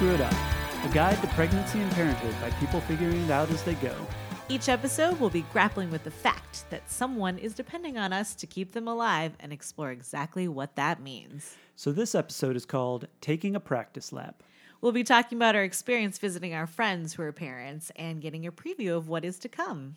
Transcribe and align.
Welcome 0.00 0.16
to 0.16 0.24
Don't 0.24 0.32
Screw 0.32 0.48
It 0.48 0.84
Up, 0.84 0.90
a 0.90 0.94
guide 0.94 1.20
to 1.20 1.26
pregnancy 1.34 1.78
and 1.78 1.92
parenthood 1.92 2.34
by 2.40 2.50
people 2.58 2.80
figuring 2.80 3.22
it 3.22 3.30
out 3.30 3.50
as 3.50 3.62
they 3.64 3.74
go. 3.74 3.94
Each 4.48 4.70
episode 4.70 5.20
will 5.20 5.28
be 5.28 5.42
grappling 5.52 5.90
with 5.90 6.04
the 6.04 6.10
fact 6.10 6.64
that 6.70 6.90
someone 6.90 7.36
is 7.36 7.52
depending 7.52 7.98
on 7.98 8.10
us 8.12 8.34
to 8.36 8.46
keep 8.46 8.72
them 8.72 8.88
alive 8.88 9.32
and 9.40 9.52
explore 9.52 9.90
exactly 9.90 10.48
what 10.48 10.74
that 10.76 11.02
means. 11.02 11.54
So, 11.76 11.92
this 11.92 12.14
episode 12.14 12.56
is 12.56 12.64
called 12.64 13.08
Taking 13.20 13.54
a 13.54 13.60
Practice 13.60 14.10
Lap. 14.10 14.42
We'll 14.80 14.92
be 14.92 15.04
talking 15.04 15.36
about 15.36 15.54
our 15.54 15.64
experience 15.64 16.16
visiting 16.16 16.54
our 16.54 16.66
friends 16.66 17.12
who 17.12 17.22
are 17.22 17.32
parents 17.32 17.92
and 17.94 18.22
getting 18.22 18.46
a 18.46 18.52
preview 18.52 18.96
of 18.96 19.08
what 19.08 19.24
is 19.24 19.38
to 19.40 19.48
come. 19.48 19.96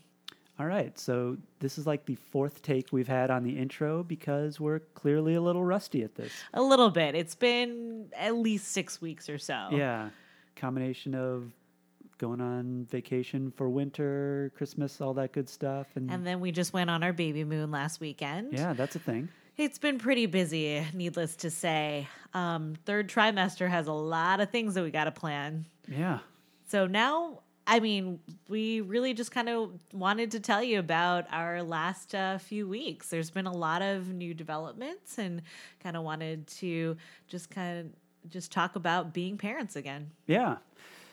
All 0.59 0.67
right, 0.67 0.98
so 0.99 1.38
this 1.59 1.77
is 1.80 1.88
like 1.88 2.05
the 2.05 2.16
fourth 2.16 2.61
take 2.61 2.89
we've 2.91 3.07
had 3.07 3.31
on 3.31 3.44
the 3.44 3.57
intro 3.57 4.03
because 4.03 4.59
we're 4.59 4.80
clearly 4.94 5.34
a 5.34 5.41
little 5.41 5.66
rusty 5.66 6.03
at 6.03 6.13
this. 6.16 6.31
A 6.53 6.61
little 6.61 6.91
bit. 6.91 7.16
It's 7.16 7.34
been 7.34 8.05
at 8.16 8.35
least 8.35 8.67
six 8.67 9.02
weeks 9.02 9.30
or 9.30 9.39
so. 9.39 9.70
Yeah, 9.71 10.09
combination 10.55 11.16
of 11.16 11.52
going 12.20 12.39
on 12.39 12.85
vacation 12.91 13.52
for 13.52 13.67
winter, 13.67 14.52
Christmas, 14.55 15.02
all 15.02 15.16
that 15.16 15.31
good 15.34 15.49
stuff, 15.49 15.88
and, 15.95 16.09
And 16.11 16.25
then 16.25 16.39
we 16.39 16.52
just 16.52 16.72
went 16.72 16.89
on 16.89 17.02
our 17.03 17.13
baby 17.13 17.44
moon 17.44 17.72
last 17.72 17.99
weekend. 17.99 18.53
yeah, 18.53 18.73
that's 18.73 18.95
a 18.95 18.99
thing. 18.99 19.30
It's 19.58 19.77
been 19.77 19.97
pretty 19.99 20.25
busy, 20.27 20.83
needless 20.94 21.35
to 21.38 21.49
say. 21.52 22.08
Um, 22.33 22.75
third 22.85 23.08
trimester 23.09 23.70
has 23.70 23.88
a 23.88 23.94
lot 23.94 24.39
of 24.39 24.49
things 24.49 24.73
that 24.75 24.83
we 24.83 24.89
got 24.91 25.03
to 25.05 25.11
plan. 25.11 25.66
Yeah, 25.88 26.20
So 26.66 26.88
now, 26.88 27.41
I 27.66 27.80
mean, 27.80 28.19
we 28.50 28.81
really 28.81 29.14
just 29.14 29.31
kind 29.31 29.47
of 29.47 29.72
wanted 29.94 30.31
to 30.31 30.39
tell 30.39 30.61
you 30.61 30.80
about 30.80 31.25
our 31.31 31.64
last 31.64 32.14
uh, 32.14 32.38
few 32.38 32.67
weeks. 32.67 33.09
There's 33.09 33.30
been 33.30 33.47
a 33.47 33.53
lot 33.53 33.81
of 33.81 34.09
new 34.09 34.33
developments 34.33 35.17
and 35.17 35.42
kind 35.81 35.95
of 35.95 36.03
wanted 36.03 36.47
to 36.47 36.97
just 37.28 37.50
kind 37.50 37.80
of 37.80 38.30
just 38.30 38.52
talk 38.52 38.75
about 38.75 39.14
being 39.14 39.38
parents 39.38 39.75
again. 39.75 40.11
Yeah. 40.28 40.58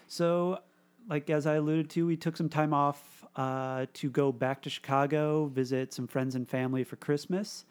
So, 0.08 0.60
like 1.08 1.30
as 1.30 1.46
I 1.46 1.54
alluded 1.54 1.88
to, 1.90 2.06
we 2.06 2.16
took 2.16 2.36
some 2.36 2.48
time 2.48 2.74
off 2.74 3.24
uh, 3.36 3.86
to 3.94 4.10
go 4.10 4.32
back 4.32 4.62
to 4.62 4.70
Chicago, 4.70 5.46
visit 5.46 5.92
some 5.92 6.08
friends 6.08 6.34
and 6.34 6.48
family 6.48 6.82
for 6.82 6.96
Christmas. 6.96 7.64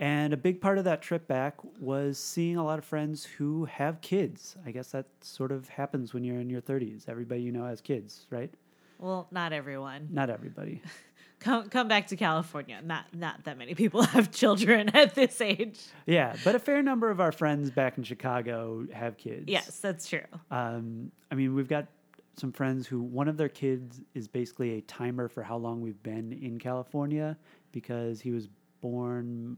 And 0.00 0.32
a 0.32 0.36
big 0.36 0.60
part 0.60 0.78
of 0.78 0.84
that 0.84 1.00
trip 1.00 1.28
back 1.28 1.54
was 1.78 2.18
seeing 2.18 2.56
a 2.56 2.64
lot 2.64 2.78
of 2.78 2.84
friends 2.84 3.24
who 3.24 3.66
have 3.66 4.00
kids. 4.00 4.56
I 4.66 4.72
guess 4.72 4.90
that 4.90 5.06
sort 5.20 5.52
of 5.52 5.68
happens 5.68 6.12
when 6.12 6.24
you're 6.24 6.40
in 6.40 6.50
your 6.50 6.60
30s. 6.60 7.08
Everybody 7.08 7.42
you 7.42 7.52
know 7.52 7.66
has 7.66 7.80
kids, 7.80 8.26
right? 8.30 8.52
Well, 8.98 9.28
not 9.30 9.52
everyone. 9.52 10.08
Not 10.10 10.30
everybody. 10.30 10.82
Come 11.40 11.68
come 11.70 11.88
back 11.88 12.06
to 12.06 12.16
California. 12.16 12.80
Not 12.84 13.06
not 13.12 13.42
that 13.46 13.58
many 13.58 13.74
people 13.74 14.02
have 14.14 14.30
children 14.30 14.90
at 14.90 15.16
this 15.16 15.40
age. 15.40 15.80
yeah, 16.06 16.36
but 16.44 16.54
a 16.54 16.60
fair 16.60 16.84
number 16.84 17.10
of 17.10 17.20
our 17.20 17.32
friends 17.32 17.68
back 17.68 17.98
in 17.98 18.04
Chicago 18.04 18.86
have 18.92 19.16
kids. 19.16 19.46
Yes, 19.48 19.80
that's 19.80 20.08
true. 20.08 20.20
Um, 20.52 21.10
I 21.32 21.34
mean, 21.34 21.52
we've 21.56 21.66
got 21.66 21.88
some 22.36 22.52
friends 22.52 22.86
who 22.86 23.02
one 23.02 23.26
of 23.26 23.36
their 23.36 23.48
kids 23.48 24.00
is 24.14 24.28
basically 24.28 24.78
a 24.78 24.80
timer 24.82 25.28
for 25.28 25.42
how 25.42 25.56
long 25.56 25.80
we've 25.80 26.00
been 26.04 26.32
in 26.32 26.60
California 26.60 27.36
because 27.72 28.20
he 28.20 28.30
was 28.30 28.48
born, 28.80 29.56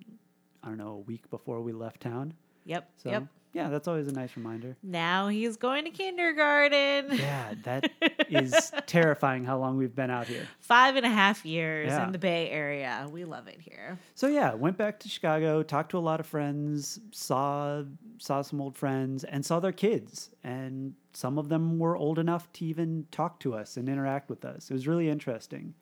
I 0.64 0.68
don't 0.68 0.78
know, 0.78 0.92
a 0.92 0.98
week 1.00 1.28
before 1.30 1.60
we 1.60 1.72
left 1.72 2.00
town. 2.00 2.32
Yep. 2.64 2.88
So, 2.96 3.10
Yep. 3.10 3.26
yeah, 3.52 3.68
that's 3.68 3.86
always 3.86 4.08
a 4.08 4.12
nice 4.12 4.34
reminder. 4.36 4.74
Now 4.82 5.28
he's 5.28 5.58
going 5.58 5.84
to 5.84 5.90
kindergarten. 5.90 7.18
Yeah, 7.18 7.52
that 7.64 7.90
is 8.30 8.72
terrifying 8.86 9.44
how 9.44 9.58
long 9.58 9.76
we've 9.76 9.94
been 9.94 10.10
out 10.10 10.26
here. 10.26 10.48
Five 10.60 10.96
and 10.96 11.04
a 11.04 11.10
half 11.10 11.44
years 11.44 11.88
Yeah. 11.88 12.06
in 12.06 12.12
the 12.12 12.18
Bay 12.18 12.48
Area. 12.48 13.06
We 13.12 13.26
love 13.26 13.46
it 13.46 13.60
here. 13.60 13.98
So 14.14 14.26
yeah, 14.28 14.54
went 14.54 14.78
back 14.78 14.98
to 15.00 15.08
Chicago, 15.10 15.62
talked 15.62 15.90
to 15.90 15.98
a 15.98 16.00
lot 16.00 16.18
of 16.20 16.26
friends, 16.26 16.98
saw 17.12 17.82
saw 18.18 18.40
some 18.40 18.60
old 18.62 18.78
friends, 18.78 19.24
and 19.24 19.44
saw 19.44 19.60
their 19.60 19.72
kids. 19.72 20.30
And 20.42 20.94
some 21.12 21.36
of 21.36 21.50
them 21.50 21.78
were 21.78 21.96
old 21.96 22.18
enough 22.18 22.50
to 22.54 22.64
even 22.64 23.06
talk 23.10 23.40
to 23.40 23.52
us 23.52 23.76
and 23.76 23.88
interact 23.88 24.30
with 24.30 24.44
us. 24.46 24.70
It 24.70 24.72
was 24.72 24.86
really 24.88 25.10
interesting. 25.10 25.74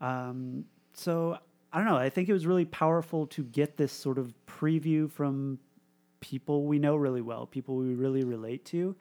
Um, 0.00 0.64
so 0.94 1.38
I 1.72 1.78
don't 1.78 1.86
know. 1.86 1.96
I 1.96 2.08
think 2.08 2.28
it 2.28 2.32
was 2.32 2.46
really 2.46 2.64
powerful 2.64 3.26
to 3.28 3.44
get 3.44 3.76
this 3.76 3.92
sort 3.92 4.18
of 4.18 4.32
preview 4.46 5.10
from 5.10 5.58
people 6.20 6.64
we 6.64 6.78
know 6.78 6.96
really 6.96 7.20
well, 7.20 7.46
people 7.46 7.76
we 7.76 7.94
really 7.94 8.24
relate 8.24 8.64
to, 8.66 8.96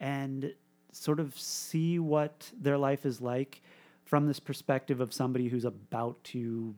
and 0.00 0.52
sort 0.92 1.20
of 1.20 1.38
see 1.38 1.98
what 1.98 2.50
their 2.60 2.76
life 2.76 3.06
is 3.06 3.20
like 3.20 3.62
from 4.04 4.26
this 4.26 4.40
perspective 4.40 5.00
of 5.00 5.12
somebody 5.12 5.48
who's 5.48 5.64
about 5.64 6.22
to 6.24 6.74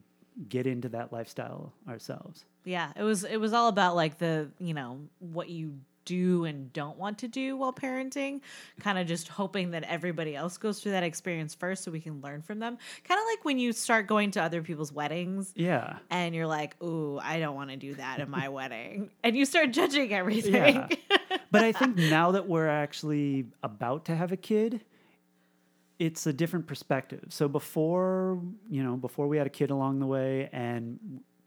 get 0.49 0.67
into 0.67 0.89
that 0.89 1.11
lifestyle 1.11 1.73
ourselves. 1.87 2.45
Yeah, 2.63 2.91
it 2.95 3.03
was 3.03 3.23
it 3.23 3.37
was 3.37 3.53
all 3.53 3.69
about 3.69 3.95
like 3.95 4.19
the, 4.19 4.49
you 4.59 4.73
know, 4.73 4.99
what 5.19 5.49
you 5.49 5.79
do 6.05 6.45
and 6.45 6.71
don't 6.73 6.97
want 6.97 7.17
to 7.19 7.27
do 7.27 7.55
while 7.57 7.73
parenting, 7.73 8.41
kind 8.79 8.97
of 8.97 9.07
just 9.07 9.27
hoping 9.27 9.71
that 9.71 9.83
everybody 9.83 10.35
else 10.35 10.57
goes 10.57 10.79
through 10.79 10.91
that 10.93 11.03
experience 11.03 11.53
first 11.55 11.83
so 11.83 11.91
we 11.91 11.99
can 11.99 12.21
learn 12.21 12.41
from 12.41 12.59
them. 12.59 12.77
Kind 13.03 13.19
of 13.19 13.25
like 13.31 13.43
when 13.45 13.59
you 13.59 13.71
start 13.73 14.07
going 14.07 14.31
to 14.31 14.41
other 14.41 14.61
people's 14.61 14.91
weddings 14.91 15.53
Yeah. 15.55 15.97
and 16.09 16.33
you're 16.35 16.47
like, 16.47 16.81
"Ooh, 16.83 17.19
I 17.21 17.39
don't 17.39 17.55
want 17.55 17.69
to 17.71 17.77
do 17.77 17.93
that 17.95 18.19
at 18.19 18.29
my 18.29 18.49
wedding." 18.57 19.09
And 19.23 19.35
you 19.35 19.45
start 19.45 19.71
judging 19.71 20.13
everything. 20.13 20.53
Yeah. 20.75 20.87
But 21.51 21.63
I 21.63 21.71
think 21.71 21.95
now 21.97 22.31
that 22.31 22.47
we're 22.47 22.67
actually 22.67 23.45
about 23.61 24.05
to 24.05 24.15
have 24.15 24.31
a 24.31 24.37
kid, 24.37 24.81
it's 25.99 26.25
a 26.25 26.33
different 26.33 26.65
perspective. 26.67 27.25
So 27.29 27.47
before, 27.47 28.39
you 28.69 28.83
know, 28.83 28.95
before 28.97 29.27
we 29.27 29.37
had 29.37 29.45
a 29.47 29.51
kid 29.51 29.69
along 29.69 29.99
the 29.99 30.07
way 30.07 30.49
and 30.51 30.99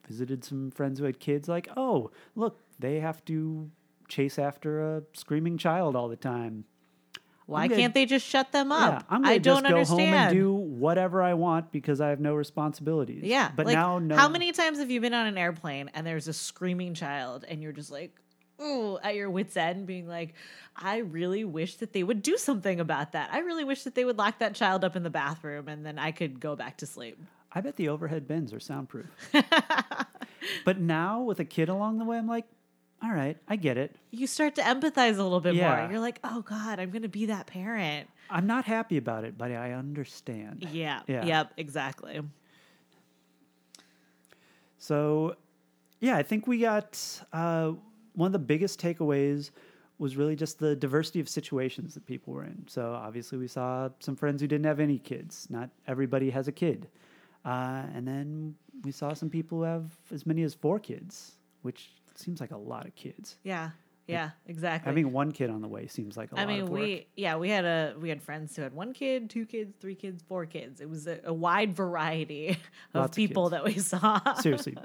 visited 0.06 0.44
some 0.44 0.70
friends 0.70 0.98
who 1.00 1.04
had 1.04 1.18
kids, 1.18 1.48
like, 1.48 1.68
oh, 1.76 2.10
look, 2.36 2.60
they 2.78 3.00
have 3.00 3.24
to 3.26 3.68
chase 4.08 4.38
after 4.38 4.96
a 4.98 5.02
screaming 5.12 5.58
child 5.58 5.96
all 5.96 6.08
the 6.08 6.16
time. 6.16 6.64
Why 7.46 7.68
gonna- 7.68 7.80
can't 7.80 7.94
they 7.94 8.06
just 8.06 8.26
shut 8.26 8.50
them 8.50 8.70
Yeah, 8.70 8.76
up? 8.76 9.04
I'm 9.08 9.22
gonna 9.22 9.34
I 9.34 9.38
don't 9.38 9.62
just 9.62 9.62
go 9.62 9.76
understand. 9.76 10.00
home 10.00 10.14
and 10.14 10.34
do 10.34 10.52
whatever 10.54 11.22
I 11.22 11.34
want 11.34 11.70
because 11.70 12.00
I 12.00 12.08
have 12.08 12.18
no 12.20 12.34
responsibilities. 12.34 13.22
Yeah, 13.22 13.52
but 13.54 13.66
like, 13.66 13.74
now, 13.74 14.00
no. 14.00 14.16
How 14.16 14.28
many 14.28 14.50
times 14.50 14.78
have 14.78 14.90
you 14.90 15.00
been 15.00 15.14
on 15.14 15.26
an 15.26 15.38
airplane 15.38 15.88
and 15.94 16.04
there's 16.06 16.26
a 16.26 16.32
screaming 16.32 16.94
child 16.94 17.44
and 17.46 17.62
you're 17.62 17.70
just 17.72 17.92
like, 17.92 18.18
ooh, 18.60 18.98
at 18.98 19.14
your 19.14 19.30
wits' 19.30 19.56
end, 19.56 19.86
being 19.86 20.08
like, 20.08 20.34
I 20.74 20.98
really 20.98 21.44
wish 21.44 21.76
that 21.76 21.92
they 21.92 22.02
would 22.02 22.20
do 22.20 22.36
something 22.36 22.80
about 22.80 23.12
that. 23.12 23.30
I 23.32 23.38
really 23.40 23.62
wish 23.64 23.84
that 23.84 23.94
they 23.94 24.04
would 24.04 24.18
lock 24.18 24.40
that 24.40 24.56
child 24.56 24.82
up 24.82 24.96
in 24.96 25.04
the 25.04 25.10
bathroom 25.10 25.68
and 25.68 25.86
then 25.86 26.00
I 26.00 26.10
could 26.10 26.40
go 26.40 26.56
back 26.56 26.78
to 26.78 26.86
sleep. 26.86 27.16
I 27.52 27.60
bet 27.60 27.76
the 27.76 27.88
overhead 27.90 28.26
bins 28.26 28.52
are 28.52 28.60
soundproof. 28.60 29.06
but 30.64 30.80
now 30.80 31.22
with 31.22 31.38
a 31.40 31.44
kid 31.44 31.68
along 31.68 31.98
the 31.98 32.04
way, 32.04 32.18
I'm 32.18 32.26
like, 32.26 32.46
all 33.02 33.12
right, 33.12 33.36
I 33.46 33.56
get 33.56 33.76
it. 33.76 33.94
You 34.10 34.26
start 34.26 34.54
to 34.56 34.62
empathize 34.62 35.18
a 35.18 35.22
little 35.22 35.40
bit 35.40 35.54
Yeah. 35.54 35.76
more. 35.82 35.90
You're 35.90 36.00
like, 36.00 36.18
oh 36.24 36.42
God, 36.42 36.80
I'm 36.80 36.90
going 36.90 37.02
to 37.02 37.08
be 37.08 37.26
that 37.26 37.46
parent. 37.46 38.08
I'm 38.30 38.46
not 38.46 38.64
happy 38.64 38.96
about 38.96 39.24
it, 39.24 39.36
but 39.38 39.52
I 39.52 39.72
understand. 39.72 40.66
Yeah. 40.72 41.00
Yeah. 41.06 41.24
Yep. 41.24 41.52
Exactly. 41.58 42.20
So, 44.78 45.36
yeah, 46.00 46.16
I 46.16 46.22
think 46.22 46.46
we 46.46 46.58
got 46.58 47.00
uh, 47.32 47.72
one 48.14 48.26
of 48.26 48.32
the 48.32 48.38
biggest 48.38 48.80
takeaways 48.80 49.50
was 49.98 50.16
really 50.16 50.36
just 50.36 50.58
the 50.58 50.76
diversity 50.76 51.20
of 51.20 51.28
situations 51.28 51.94
that 51.94 52.04
people 52.06 52.32
were 52.34 52.44
in. 52.44 52.64
So, 52.68 52.92
obviously, 52.92 53.38
we 53.38 53.48
saw 53.48 53.88
some 54.00 54.16
friends 54.16 54.40
who 54.42 54.46
didn't 54.48 54.66
have 54.66 54.80
any 54.80 54.98
kids. 54.98 55.46
Not 55.50 55.70
everybody 55.86 56.30
has 56.30 56.48
a 56.48 56.52
kid. 56.52 56.88
Uh, 57.44 57.84
and 57.94 58.06
then 58.06 58.54
we 58.82 58.90
saw 58.92 59.12
some 59.14 59.30
people 59.30 59.58
who 59.58 59.64
have 59.64 59.84
as 60.12 60.26
many 60.26 60.42
as 60.42 60.54
four 60.54 60.78
kids, 60.78 61.36
which 61.62 61.90
seems 62.18 62.40
like 62.40 62.50
a 62.50 62.56
lot 62.56 62.86
of 62.86 62.94
kids. 62.94 63.36
Yeah. 63.42 63.70
Yeah. 64.06 64.30
Exactly. 64.46 64.88
Having 64.88 65.12
one 65.12 65.32
kid 65.32 65.50
on 65.50 65.62
the 65.62 65.68
way 65.68 65.88
seems 65.88 66.16
like 66.16 66.30
a 66.32 66.36
I 66.36 66.40
lot 66.42 66.48
mean, 66.48 66.60
of 66.62 66.68
work. 66.68 66.80
we 66.80 67.06
yeah, 67.16 67.36
we 67.36 67.48
had 67.50 67.64
a 67.64 67.94
we 68.00 68.08
had 68.08 68.22
friends 68.22 68.54
who 68.54 68.62
had 68.62 68.72
one 68.72 68.92
kid, 68.92 69.28
two 69.30 69.46
kids, 69.46 69.74
three 69.80 69.96
kids, 69.96 70.22
four 70.28 70.46
kids. 70.46 70.80
It 70.80 70.88
was 70.88 71.06
a, 71.08 71.18
a 71.24 71.32
wide 71.32 71.74
variety 71.74 72.48
of 72.94 73.00
Lots 73.00 73.16
people 73.16 73.50
kids. 73.50 73.50
that 73.52 73.64
we 73.64 73.78
saw. 73.80 74.20
Seriously, 74.40 74.76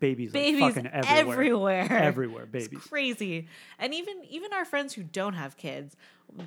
babies, 0.00 0.32
babies 0.32 0.60
like 0.62 0.74
fucking 0.76 0.90
everywhere. 0.92 1.82
everywhere, 1.82 1.88
Everywhere, 1.92 2.48
It's 2.54 2.68
babies. 2.68 2.86
crazy. 2.86 3.48
And 3.78 3.92
even 3.92 4.22
even 4.30 4.52
our 4.54 4.64
friends 4.64 4.94
who 4.94 5.02
don't 5.02 5.34
have 5.34 5.58
kids, 5.58 5.94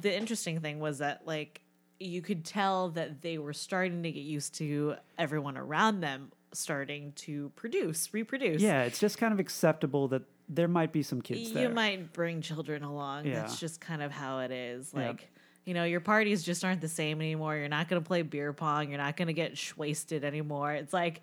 the 0.02 0.16
interesting 0.18 0.60
thing 0.60 0.80
was 0.80 0.98
that 0.98 1.22
like 1.28 1.62
you 2.00 2.22
could 2.24 2.46
tell 2.46 2.90
that 2.90 3.22
they 3.22 3.38
were 3.38 3.54
starting 3.54 4.02
to 4.04 4.12
get 4.12 4.22
used 4.24 4.56
to 4.56 4.96
everyone 5.20 5.56
around 5.58 6.00
them 6.02 6.32
starting 6.54 7.14
to 7.14 7.52
produce, 7.56 8.14
reproduce. 8.14 8.62
Yeah, 8.62 8.84
it's 8.84 9.00
just 9.00 9.18
kind 9.18 9.34
of 9.34 9.40
acceptable 9.40 10.08
that 10.10 10.24
there 10.50 10.68
might 10.68 10.92
be 10.92 11.04
some 11.04 11.22
kids 11.22 11.50
you 11.50 11.54
there. 11.54 11.70
might 11.70 12.14
bring 12.14 12.42
children 12.42 12.84
along. 12.84 13.26
Yeah. 13.26 13.42
That's 13.42 13.60
just 13.60 13.82
kind 13.82 14.02
of 14.02 14.12
how 14.12 14.40
it 14.40 14.52
is. 14.52 14.92
Yep. 14.96 15.08
Like, 15.08 15.30
you 15.66 15.74
know, 15.74 15.84
your 15.84 16.00
parties 16.00 16.44
just 16.44 16.64
aren't 16.64 16.82
the 16.82 16.88
same 16.88 17.20
anymore. 17.20 17.58
You're 17.58 17.68
not 17.68 17.90
going 17.90 18.02
to 18.02 18.08
play 18.08 18.22
beer 18.22 18.54
pong. 18.54 18.90
You're 18.90 19.00
not 19.00 19.18
going 19.18 19.28
to 19.28 19.34
get 19.34 19.60
wasted 19.78 20.24
anymore. 20.24 20.74
It's 20.74 20.94
like, 20.94 21.22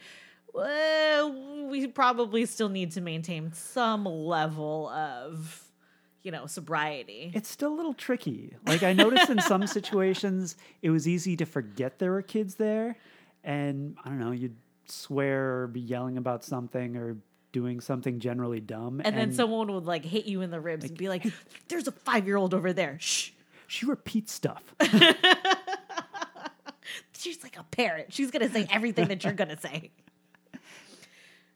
well, 0.53 1.69
we 1.69 1.87
probably 1.87 2.45
still 2.47 2.69
need 2.69 2.93
to 2.93 3.01
maintain 3.01 3.53
some 3.55 4.05
level 4.05 4.89
of, 4.91 5.65
you 6.23 6.31
know, 6.31 6.47
sobriety. 6.47 7.33
It's 7.35 7.49
still 7.49 7.73
a 7.73 7.77
little 7.77 7.95
tricky. 7.95 8.55
Like 8.67 8.83
I 8.83 8.93
noticed 8.93 9.31
in 9.31 9.41
some 9.41 9.67
situations, 9.67 10.57
it 10.83 10.91
was 10.91 11.09
easy 11.09 11.37
to 11.37 11.47
forget 11.47 11.99
there 11.99 12.13
were 12.13 12.23
kids 12.23 12.55
there, 12.55 12.97
and 13.43 13.97
I 14.05 14.11
don't 14.11 14.21
know, 14.21 14.31
you'd 14.31 14.55
swear 14.91 15.63
or 15.63 15.67
be 15.67 15.81
yelling 15.81 16.19
about 16.19 16.45
something 16.45 16.97
or 16.97 17.17
doing 17.53 17.81
something 17.81 18.19
generally 18.19 18.61
dumb. 18.61 19.01
And, 19.05 19.17
then 19.17 19.33
someone 19.33 19.73
would 19.73 19.87
like 19.87 20.05
hit 20.05 20.27
you 20.27 20.43
in 20.43 20.51
the 20.51 20.61
ribs 20.61 20.85
and 20.85 20.99
be 20.99 21.09
like, 21.09 21.25
"There's 21.69 21.87
a 21.87 21.93
five 21.93 22.27
year 22.27 22.37
old 22.37 22.53
over 22.53 22.73
there." 22.73 22.99
Shh. 23.01 23.31
she 23.67 23.87
repeats 23.87 24.33
stuff. 24.33 24.75
She's 27.17 27.43
like 27.43 27.57
a 27.57 27.63
parrot. 27.71 28.13
She's 28.13 28.31
gonna 28.31 28.51
say 28.51 28.67
everything 28.71 29.09
that 29.09 29.25
you're 29.25 29.33
gonna 29.33 29.59
say. 29.59 29.93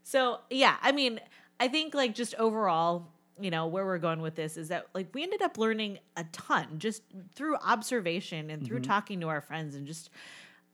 So 0.04 0.38
yeah, 0.48 0.76
I 0.81 0.92
mean, 0.92 1.20
I 1.60 1.69
think 1.69 1.94
like 1.94 2.14
just 2.14 2.34
overall, 2.36 3.08
you 3.40 3.50
know, 3.50 3.66
where 3.66 3.84
we're 3.84 3.98
going 3.98 4.22
with 4.22 4.36
this 4.36 4.56
is 4.56 4.69
that 4.69 4.86
like 4.94 5.08
we 5.12 5.22
ended 5.22 5.42
up 5.42 5.58
learning 5.58 5.98
a 6.16 6.24
ton 6.32 6.78
just 6.78 7.02
through 7.34 7.56
observation 7.56 8.50
and 8.50 8.64
through 8.64 8.78
mm-hmm. 8.78 8.90
talking 8.90 9.20
to 9.20 9.28
our 9.28 9.40
friends 9.40 9.74
and 9.74 9.86
just 9.86 10.10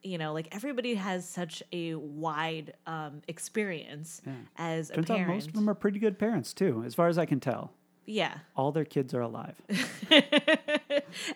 you 0.04 0.18
know, 0.18 0.32
like 0.32 0.54
everybody 0.54 0.94
has 0.94 1.28
such 1.28 1.62
a 1.72 1.94
wide 1.94 2.74
um, 2.86 3.22
experience 3.26 4.20
as 4.56 4.90
a 4.90 4.94
Turns 4.94 5.10
out 5.10 5.26
most 5.26 5.46
of 5.48 5.54
them 5.54 5.68
are 5.68 5.74
pretty 5.74 5.98
good 5.98 6.18
parents 6.18 6.52
too, 6.52 6.82
as 6.86 6.94
far 6.94 7.08
as 7.08 7.18
I 7.18 7.24
can 7.26 7.40
tell. 7.40 7.72
yeah. 8.06 8.34
All 8.54 8.70
their 8.70 8.84
kids 8.84 9.14
are 9.14 9.22
alive. 9.22 9.54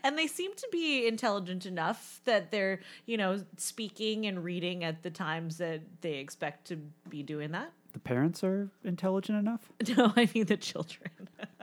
and 0.04 0.18
they 0.18 0.26
seem 0.26 0.54
to 0.54 0.68
be 0.70 1.06
intelligent 1.06 1.64
enough 1.66 2.20
that 2.26 2.50
they're, 2.50 2.80
you 3.06 3.16
know, 3.16 3.42
speaking 3.56 4.26
and 4.26 4.44
reading 4.44 4.84
at 4.84 5.02
the 5.02 5.10
times 5.10 5.56
that 5.58 5.80
they 6.02 6.14
expect 6.18 6.66
to 6.66 6.76
be 7.08 7.22
doing 7.22 7.52
that. 7.52 7.72
the 7.94 7.98
parents 7.98 8.44
are 8.44 8.68
intelligent 8.84 9.38
enough. 9.38 9.72
No, 9.96 10.12
I 10.14 10.28
mean 10.34 10.44
the 10.44 10.56
children. 10.58 11.10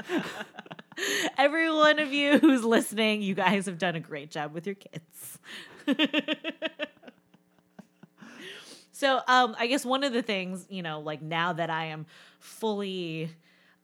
Every 1.38 1.70
one 1.72 2.00
of 2.00 2.12
you 2.14 2.40
who's 2.40 2.64
listening, 2.64 3.22
you 3.22 3.36
guys 3.36 3.66
have 3.68 3.78
done 3.78 3.96
a 3.96 4.00
great 4.00 4.32
job 4.32 4.54
with 4.54 4.66
your 4.66 4.76
kids. 4.76 5.38
So, 8.96 9.20
um, 9.28 9.56
I 9.60 9.68
guess 9.68 9.84
one 9.86 10.04
of 10.06 10.14
the 10.14 10.22
things, 10.22 10.66
you 10.70 10.82
know, 10.82 11.00
like 11.02 11.22
now 11.22 11.52
that 11.54 11.70
I 11.70 11.86
am 11.86 12.06
fully, 12.40 13.30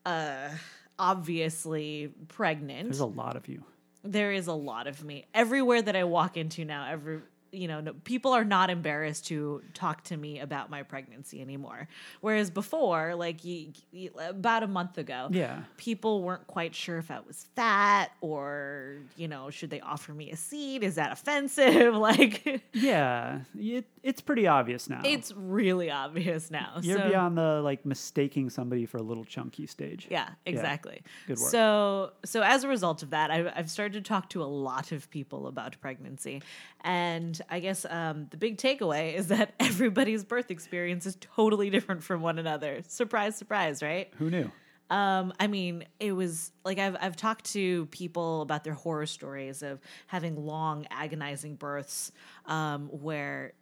uh, 0.06 0.50
obviously 0.98 2.12
pregnant, 2.30 2.86
There's 2.90 3.00
a 3.00 3.06
lot 3.06 3.36
of 3.36 3.48
you. 3.48 3.64
there 4.04 4.32
is 4.32 4.48
a 4.48 4.54
lot 4.54 4.88
of 4.88 5.04
me 5.04 5.26
everywhere 5.34 5.82
that 5.82 5.96
I 5.96 6.04
walk 6.06 6.38
into 6.38 6.64
now. 6.66 6.88
Every 6.90 7.20
you 7.54 7.68
know, 7.68 7.82
no, 7.82 7.92
people 8.06 8.32
are 8.32 8.46
not 8.46 8.70
embarrassed 8.70 9.28
to 9.28 9.62
talk 9.74 10.06
to 10.06 10.16
me 10.16 10.40
about 10.40 10.70
my 10.70 10.84
pregnancy 10.84 11.42
anymore. 11.42 11.86
Whereas 12.22 12.50
before, 12.50 13.14
like 13.16 13.42
y 13.44 13.68
y 13.94 14.10
about 14.30 14.64
a 14.64 14.68
month 14.68 14.98
ago, 14.98 15.28
Yeah. 15.32 15.64
people 15.76 16.24
weren't 16.24 16.48
quite 16.48 16.74
sure 16.74 16.98
if 16.98 17.12
I 17.12 17.20
was 17.20 17.48
fat 17.58 18.12
or 18.22 19.00
you 19.18 19.28
know, 19.28 19.50
should 19.50 19.70
they 19.70 19.82
offer 19.82 20.14
me 20.14 20.32
a 20.32 20.38
seat? 20.38 20.82
Is 20.82 20.96
that 20.96 21.12
offensive? 21.12 21.94
like, 22.10 22.64
Yeah, 22.72 23.42
it, 23.60 23.86
it's 24.04 24.22
pretty 24.22 24.48
obvious 24.48 24.90
now. 24.90 25.02
it's 25.04 25.32
really 25.36 25.92
obvious 25.92 26.50
now. 26.50 26.80
You're 26.82 26.98
so, 26.98 27.10
beyond 27.10 27.38
the 27.38 27.62
like 27.62 27.86
mistaking 27.86 28.50
somebody 28.50 28.86
for 28.86 28.98
a 28.98 29.02
little 29.02 29.24
chunky 29.24 29.68
stage. 29.68 30.08
Yeah, 30.10 30.30
exactly. 30.46 31.04
Good 31.28 31.40
work. 31.40 31.50
So, 31.50 32.12
so 32.26 32.42
as 32.42 32.64
a 32.64 32.68
result 32.68 33.04
of 33.04 33.12
that, 33.12 33.32
I've, 33.32 33.52
I've 33.56 33.70
started 33.70 33.94
to 33.94 34.08
talk 34.08 34.30
to 34.30 34.44
a 34.44 34.46
lot 34.46 34.92
of 34.92 35.10
people 35.10 35.48
about 35.48 35.80
pregnancy, 35.82 36.42
and 36.82 37.40
I 37.50 37.60
guess 37.60 37.86
um, 37.90 38.28
the 38.32 38.38
big 38.38 38.58
takeaway 38.58 39.14
is 39.14 39.28
that 39.28 39.54
everybody's 39.60 40.24
birth 40.24 40.52
experience 40.52 41.06
is 41.06 41.18
totally 41.20 41.70
different 41.70 42.04
from 42.04 42.22
one 42.22 42.40
another. 42.40 42.82
Surprise, 42.88 43.36
surprise, 43.36 43.84
right? 43.84 44.12
Who 44.18 44.30
knew? 44.30 44.52
Um, 44.92 45.32
I 45.40 45.48
mean, 45.48 45.86
it 46.02 46.12
was 46.12 46.52
like 46.66 46.78
I've 46.78 46.98
I've 47.00 47.16
talked 47.16 47.46
to 47.54 47.86
people 47.88 48.42
about 48.42 48.66
their 48.66 48.74
horror 48.74 49.06
stories 49.06 49.64
of 49.64 49.80
having 50.08 50.46
long, 50.46 50.86
agonizing 50.92 51.56
births, 51.56 52.12
um, 52.46 52.90
where, 52.90 53.54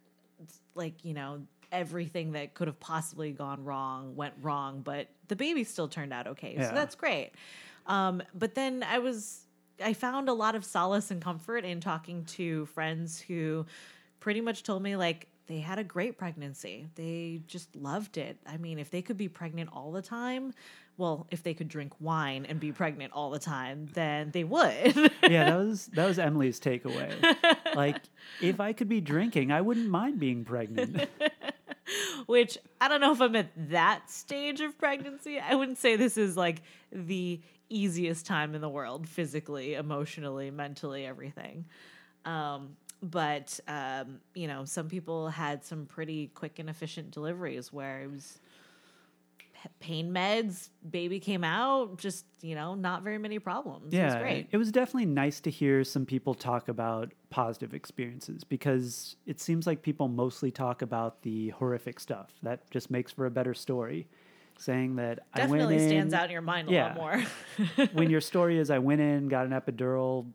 like 0.74 1.04
you 1.04 1.14
know, 1.14 1.42
everything 1.72 2.32
that 2.32 2.54
could 2.54 2.66
have 2.68 2.80
possibly 2.80 3.32
gone 3.32 3.64
wrong 3.64 4.16
went 4.16 4.34
wrong, 4.42 4.82
but 4.82 5.08
the 5.28 5.36
baby 5.36 5.64
still 5.64 5.88
turned 5.88 6.12
out 6.12 6.26
okay, 6.26 6.54
Yeah. 6.56 6.68
so 6.68 6.74
that's 6.74 6.94
great. 6.94 7.32
Um, 7.86 8.22
but 8.34 8.54
then 8.54 8.82
I 8.82 8.98
was 8.98 9.46
I 9.82 9.94
found 9.94 10.28
a 10.28 10.32
lot 10.34 10.54
of 10.54 10.64
solace 10.64 11.10
and 11.10 11.22
comfort 11.22 11.64
in 11.64 11.80
talking 11.80 12.24
to 12.26 12.66
friends 12.66 13.20
who 13.20 13.66
pretty 14.20 14.40
much 14.40 14.62
told 14.62 14.82
me 14.82 14.96
like 14.96 15.28
they 15.46 15.58
had 15.58 15.78
a 15.78 15.84
great 15.84 16.16
pregnancy. 16.18 16.86
They 16.94 17.40
just 17.46 17.74
loved 17.74 18.18
it. 18.18 18.38
I 18.46 18.56
mean, 18.56 18.78
if 18.78 18.90
they 18.90 19.02
could 19.02 19.16
be 19.16 19.28
pregnant 19.28 19.70
all 19.72 19.90
the 19.90 20.02
time, 20.02 20.52
well, 21.00 21.26
if 21.30 21.42
they 21.42 21.54
could 21.54 21.68
drink 21.68 21.94
wine 21.98 22.44
and 22.46 22.60
be 22.60 22.72
pregnant 22.72 23.14
all 23.14 23.30
the 23.30 23.38
time, 23.38 23.88
then 23.94 24.30
they 24.32 24.44
would. 24.44 25.10
Yeah, 25.30 25.44
that 25.44 25.58
was 25.58 25.86
that 25.94 26.06
was 26.06 26.18
Emily's 26.18 26.58
takeaway. 26.58 27.12
like, 27.76 27.96
if 28.40 28.58
I 28.58 28.72
could 28.72 28.88
be 28.88 29.00
drinking, 29.00 29.52
I 29.52 29.60
wouldn't 29.60 29.88
mind 29.88 30.18
being 30.18 30.44
pregnant. 30.44 31.08
Which 32.26 32.58
I 32.80 32.88
don't 32.88 33.00
know 33.00 33.12
if 33.12 33.20
I'm 33.20 33.36
at 33.36 33.50
that 33.70 34.10
stage 34.10 34.60
of 34.60 34.76
pregnancy. 34.76 35.38
I 35.38 35.54
wouldn't 35.54 35.78
say 35.78 35.94
this 35.94 36.16
is 36.16 36.36
like 36.36 36.62
the 36.90 37.40
easiest 37.68 38.26
time 38.26 38.54
in 38.56 38.60
the 38.60 38.68
world, 38.68 39.08
physically, 39.08 39.74
emotionally, 39.74 40.50
mentally, 40.50 41.06
everything. 41.06 41.64
Um, 42.24 42.76
but 43.02 43.60
um, 43.68 44.20
you 44.34 44.48
know, 44.48 44.64
some 44.64 44.88
people 44.88 45.28
had 45.28 45.64
some 45.64 45.86
pretty 45.86 46.28
quick 46.34 46.58
and 46.58 46.68
efficient 46.68 47.12
deliveries 47.12 47.72
where 47.72 48.02
it 48.02 48.10
was 48.10 48.40
pain 49.80 50.12
meds, 50.12 50.70
baby 50.88 51.20
came 51.20 51.44
out, 51.44 51.98
just 51.98 52.24
you 52.40 52.54
know, 52.54 52.74
not 52.74 53.02
very 53.02 53.18
many 53.18 53.38
problems. 53.38 53.92
it 53.92 54.02
was 54.02 54.14
yeah, 54.14 54.20
great. 54.20 54.48
it 54.50 54.56
was 54.56 54.70
definitely 54.72 55.06
nice 55.06 55.40
to 55.40 55.50
hear 55.50 55.84
some 55.84 56.06
people 56.06 56.34
talk 56.34 56.68
about 56.68 57.12
positive 57.30 57.74
experiences 57.74 58.44
because 58.44 59.16
it 59.26 59.40
seems 59.40 59.66
like 59.66 59.82
people 59.82 60.08
mostly 60.08 60.50
talk 60.50 60.82
about 60.82 61.22
the 61.22 61.50
horrific 61.50 62.00
stuff. 62.00 62.30
That 62.42 62.70
just 62.70 62.90
makes 62.90 63.12
for 63.12 63.26
a 63.26 63.30
better 63.30 63.54
story. 63.54 64.08
Saying 64.58 64.96
that 64.96 65.20
I 65.32 65.38
Definitely 65.38 65.76
went 65.76 65.80
in, 65.80 65.88
stands 65.88 66.14
out 66.14 66.24
in 66.26 66.32
your 66.32 66.42
mind 66.42 66.68
a 66.68 66.72
yeah. 66.72 66.86
lot 66.88 66.96
more. 66.96 67.24
when 67.94 68.10
your 68.10 68.20
story 68.32 68.58
is 68.58 68.70
I 68.70 68.78
went 68.78 69.00
in, 69.00 69.28
got 69.28 69.46
an 69.46 69.52
epidural, 69.52 70.26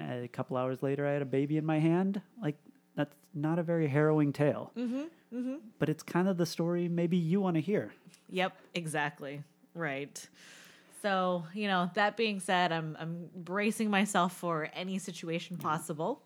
a 0.00 0.28
couple 0.28 0.56
hours 0.56 0.82
later 0.82 1.06
I 1.06 1.12
had 1.12 1.20
a 1.20 1.26
baby 1.26 1.58
in 1.58 1.66
my 1.66 1.78
hand. 1.78 2.22
Like 2.40 2.56
that's 2.96 3.14
not 3.34 3.58
a 3.58 3.62
very 3.62 3.86
harrowing 3.86 4.32
tale. 4.32 4.72
Mm-hmm, 4.76 5.02
mm-hmm. 5.34 5.56
But 5.78 5.88
it's 5.88 6.02
kind 6.02 6.28
of 6.28 6.36
the 6.36 6.46
story 6.46 6.88
maybe 6.88 7.16
you 7.16 7.40
want 7.40 7.56
to 7.56 7.60
hear. 7.60 7.92
Yep, 8.30 8.56
exactly. 8.74 9.42
Right. 9.74 10.26
So, 11.02 11.44
you 11.52 11.68
know, 11.68 11.90
that 11.94 12.16
being 12.16 12.40
said, 12.40 12.72
I'm 12.72 12.96
I'm 12.98 13.28
bracing 13.34 13.90
myself 13.90 14.34
for 14.36 14.70
any 14.74 14.98
situation 14.98 15.56
possible, 15.58 16.22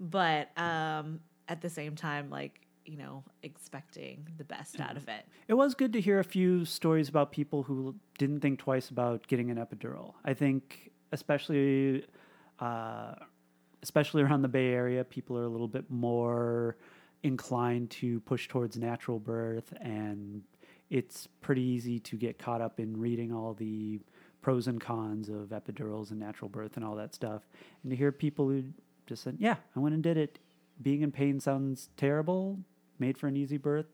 but 0.00 0.56
um 0.58 1.20
at 1.48 1.60
the 1.60 1.70
same 1.70 1.94
time 1.94 2.28
like, 2.28 2.60
you 2.84 2.96
know, 2.96 3.22
expecting 3.42 4.26
the 4.38 4.44
best 4.44 4.80
out 4.80 4.96
of 4.96 5.08
it. 5.08 5.24
It 5.48 5.54
was 5.54 5.74
good 5.74 5.92
to 5.92 6.00
hear 6.00 6.18
a 6.18 6.24
few 6.24 6.64
stories 6.64 7.08
about 7.08 7.30
people 7.32 7.62
who 7.62 7.94
didn't 8.18 8.40
think 8.40 8.58
twice 8.58 8.90
about 8.90 9.26
getting 9.26 9.50
an 9.50 9.58
epidural. 9.58 10.14
I 10.24 10.34
think, 10.34 10.90
especially, 11.12 12.04
uh, 12.60 13.14
especially 13.82 14.22
around 14.22 14.42
the 14.42 14.48
Bay 14.48 14.72
Area, 14.72 15.04
people 15.04 15.36
are 15.38 15.44
a 15.44 15.48
little 15.48 15.68
bit 15.68 15.90
more 15.90 16.76
inclined 17.22 17.90
to 17.90 18.20
push 18.20 18.48
towards 18.48 18.76
natural 18.76 19.18
birth, 19.18 19.72
and 19.80 20.42
it's 20.90 21.28
pretty 21.40 21.62
easy 21.62 21.98
to 21.98 22.16
get 22.16 22.38
caught 22.38 22.60
up 22.60 22.78
in 22.78 22.98
reading 22.98 23.32
all 23.32 23.54
the 23.54 24.00
pros 24.42 24.68
and 24.68 24.80
cons 24.80 25.28
of 25.28 25.48
epidurals 25.48 26.10
and 26.10 26.20
natural 26.20 26.48
birth 26.48 26.76
and 26.76 26.84
all 26.84 26.94
that 26.94 27.14
stuff. 27.14 27.42
And 27.82 27.90
to 27.90 27.96
hear 27.96 28.12
people 28.12 28.48
who 28.48 28.64
just 29.06 29.22
said, 29.22 29.36
"Yeah, 29.40 29.56
I 29.74 29.80
went 29.80 29.94
and 29.94 30.02
did 30.02 30.16
it. 30.16 30.38
Being 30.80 31.02
in 31.02 31.10
pain 31.10 31.40
sounds 31.40 31.90
terrible. 31.96 32.60
Made 32.98 33.18
for 33.18 33.26
an 33.26 33.36
easy 33.36 33.56
birth. 33.56 33.86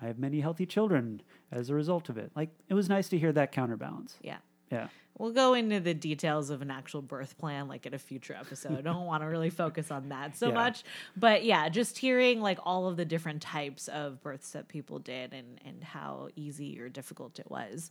I 0.00 0.06
have 0.06 0.18
many 0.18 0.40
healthy 0.40 0.66
children 0.66 1.22
as 1.50 1.70
a 1.70 1.74
result 1.74 2.08
of 2.08 2.18
it." 2.18 2.30
Like 2.36 2.50
it 2.68 2.74
was 2.74 2.88
nice 2.88 3.08
to 3.08 3.18
hear 3.18 3.32
that 3.32 3.52
counterbalance. 3.52 4.18
Yeah. 4.22 4.38
Yeah. 4.70 4.88
We'll 5.18 5.32
go 5.32 5.54
into 5.54 5.80
the 5.80 5.94
details 5.94 6.50
of 6.50 6.60
an 6.60 6.70
actual 6.70 7.00
birth 7.00 7.38
plan 7.38 7.68
like 7.68 7.86
in 7.86 7.94
a 7.94 7.98
future 7.98 8.36
episode. 8.38 8.76
I 8.76 8.82
don't 8.82 9.06
want 9.06 9.22
to 9.22 9.26
really 9.26 9.48
focus 9.48 9.90
on 9.90 10.10
that 10.10 10.36
so 10.36 10.48
Yeah. 10.48 10.54
much. 10.54 10.84
But 11.16 11.42
yeah, 11.42 11.70
just 11.70 11.96
hearing 11.96 12.42
like 12.42 12.58
all 12.64 12.86
of 12.86 12.98
the 12.98 13.06
different 13.06 13.40
types 13.40 13.88
of 13.88 14.20
births 14.22 14.50
that 14.50 14.68
people 14.68 14.98
did 14.98 15.32
and 15.32 15.58
and 15.64 15.82
how 15.82 16.28
easy 16.36 16.78
or 16.78 16.90
difficult 16.90 17.38
it 17.38 17.50
was, 17.50 17.90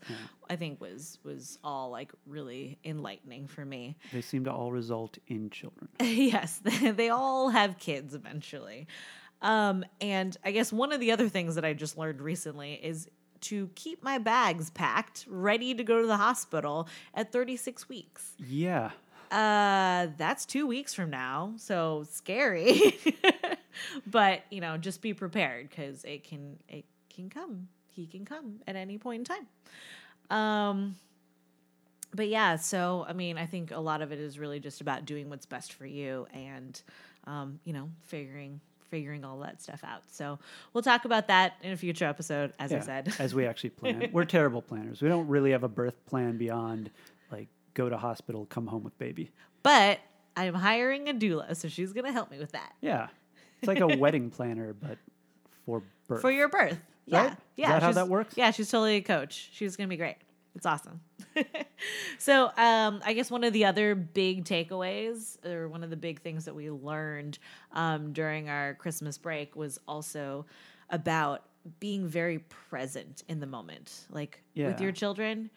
I 0.52 0.56
think 0.56 0.80
was 0.80 1.18
was 1.24 1.58
all 1.64 1.90
like 1.90 2.12
really 2.28 2.78
enlightening 2.86 3.48
for 3.48 3.66
me. 3.66 3.96
They 4.14 4.22
seem 4.22 4.44
to 4.46 4.52
all 4.52 4.72
result 4.72 5.18
in 5.28 5.50
children. 5.50 5.88
yes, 6.00 6.62
they 6.64 7.10
all 7.10 7.50
have 7.50 7.80
kids 7.80 8.14
eventually. 8.14 8.86
Um, 9.42 9.84
and 10.00 10.38
I 10.46 10.52
guess 10.52 10.72
one 10.72 10.92
of 10.92 11.00
the 11.00 11.12
other 11.12 11.28
things 11.28 11.56
that 11.56 11.66
I 11.66 11.74
just 11.74 11.98
learned 11.98 12.22
recently 12.22 12.74
is 12.74 13.10
to 13.46 13.70
keep 13.76 14.04
my 14.04 14.18
bags 14.18 14.70
packed, 14.70 15.26
ready 15.30 15.74
to 15.74 15.84
go 15.84 16.02
to 16.02 16.08
the 16.08 16.18
hospital 16.18 16.88
at 17.14 17.32
36 17.32 17.88
weeks. 17.88 18.34
Yeah. 18.40 18.92
Uh, 19.32 20.08
that's 20.18 20.46
two 20.46 20.68
weeks 20.68 20.94
from 20.94 21.10
now, 21.10 21.54
so 21.58 22.06
scary. 22.10 22.98
but 24.08 24.44
you 24.50 24.62
know, 24.62 24.78
just 24.78 25.02
be 25.02 25.14
prepared 25.14 25.70
because 25.70 26.04
it 26.04 26.24
can 26.24 26.58
it 26.70 26.86
can 27.14 27.30
come. 27.30 27.68
He 27.88 28.06
can 28.06 28.26
come 28.26 28.60
at 28.68 28.76
any 28.76 28.98
point 28.98 29.28
in 29.30 29.36
time. 29.36 30.38
Um, 30.38 30.96
but 32.14 32.28
yeah, 32.28 32.56
so 32.56 33.06
I 33.08 33.14
mean, 33.14 33.38
I 33.38 33.46
think 33.46 33.72
a 33.72 33.80
lot 33.80 34.02
of 34.02 34.12
it 34.12 34.20
is 34.20 34.40
really 34.40 34.60
just 34.60 34.82
about 34.82 35.06
doing 35.06 35.30
what's 35.30 35.46
best 35.46 35.74
for 35.74 35.86
you 35.86 36.28
and, 36.34 36.80
um, 37.26 37.60
you 37.64 37.74
know, 37.74 37.90
figuring 38.04 38.62
figuring 38.96 39.26
all 39.26 39.40
that 39.40 39.62
stuff 39.62 39.84
out. 39.84 40.04
So 40.10 40.40
we'll 40.72 40.82
talk 40.82 41.04
about 41.04 41.28
that 41.28 41.56
in 41.62 41.74
a 41.74 41.78
future 41.78 42.06
episode, 42.06 42.54
as 42.60 42.72
I 42.72 42.80
said. 42.80 43.14
as 43.20 43.36
we 43.36 43.46
actually 43.46 43.70
plan. 43.82 44.10
We're 44.14 44.24
terrible 44.24 44.62
planners. 44.62 45.02
We 45.02 45.10
don't 45.10 45.28
really 45.28 45.52
have 45.52 45.64
a 45.64 45.68
birth 45.68 46.06
plan 46.06 46.38
beyond 46.38 46.90
like 47.30 47.50
go 47.74 47.90
to 47.90 47.98
hospital, 47.98 48.46
come 48.46 48.68
home 48.68 48.86
with 48.86 48.98
baby. 48.98 49.32
But 49.64 50.00
I'm 50.38 50.54
hiring 50.54 51.10
a 51.10 51.14
doula, 51.14 51.58
so 51.58 51.68
she's 51.68 51.92
going 51.92 52.06
to 52.06 52.14
help 52.14 52.32
me 52.32 52.40
with 52.40 52.54
that 52.54 52.72
Yeah, 52.80 53.08
it's 53.62 53.68
like 53.68 53.82
a 53.82 53.88
wedding 53.98 54.30
planner, 54.30 54.72
but 54.74 54.98
for 55.66 55.84
birth. 56.08 56.22
for 56.22 56.32
your 56.32 56.48
birth. 56.48 56.80
Yeah. 57.06 57.22
Right? 57.24 57.32
Is 57.34 57.38
Yeah. 57.58 57.72
that 57.74 57.84
how 57.84 57.92
that 57.92 58.08
works? 58.08 58.36
Yeah, 58.38 58.52
she's 58.52 58.72
totally 58.72 58.96
a 58.96 59.02
coach. 59.02 59.50
She's 59.52 59.76
going 59.76 59.90
to 59.90 59.94
be 59.94 59.98
great. 59.98 60.16
It's 60.56 60.66
awesome. 60.66 61.02
so, 62.18 62.46
um, 62.58 63.02
I 63.06 63.14
guess 63.14 63.30
one 63.30 63.44
of 63.44 63.52
the 63.52 63.66
other 63.66 63.94
big 63.94 64.46
takeaways, 64.46 65.44
or 65.46 65.68
one 65.68 65.84
of 65.84 65.90
the 65.90 65.98
big 65.98 66.22
things 66.22 66.46
that 66.46 66.56
we 66.56 66.72
learned 66.72 67.38
um, 67.74 68.14
during 68.14 68.50
our 68.50 68.74
Christmas 68.76 69.18
break, 69.18 69.56
was 69.56 69.80
also 69.88 70.46
about 70.90 71.44
being 71.80 72.08
very 72.08 72.40
present 72.40 73.24
in 73.28 73.40
the 73.40 73.48
moment. 73.48 74.06
Like 74.10 74.42
with 74.56 74.80
your 74.80 74.92
children, 74.92 75.50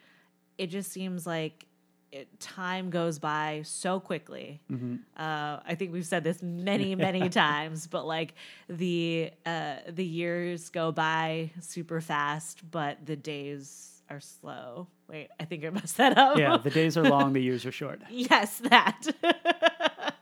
it 0.56 0.68
just 0.68 0.90
seems 0.90 1.26
like 1.26 1.66
it, 2.10 2.40
time 2.40 2.90
goes 2.90 3.18
by 3.18 3.62
so 3.64 4.00
quickly. 4.00 4.60
Mm-hmm. 4.70 4.96
Uh, 5.16 5.58
I 5.66 5.74
think 5.76 5.92
we've 5.92 6.06
said 6.06 6.24
this 6.24 6.42
many, 6.42 6.94
many 6.96 7.28
times, 7.28 7.86
but 7.86 8.06
like 8.06 8.34
the 8.68 9.30
uh, 9.46 9.76
the 9.88 10.04
years 10.04 10.70
go 10.70 10.90
by 10.90 11.50
super 11.60 12.00
fast, 12.00 12.68
but 12.70 13.04
the 13.04 13.16
days 13.16 13.97
are 14.10 14.20
slow. 14.20 14.88
Wait, 15.08 15.28
I 15.38 15.44
think 15.44 15.64
I 15.64 15.70
messed 15.70 15.96
that 15.98 16.16
up. 16.18 16.38
yeah, 16.38 16.56
the 16.56 16.70
days 16.70 16.96
are 16.96 17.04
long, 17.04 17.32
the 17.32 17.40
years 17.42 17.64
are 17.66 17.72
short. 17.72 18.00
yes, 18.10 18.58
that. 18.58 19.02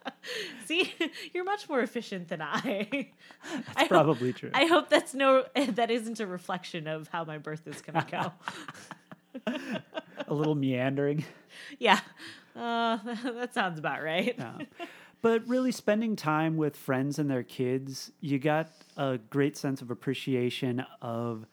See, 0.66 0.92
you're 1.32 1.44
much 1.44 1.68
more 1.68 1.80
efficient 1.80 2.28
than 2.28 2.42
I. 2.42 3.10
I 3.76 3.80
hope- 3.82 3.88
Probably 3.88 4.32
true. 4.32 4.50
I 4.52 4.66
hope 4.66 4.88
that's 4.88 5.14
no 5.14 5.44
that 5.54 5.90
isn't 5.90 6.18
a 6.20 6.26
reflection 6.26 6.88
of 6.88 7.08
how 7.08 7.24
my 7.24 7.38
birth 7.38 7.66
is 7.66 7.80
gonna 7.80 8.06
go. 8.10 8.32
a 10.26 10.34
little 10.34 10.54
meandering. 10.56 11.24
yeah, 11.78 12.00
uh, 12.56 12.98
that 13.04 13.54
sounds 13.54 13.78
about 13.78 14.02
right. 14.02 14.38
But 15.22 15.46
really, 15.48 15.72
spending 15.72 16.16
time 16.16 16.56
with 16.56 16.76
friends 16.76 17.18
and 17.18 17.30
their 17.30 17.42
kids, 17.44 18.10
you 18.20 18.38
got 18.38 18.68
a 18.96 19.18
great 19.30 19.56
sense 19.56 19.80
of 19.82 19.90
appreciation 19.90 20.84
of 21.00 21.46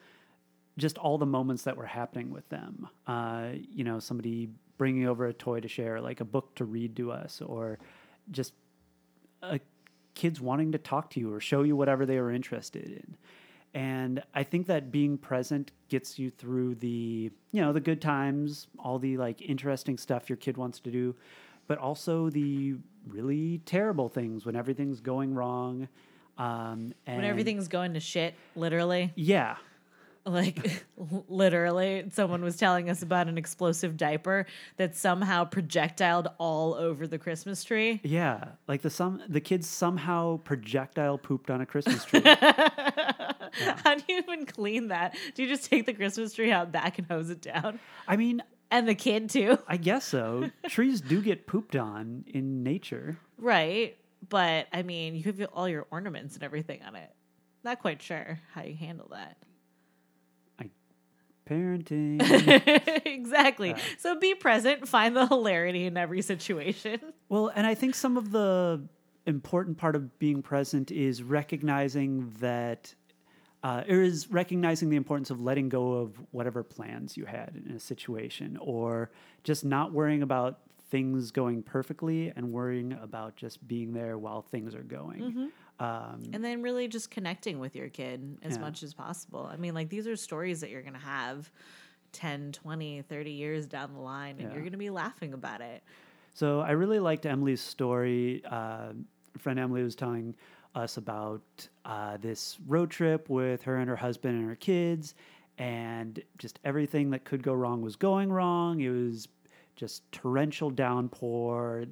just 0.77 0.98
all 0.98 1.18
the 1.18 1.25
moments 1.25 1.63
that 1.63 1.77
were 1.77 1.86
happening 1.86 2.32
with 2.32 2.48
them. 2.50 2.88
Uh, 3.08 3.50
you 3.72 3.84
know, 3.84 4.00
somebody 4.00 4.50
bringing 4.77 5.08
over 5.08 5.27
a 5.27 5.34
toy 5.34 5.60
to 5.60 5.68
share, 5.68 6.01
like 6.01 6.20
a 6.20 6.25
book 6.25 6.56
to 6.56 6.65
read 6.65 6.96
to 6.96 7.12
us, 7.12 7.42
or 7.42 7.77
just 8.32 8.53
uh, 9.44 9.58
kids 10.15 10.42
wanting 10.42 10.72
to 10.72 10.77
talk 10.77 11.10
to 11.12 11.20
you 11.20 11.32
or 11.34 11.39
show 11.39 11.63
you 11.63 11.75
whatever 11.75 12.06
they 12.06 12.20
were 12.20 12.32
interested 12.32 12.86
in. 12.86 13.18
And 13.75 14.22
I 14.36 14.44
think 14.44 14.68
that 14.68 14.92
being 14.92 15.18
present 15.18 15.72
gets 15.89 16.20
you 16.20 16.30
through 16.30 16.75
the, 16.75 17.32
you 17.51 17.62
know, 17.62 17.74
the 17.74 17.80
good 17.82 18.01
times, 18.01 18.68
all 18.77 19.00
the 19.00 19.18
like 19.18 19.42
interesting 19.42 19.98
stuff 19.98 20.30
your 20.30 20.38
kid 20.38 20.58
wants 20.58 20.80
to 20.82 20.92
do, 20.92 21.15
but 21.68 21.80
also 21.80 22.30
the 22.30 22.75
really 23.08 23.60
terrible 23.65 24.10
things 24.10 24.46
when 24.46 24.56
everything's 24.56 25.01
going 25.01 25.34
wrong. 25.34 25.88
Um, 26.38 26.94
and 27.08 27.18
When 27.18 27.25
everything's 27.25 27.68
going 27.68 27.94
to 27.96 28.00
shit, 28.00 28.36
literally. 28.56 29.12
yeah, 29.15 29.56
like 30.25 30.86
literally 31.27 32.06
someone 32.12 32.42
was 32.44 32.56
telling 32.58 32.89
us 32.89 33.01
about 33.01 33.27
an 33.27 33.38
explosive 33.38 33.98
diaper 33.98 34.46
that 34.77 34.96
somehow 34.96 35.44
projectiled 35.44 36.27
all 36.38 36.74
over 36.75 37.06
the 37.08 37.18
christmas 37.18 37.63
tree 37.63 38.00
yeah, 38.03 38.46
like 38.68 38.82
the 38.82 38.89
some 38.89 39.22
the 39.27 39.42
kids 39.42 39.68
somehow 39.68 40.38
projectile 40.38 41.18
pooped 41.18 41.50
on 41.51 41.60
a 41.62 41.65
Christmas 41.65 42.06
tree. 42.06 42.22
how 42.25 43.96
do 43.96 44.03
you 44.08 44.18
even 44.18 44.46
clean 44.46 44.88
that 44.88 45.15
do 45.36 45.44
you 45.44 45.50
just 45.50 45.70
take 45.70 45.86
the 45.86 45.94
christmas 45.94 46.34
tree 46.34 46.51
out 46.51 46.72
back 46.72 46.98
and 46.98 47.08
hose 47.08 47.30
it 47.30 47.42
down 47.42 47.80
I 48.08 48.15
mean, 48.15 48.42
and 48.72 48.88
the 48.88 48.96
kid 48.96 49.30
too 49.30 49.58
I 49.68 49.77
guess 49.77 50.03
so. 50.06 50.50
Trees 50.68 51.01
do 51.01 51.22
get 51.22 51.48
pooped 51.48 51.75
on 51.75 52.25
in 52.27 52.63
nature. 52.63 53.18
right 53.38 53.96
but 54.30 54.68
i 54.72 54.82
mean 54.84 55.15
you 55.15 55.24
have 55.24 55.42
all 55.53 55.68
your 55.68 55.86
ornaments 55.92 56.36
and 56.36 56.44
everything 56.44 56.82
on 56.84 56.96
it 56.96 57.12
not 57.63 57.80
quite 57.82 58.01
sure 58.01 58.39
how 58.53 58.63
you 58.63 58.75
handle 58.75 59.10
that 59.12 59.38
Parenting. 61.50 62.22
exactly 63.06 63.76
so 63.98 64.18
be 64.18 64.34
present 64.34 64.88
find 64.88 65.16
the 65.16 65.28
hilarity 65.28 65.86
in 65.86 65.98
every 65.98 66.22
situation 66.22 67.00
Well, 67.30 67.52
and 67.56 67.66
I 67.66 67.74
think 67.74 67.96
some 67.96 68.16
of 68.16 68.32
the 68.32 68.88
important 69.26 69.78
part 69.78 69.96
of 69.96 70.20
being 70.20 70.44
present 70.44 70.92
is 70.92 71.24
recognizing 71.24 72.32
that, 72.42 72.94
uh, 73.64 73.84
or 73.90 74.04
is 74.04 74.30
recognizing 74.30 74.90
the 74.90 74.98
importance 74.98 75.32
of 75.32 75.42
letting 75.42 75.68
go 75.70 75.94
of 75.94 76.16
whatever 76.30 76.62
plans 76.62 77.18
you 77.18 77.26
had 77.26 77.60
in 77.66 77.76
a 77.76 77.80
situation, 77.80 78.58
or 78.62 79.10
just 79.44 79.66
not 79.66 79.94
worrying 79.94 80.22
about 80.22 80.60
things 80.92 81.32
going 81.32 81.64
perfectly 81.64 82.32
and 82.36 82.52
worrying 82.52 82.96
about 83.02 83.36
just 83.36 83.68
being 83.68 83.94
there 83.94 84.18
while 84.18 84.44
things 84.44 84.76
are 84.76 84.84
going. 84.84 85.50
Um, 85.80 86.22
and 86.34 86.44
then 86.44 86.62
really 86.62 86.88
just 86.88 87.10
connecting 87.12 87.60
with 87.60 87.75
your 87.75 87.89
kid 87.89 88.38
as 88.44 88.56
Yeah. 88.56 88.62
much 88.62 88.84
as 88.84 88.94
possible 88.94 89.50
i 89.51 89.58
mean 89.58 89.74
like 89.74 89.89
these 89.89 90.08
are 90.08 90.15
stories 90.15 90.62
that 90.62 90.70
you're 90.70 90.82
going 90.84 90.94
to 90.94 91.00
have 91.00 91.51
10 92.13 92.51
20 92.51 93.01
30 93.01 93.32
years 93.32 93.65
down 93.65 93.94
the 93.94 94.00
line 94.00 94.36
and 94.39 94.42
Yeah. 94.50 94.53
you're 94.53 94.62
going 94.62 94.72
to 94.74 94.77
be 94.77 94.92
laughing 94.92 95.34
about 95.34 95.62
it 95.62 95.84
So 96.36 96.62
I 96.62 96.72
really 96.72 97.00
liked 97.00 97.25
Emily's 97.25 97.62
story. 97.62 98.42
Uh, 98.50 98.94
friend 99.38 99.60
Emily 99.60 99.84
was 99.84 99.96
telling 99.96 100.36
us 100.75 100.98
about 100.98 101.42
uh, 101.86 102.18
this 102.18 102.58
road 102.68 102.89
trip 102.89 103.30
with 103.30 103.62
her 103.63 103.77
and 103.77 103.88
her 103.89 103.96
husband 103.96 104.39
and 104.39 104.48
her 104.50 104.56
kids, 104.56 105.13
and 105.60 106.20
just 106.39 106.60
everything 106.63 107.12
that 107.12 107.24
could 107.24 107.44
go 107.44 107.53
wrong 107.53 107.82
was 107.84 107.96
going 107.96 108.32
wrong. 108.32 108.80
It 108.82 108.89
was 108.89 109.27
just 109.75 110.12
torrential 110.12 110.72
downpour. 110.72 111.86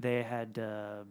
They 0.00 0.22
had 0.24 0.54
to, 0.56 1.06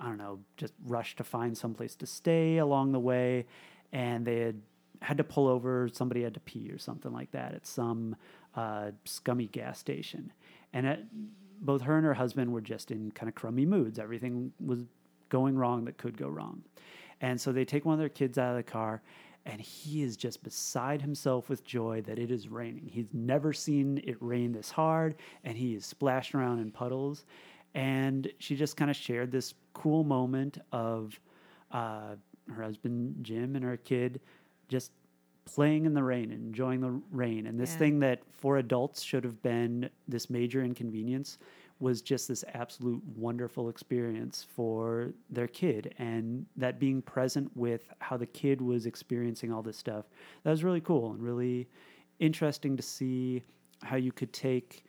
I 0.00 0.06
don't 0.06 0.18
know, 0.18 0.40
just 0.56 0.72
rushed 0.86 1.18
to 1.18 1.24
find 1.24 1.56
someplace 1.56 1.94
to 1.96 2.06
stay 2.06 2.58
along 2.58 2.92
the 2.92 3.00
way, 3.00 3.46
and 3.92 4.26
they 4.26 4.38
had 4.38 4.60
had 5.02 5.16
to 5.18 5.24
pull 5.24 5.46
over. 5.46 5.88
Somebody 5.92 6.22
had 6.22 6.34
to 6.34 6.40
pee 6.40 6.70
or 6.70 6.78
something 6.78 7.12
like 7.12 7.30
that 7.32 7.54
at 7.54 7.66
some 7.66 8.16
uh, 8.54 8.90
scummy 9.04 9.46
gas 9.46 9.78
station, 9.78 10.32
and 10.72 10.86
it, 10.86 11.04
both 11.60 11.82
her 11.82 11.96
and 11.96 12.06
her 12.06 12.14
husband 12.14 12.52
were 12.52 12.62
just 12.62 12.90
in 12.90 13.10
kind 13.12 13.28
of 13.28 13.34
crummy 13.34 13.66
moods. 13.66 13.98
Everything 13.98 14.52
was 14.58 14.84
going 15.28 15.56
wrong 15.56 15.84
that 15.84 15.98
could 15.98 16.16
go 16.16 16.28
wrong. 16.28 16.62
And 17.20 17.40
so 17.40 17.52
they 17.52 17.66
take 17.66 17.84
one 17.84 17.92
of 17.92 17.98
their 17.98 18.08
kids 18.08 18.38
out 18.38 18.50
of 18.52 18.56
the 18.56 18.62
car, 18.62 19.02
and 19.44 19.60
he 19.60 20.02
is 20.02 20.16
just 20.16 20.42
beside 20.42 21.02
himself 21.02 21.48
with 21.48 21.64
joy 21.64 22.02
that 22.06 22.18
it 22.18 22.30
is 22.30 22.48
raining. 22.48 22.88
He's 22.90 23.12
never 23.12 23.52
seen 23.52 24.02
it 24.04 24.16
rain 24.20 24.52
this 24.52 24.70
hard, 24.70 25.16
and 25.44 25.56
he 25.56 25.74
is 25.74 25.84
splashing 25.84 26.40
around 26.40 26.60
in 26.60 26.70
puddles. 26.70 27.24
And 27.74 28.30
she 28.38 28.56
just 28.56 28.76
kind 28.76 28.90
of 28.90 28.96
shared 28.96 29.30
this 29.30 29.54
cool 29.72 30.04
moment 30.04 30.58
of 30.72 31.18
uh, 31.70 32.16
her 32.52 32.62
husband, 32.62 33.16
Jim, 33.22 33.54
and 33.56 33.64
her 33.64 33.76
kid 33.76 34.20
just 34.68 34.92
playing 35.44 35.84
in 35.84 35.94
the 35.94 36.02
rain 36.02 36.30
and 36.32 36.44
enjoying 36.44 36.80
the 36.80 37.00
rain. 37.10 37.46
And 37.46 37.58
this 37.58 37.72
Yeah. 37.72 37.78
thing 37.78 38.00
that 38.00 38.22
for 38.32 38.58
adults 38.58 39.02
should 39.02 39.24
have 39.24 39.42
been 39.42 39.88
this 40.06 40.30
major 40.30 40.62
inconvenience 40.62 41.38
was 41.80 42.02
just 42.02 42.28
this 42.28 42.44
absolute 42.52 43.02
wonderful 43.16 43.68
experience 43.70 44.44
for 44.44 45.14
their 45.30 45.48
kid. 45.48 45.94
And 45.98 46.46
that 46.56 46.78
being 46.78 47.00
present 47.00 47.50
with 47.56 47.88
how 48.00 48.16
the 48.18 48.26
kid 48.26 48.60
was 48.60 48.84
experiencing 48.86 49.50
all 49.50 49.62
this 49.62 49.78
stuff, 49.78 50.04
that 50.42 50.50
was 50.50 50.62
really 50.62 50.82
cool 50.82 51.12
and 51.12 51.22
really 51.22 51.68
interesting 52.18 52.76
to 52.76 52.82
see 52.82 53.42
how 53.82 53.96
you 53.96 54.12
could 54.12 54.32
take 54.32 54.84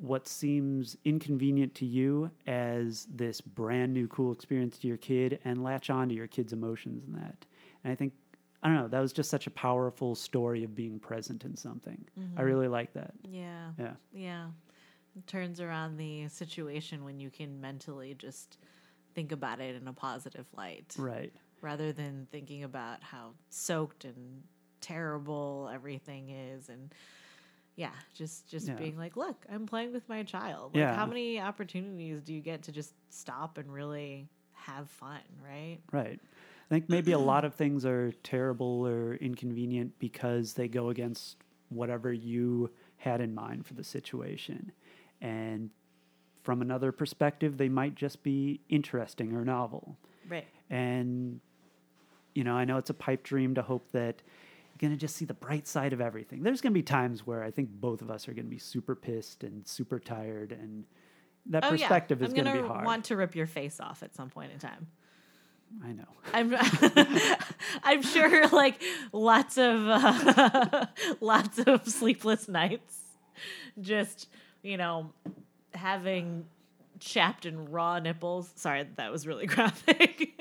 what 0.00 0.28
seems 0.28 0.96
inconvenient 1.04 1.74
to 1.76 1.86
you 1.86 2.30
as 2.46 3.06
this 3.10 3.40
brand 3.40 3.92
new 3.94 4.06
cool 4.08 4.32
experience 4.32 4.78
to 4.78 4.88
your 4.88 4.96
kid 4.98 5.38
and 5.44 5.62
latch 5.62 5.90
on 5.90 6.08
to 6.08 6.14
your 6.14 6.26
kid's 6.26 6.52
emotions 6.52 7.04
in 7.06 7.12
that. 7.14 7.46
And 7.84 7.92
I 7.92 7.96
think 7.96 8.12
I 8.62 8.68
don't 8.68 8.76
know, 8.78 8.88
that 8.88 9.00
was 9.00 9.12
just 9.12 9.30
such 9.30 9.46
a 9.46 9.50
powerful 9.50 10.14
story 10.14 10.64
of 10.64 10.74
being 10.74 10.98
present 10.98 11.44
in 11.44 11.56
something. 11.56 12.04
I 12.16 12.20
mm-hmm. 12.20 12.42
really 12.42 12.68
like 12.68 12.92
that. 12.94 13.12
yeah 13.22 13.70
Yeah. 13.78 13.92
yeah 14.12 14.46
it 15.16 15.26
turns 15.26 15.60
around 15.60 15.96
the 15.96 16.28
situation 16.28 17.04
when 17.04 17.20
you 17.20 17.30
can 17.30 17.60
mentally 17.60 18.14
just 18.18 18.58
think 19.14 19.32
about 19.32 19.60
it 19.60 19.76
in 19.80 19.88
a 19.88 19.92
positive 19.92 20.46
light 20.56 20.94
Right. 20.98 21.32
rather 21.62 21.92
than 21.92 22.26
thinking 22.30 22.64
about 22.64 23.02
how 23.02 23.30
soaked 23.48 24.04
and 24.04 24.42
terrible 24.80 25.70
everything 25.72 26.28
is 26.30 26.68
and 26.68 26.92
yeah 27.76 27.90
just 28.14 28.48
just 28.48 28.66
Yeah. 28.68 28.74
being 28.74 28.96
like 28.98 29.16
look 29.16 29.44
i'm 29.52 29.66
playing 29.66 29.92
with 29.92 30.08
my 30.08 30.22
child 30.22 30.74
like 30.74 30.80
Yeah. 30.82 30.94
how 30.96 31.06
many 31.06 31.38
opportunities 31.40 32.22
do 32.22 32.32
you 32.34 32.40
get 32.40 32.62
to 32.64 32.72
just 32.72 32.94
stop 33.10 33.58
and 33.58 33.72
really 33.72 34.28
have 34.52 34.88
fun 34.90 35.20
right 35.44 35.78
Right. 35.92 36.18
I 36.20 36.68
think 36.74 36.88
maybe 36.88 37.12
a 37.12 37.18
lot 37.18 37.44
of 37.44 37.54
things 37.54 37.84
are 37.86 38.10
terrible 38.24 38.84
or 38.86 39.14
inconvenient 39.14 39.96
because 40.00 40.54
they 40.54 40.66
go 40.66 40.88
against 40.88 41.36
whatever 41.68 42.12
you 42.12 42.70
had 42.96 43.20
in 43.20 43.32
mind 43.36 43.64
for 43.66 43.74
the 43.74 43.84
situation. 43.84 44.72
And 45.20 45.70
from 46.42 46.62
another 46.62 46.90
perspective, 46.90 47.56
they 47.56 47.68
might 47.68 47.94
just 47.94 48.24
be 48.24 48.60
interesting 48.68 49.32
or 49.32 49.44
novel. 49.44 49.96
Right. 50.28 50.46
And, 50.68 51.38
you 52.34 52.42
know, 52.42 52.54
I 52.56 52.64
know 52.64 52.78
it's 52.78 52.90
a 52.90 52.94
pipe 52.94 53.22
dream 53.22 53.54
to 53.54 53.62
hope 53.62 53.92
that 53.92 54.22
going 54.78 54.92
to 54.92 54.96
just 54.96 55.16
see 55.16 55.24
the 55.24 55.34
bright 55.34 55.66
side 55.66 55.92
of 55.92 56.00
everything. 56.00 56.42
There's 56.42 56.60
going 56.60 56.72
to 56.72 56.78
be 56.78 56.82
times 56.82 57.26
where 57.26 57.42
I 57.42 57.50
think 57.50 57.70
both 57.70 58.02
of 58.02 58.10
us 58.10 58.28
are 58.28 58.32
going 58.32 58.46
to 58.46 58.50
be 58.50 58.58
super 58.58 58.94
pissed 58.94 59.44
and 59.44 59.66
super 59.66 59.98
tired. 59.98 60.52
And 60.52 60.84
that 61.46 61.64
Oh 61.64 61.70
perspective 61.70 62.20
yeah. 62.20 62.26
is 62.26 62.32
going 62.32 62.44
to 62.44 62.50
gonna 62.50 62.62
be 62.62 62.68
hard. 62.68 62.84
want 62.84 63.04
to 63.06 63.16
rip 63.16 63.34
your 63.34 63.46
face 63.46 63.80
off 63.80 64.02
at 64.02 64.14
some 64.14 64.30
point 64.30 64.52
in 64.52 64.58
time. 64.58 64.88
I 65.84 65.92
know. 65.92 66.04
I'm 66.32 66.54
I'm 67.82 68.02
sure 68.02 68.48
like 68.48 68.80
lots 69.12 69.58
of 69.58 69.88
uh, 69.88 70.86
lots 71.20 71.58
of 71.58 71.86
sleepless 71.88 72.48
nights 72.48 72.98
just 73.80 74.28
you 74.62 74.76
know 74.76 75.12
having 75.74 76.46
chapped 76.98 77.44
and 77.44 77.68
raw 77.70 77.98
nipples 77.98 78.50
sorry 78.56 78.86
that 78.96 79.12
was 79.12 79.26
really 79.26 79.46
graphic 79.46 80.40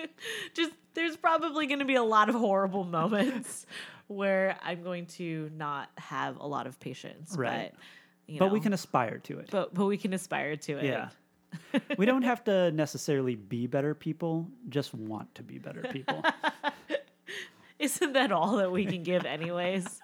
just 0.53 0.71
there's 0.93 1.17
probably 1.17 1.67
going 1.67 1.79
to 1.79 1.85
be 1.85 1.95
a 1.95 2.03
lot 2.03 2.29
of 2.29 2.35
horrible 2.35 2.85
moments 2.85 3.65
where 4.07 4.55
i'm 4.63 4.83
going 4.83 5.05
to 5.05 5.50
not 5.55 5.89
have 5.97 6.38
a 6.39 6.45
lot 6.47 6.67
of 6.67 6.79
patience 6.79 7.35
Right. 7.38 7.71
but 7.74 7.79
you 8.33 8.39
But 8.39 8.51
we 8.51 8.59
can 8.59 8.74
aspire 8.74 9.19
to 9.19 9.39
it. 9.39 9.50
but 9.51 9.74
but 9.74 9.85
we 9.85 9.97
can 9.97 10.13
aspire 10.13 10.55
to 10.57 10.77
it 10.77 10.85
Yeah. 10.85 11.09
we 11.97 12.05
don't 12.05 12.24
have 12.24 12.43
to 12.45 12.71
necessarily 12.71 13.35
be 13.35 13.65
better 13.65 13.93
people, 13.95 14.50
just 14.67 14.93
want 14.93 15.33
to 15.35 15.43
be 15.43 15.57
better 15.57 15.83
people. 15.91 16.21
Isn't 17.79 18.13
that 18.13 18.31
all 18.31 18.57
that 18.57 18.71
we 18.71 18.85
can 18.85 19.03
give, 19.03 19.25
anyways? 19.25 20.00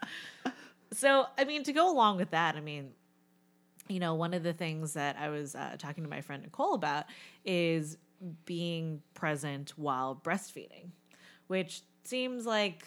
so, 0.93 1.25
I 1.37 1.43
mean, 1.45 1.63
to 1.63 1.73
go 1.73 1.91
along 1.91 2.17
with 2.17 2.31
that, 2.31 2.55
I 2.55 2.61
mean, 2.61 2.91
you 3.87 3.99
know, 3.99 4.13
one 4.15 4.33
of 4.33 4.43
the 4.43 4.53
things 4.53 4.93
that 4.93 5.17
I 5.17 5.29
was 5.29 5.55
uh, 5.55 5.75
talking 5.77 6.03
to 6.03 6.09
my 6.09 6.21
friend 6.21 6.43
Nicole 6.43 6.73
about 6.73 7.05
is 7.45 7.97
being 8.45 9.01
present 9.13 9.73
while 9.77 10.15
breastfeeding, 10.23 10.89
which 11.47 11.81
seems 12.03 12.45
like 12.45 12.85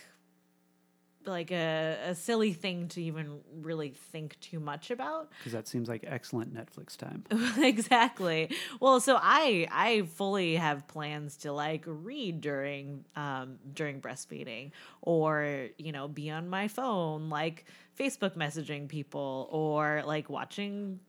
like 1.27 1.51
a, 1.51 1.99
a 2.07 2.15
silly 2.15 2.53
thing 2.53 2.89
to 2.89 3.03
even 3.03 3.41
really 3.61 3.91
think 3.91 4.39
too 4.41 4.61
much 4.61 4.91
about 4.91 5.31
Because 5.39 5.53
that 5.53 5.69
seems 5.69 5.89
like 5.89 6.05
excellent 6.07 6.55
Netflix 6.55 6.97
time. 6.97 7.25
exactly. 7.59 8.51
Well, 8.81 9.01
so 9.01 9.19
I 9.21 9.67
I 9.71 10.03
fully 10.15 10.57
have 10.57 10.87
plans 10.89 11.37
to 11.39 11.53
like 11.53 11.85
read 11.87 12.41
during 12.41 13.05
um 13.17 13.59
during 13.73 14.01
breastfeeding 14.01 14.73
or, 15.03 15.69
you 15.79 15.93
know, 15.93 16.09
be 16.09 16.31
on 16.31 16.49
my 16.49 16.69
phone 16.69 17.29
like 17.31 17.65
Facebook 17.99 18.37
messaging 18.37 18.89
people 18.89 19.49
or 19.51 20.03
like 20.05 20.29
watching 20.29 21.01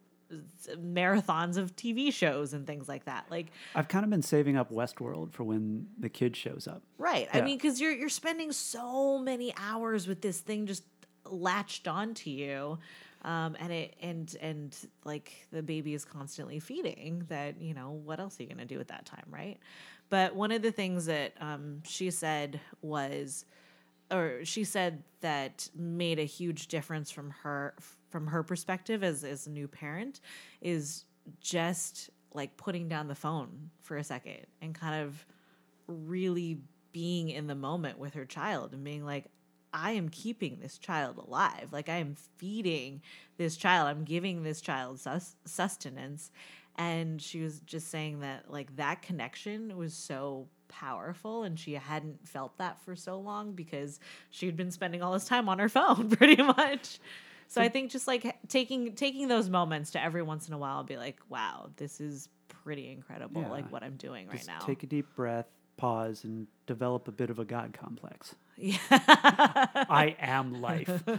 marathons 0.77 1.57
of 1.57 1.75
TV 1.75 2.11
shows 2.11 2.53
and 2.53 2.65
things 2.65 2.87
like 2.87 3.05
that. 3.05 3.25
Like 3.29 3.47
I've 3.73 3.87
kind 3.87 4.03
of 4.03 4.09
been 4.09 4.21
saving 4.21 4.57
up 4.57 4.71
Westworld 4.71 5.31
for 5.31 5.43
when 5.43 5.87
the 5.99 6.09
kid 6.09 6.35
shows 6.35 6.67
up. 6.67 6.81
Right. 6.97 7.27
I 7.33 7.41
mean, 7.41 7.57
because 7.57 7.79
you're 7.79 7.91
you're 7.91 8.09
spending 8.09 8.51
so 8.51 9.19
many 9.19 9.53
hours 9.57 10.07
with 10.07 10.21
this 10.21 10.39
thing 10.39 10.65
just 10.65 10.83
latched 11.25 11.87
onto 11.87 12.29
you, 12.29 12.79
um, 13.23 13.55
and 13.59 13.71
it 13.71 13.95
and 14.01 14.35
and 14.41 14.75
like 15.03 15.47
the 15.51 15.63
baby 15.63 15.93
is 15.93 16.05
constantly 16.05 16.59
feeding. 16.59 17.25
That 17.29 17.61
you 17.61 17.73
know 17.73 17.91
what 17.91 18.19
else 18.19 18.39
are 18.39 18.43
you 18.43 18.49
gonna 18.49 18.65
do 18.65 18.79
at 18.79 18.87
that 18.89 19.05
time, 19.05 19.25
right? 19.29 19.59
But 20.09 20.35
one 20.35 20.51
of 20.51 20.61
the 20.61 20.71
things 20.71 21.05
that 21.07 21.33
um, 21.39 21.81
she 21.83 22.11
said 22.11 22.59
was, 22.81 23.45
or 24.11 24.41
she 24.43 24.63
said 24.63 25.03
that 25.21 25.69
made 25.75 26.19
a 26.19 26.25
huge 26.25 26.67
difference 26.67 27.09
from 27.09 27.31
her 27.41 27.73
from 28.15 28.27
her 28.27 28.43
perspective 28.43 29.03
as 29.03 29.25
as 29.25 29.45
a 29.45 29.49
new 29.49 29.67
parent 29.67 30.21
is 30.61 31.03
just 31.41 32.09
like 32.33 32.55
putting 32.55 32.87
down 32.87 33.09
the 33.09 33.15
phone 33.15 33.69
for 33.81 33.97
a 33.97 34.03
second 34.05 34.37
and 34.61 34.73
kind 34.73 35.03
of 35.03 35.25
really 35.87 36.59
being 36.93 37.27
in 37.29 37.47
the 37.47 37.55
moment 37.55 37.99
with 37.99 38.13
her 38.13 38.23
child 38.23 38.71
and 38.71 38.85
being 38.85 39.03
like 39.03 39.25
I 39.73 39.91
am 39.91 40.07
keeping 40.07 40.59
this 40.61 40.77
child 40.77 41.17
alive. 41.17 41.73
Like 41.73 41.89
I 41.89 41.97
am 41.97 42.15
feeding 42.37 43.01
this 43.35 43.57
child. 43.57 43.89
I'm 43.89 44.05
giving 44.05 44.43
this 44.43 44.61
child 44.61 45.01
sus- 45.01 45.35
sustenance. 45.43 46.31
And 46.77 47.21
she 47.21 47.41
was 47.41 47.59
just 47.59 47.89
saying 47.89 48.21
that 48.21 48.49
like 48.49 48.77
that 48.77 49.01
connection 49.01 49.75
was 49.75 49.93
so 49.93 50.47
powerful 50.69 51.43
and 51.43 51.59
she 51.59 51.73
hadn't 51.73 52.25
felt 52.25 52.57
that 52.59 52.79
for 52.85 52.95
so 52.95 53.19
long 53.19 53.51
because 53.51 53.99
she'd 54.29 54.55
been 54.55 54.71
spending 54.71 55.01
all 55.01 55.11
this 55.11 55.25
time 55.25 55.49
on 55.49 55.59
her 55.59 55.67
phone 55.67 56.09
pretty 56.15 56.41
much. 56.41 56.99
So 57.47 57.61
I 57.61 57.69
think 57.69 57.91
just 57.91 58.07
like 58.07 58.37
taking 58.49 58.93
taking 58.95 59.27
those 59.27 59.49
moments 59.49 59.91
to 59.91 60.03
every 60.03 60.21
once 60.21 60.47
in 60.47 60.53
a 60.53 60.57
while 60.57 60.83
be 60.83 60.97
like, 60.97 61.17
wow, 61.29 61.69
this 61.77 62.01
is 62.01 62.27
pretty 62.47 62.91
incredible 62.91 63.41
Yeah. 63.43 63.49
like 63.49 63.71
what 63.71 63.83
I'm 63.83 63.95
doing 63.95 64.27
right 64.27 64.45
now. 64.47 64.59
take 64.59 64.83
a 64.83 64.87
deep 64.87 65.07
breath, 65.15 65.45
pause, 65.77 66.23
and 66.23 66.47
develop 66.67 67.07
a 67.07 67.11
bit 67.11 67.29
of 67.29 67.39
a 67.39 67.45
God 67.45 67.73
complex. 67.73 68.35
yeah. 68.57 68.77
I 68.89 70.15
am 70.19 70.61
life. 70.61 71.03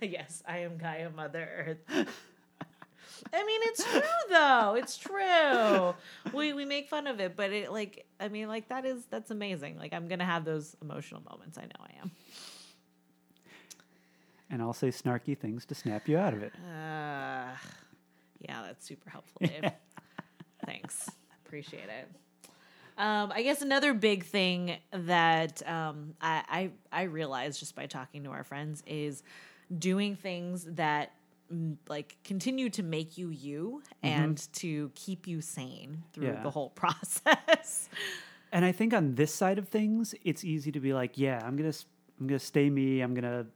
yes, 0.00 0.42
I 0.46 0.58
am 0.58 0.76
Gaia 0.76 1.10
Mother 1.10 1.76
Earth. 1.88 2.08
I 3.32 3.44
mean, 3.44 3.60
it's 3.64 3.84
true 3.90 4.00
though. 4.30 4.74
It's 4.78 4.96
true. 4.96 5.94
We 6.32 6.52
we 6.52 6.64
make 6.64 6.88
fun 6.88 7.06
of 7.06 7.20
it, 7.20 7.36
but 7.36 7.52
it 7.52 7.72
like 7.72 8.06
I 8.20 8.28
mean, 8.28 8.48
like 8.48 8.68
that 8.68 8.84
is 8.84 9.04
that's 9.06 9.30
amazing. 9.30 9.78
Like 9.78 9.92
I'm 9.92 10.08
gonna 10.08 10.24
have 10.24 10.44
those 10.44 10.76
emotional 10.82 11.22
moments. 11.28 11.58
I 11.58 11.62
know 11.62 11.80
I 11.80 12.00
am. 12.02 12.10
And 14.54 14.62
I'll 14.62 14.72
say 14.72 14.88
snarky 14.88 15.36
things 15.36 15.66
to 15.66 15.74
snap 15.74 16.08
you 16.08 16.16
out 16.16 16.32
of 16.32 16.42
it. 16.42 16.52
Uh, 16.64 17.50
yeah, 18.38 18.62
that's 18.66 18.86
super 18.86 19.10
helpful, 19.10 19.40
Dave. 19.46 19.70
Thanks. 20.64 21.10
Appreciate 21.44 21.88
it. 21.88 22.08
Um, 22.96 23.32
I 23.34 23.42
guess 23.42 23.60
another 23.62 23.92
big 23.92 24.24
thing 24.24 24.76
that 24.92 25.68
um, 25.68 26.14
I, 26.20 26.70
I 26.92 27.00
I 27.00 27.02
realized 27.04 27.58
just 27.58 27.74
by 27.74 27.86
talking 27.86 28.22
to 28.24 28.30
our 28.30 28.44
friends 28.44 28.84
is 28.86 29.24
doing 29.76 30.14
things 30.14 30.64
that 30.76 31.10
mm, 31.52 31.76
like 31.88 32.16
continue 32.22 32.70
to 32.70 32.84
make 32.84 33.18
you 33.18 33.30
you 33.30 33.82
and 34.04 34.38
to 34.54 34.92
keep 34.94 35.26
you 35.26 35.40
sane 35.40 36.04
through 36.12 36.26
Yeah. 36.28 36.42
the 36.44 36.50
whole 36.50 36.70
process. 36.76 37.88
And 38.52 38.64
I 38.64 38.70
think 38.70 38.94
on 38.94 39.16
this 39.16 39.34
side 39.34 39.58
of 39.58 39.68
things, 39.68 40.14
it's 40.22 40.44
easy 40.44 40.70
to 40.70 40.78
be 40.78 40.92
like, 40.94 41.18
yeah, 41.18 41.40
I'm 41.44 41.56
gonna 41.56 41.72
I'm 42.20 42.28
gonna 42.28 42.38
stay 42.38 42.70
me. 42.70 43.00
I'm 43.00 43.12
gonna 43.14 43.46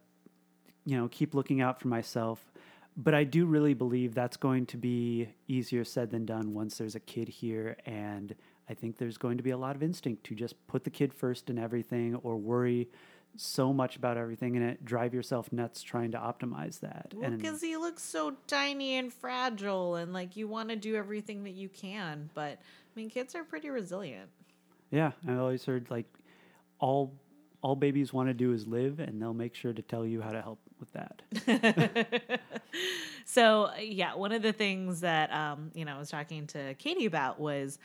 you 0.88 0.96
know 0.96 1.09
keep 1.09 1.35
looking 1.35 1.61
out 1.61 1.81
for 1.81 1.88
myself. 1.88 2.53
But 2.96 3.14
I 3.14 3.22
do 3.22 3.46
really 3.46 3.74
believe 3.74 4.14
that's 4.14 4.37
going 4.37 4.66
to 4.66 4.77
be 4.77 5.29
easier 5.46 5.85
said 5.85 6.11
than 6.11 6.27
done 6.27 6.53
once 6.53 6.79
there's 6.79 6.96
a 6.96 7.01
kid 7.01 7.29
here, 7.29 7.77
and 7.87 8.35
I 8.68 8.74
think 8.74 8.96
there's 8.96 9.18
going 9.18 9.37
to 9.37 9.42
be 9.42 9.51
a 9.51 9.57
lot 9.57 9.77
of 9.77 9.83
instinct 9.85 10.24
to 10.24 10.35
just 10.35 10.55
put 10.66 10.83
the 10.83 10.90
kid 10.90 11.14
first 11.14 11.48
in 11.48 11.59
everything, 11.59 12.16
or 12.16 12.37
worry 12.37 12.88
so 13.37 13.72
much 13.72 13.94
about 13.94 14.16
everything 14.16 14.57
and 14.57 14.64
it 14.64 14.85
drive 14.85 15.12
yourself 15.14 15.53
nuts 15.53 15.83
trying 15.83 16.11
to 16.11 16.18
optimize 16.18 16.81
that. 16.81 17.12
Well, 17.14 17.31
because 17.31 17.61
he 17.61 17.77
looks 17.77 18.03
so 18.03 18.37
tiny 18.46 18.96
and 18.96 19.12
fragile, 19.12 19.96
and 19.96 20.12
like 20.12 20.37
you 20.37 20.48
want 20.48 20.70
to 20.70 20.77
do 20.77 20.96
everything 20.96 21.44
that 21.44 21.53
you 21.53 21.68
can, 21.68 22.31
but 22.35 22.53
I 22.53 22.92
mean, 22.96 23.11
kids 23.11 23.35
are 23.35 23.44
pretty 23.44 23.68
resilient. 23.68 24.31
Yeah, 24.90 25.12
I've 25.29 25.38
always 25.38 25.64
heard 25.66 25.90
like 25.90 26.07
all 26.81 27.12
all 27.62 27.77
babies 27.77 28.12
want 28.12 28.29
to 28.29 28.35
do 28.35 28.53
is 28.53 28.66
live, 28.66 28.98
and 28.98 29.20
they'll 29.20 29.35
make 29.35 29.55
sure 29.55 29.72
to 29.72 29.83
tell 29.83 30.07
you 30.07 30.20
how 30.22 30.31
to 30.31 30.40
help 30.40 30.59
with 30.80 30.92
that. 30.92 32.40
so 33.24 33.70
yeah, 33.80 34.14
one 34.14 34.32
of 34.32 34.42
the 34.42 34.52
things 34.52 35.00
that 35.00 35.32
um, 35.32 35.70
you 35.74 35.84
know 35.84 35.94
I 35.94 35.98
was 35.98 36.10
talking 36.10 36.46
to 36.48 36.74
Katie 36.74 37.06
about 37.06 37.40
was 37.40 37.78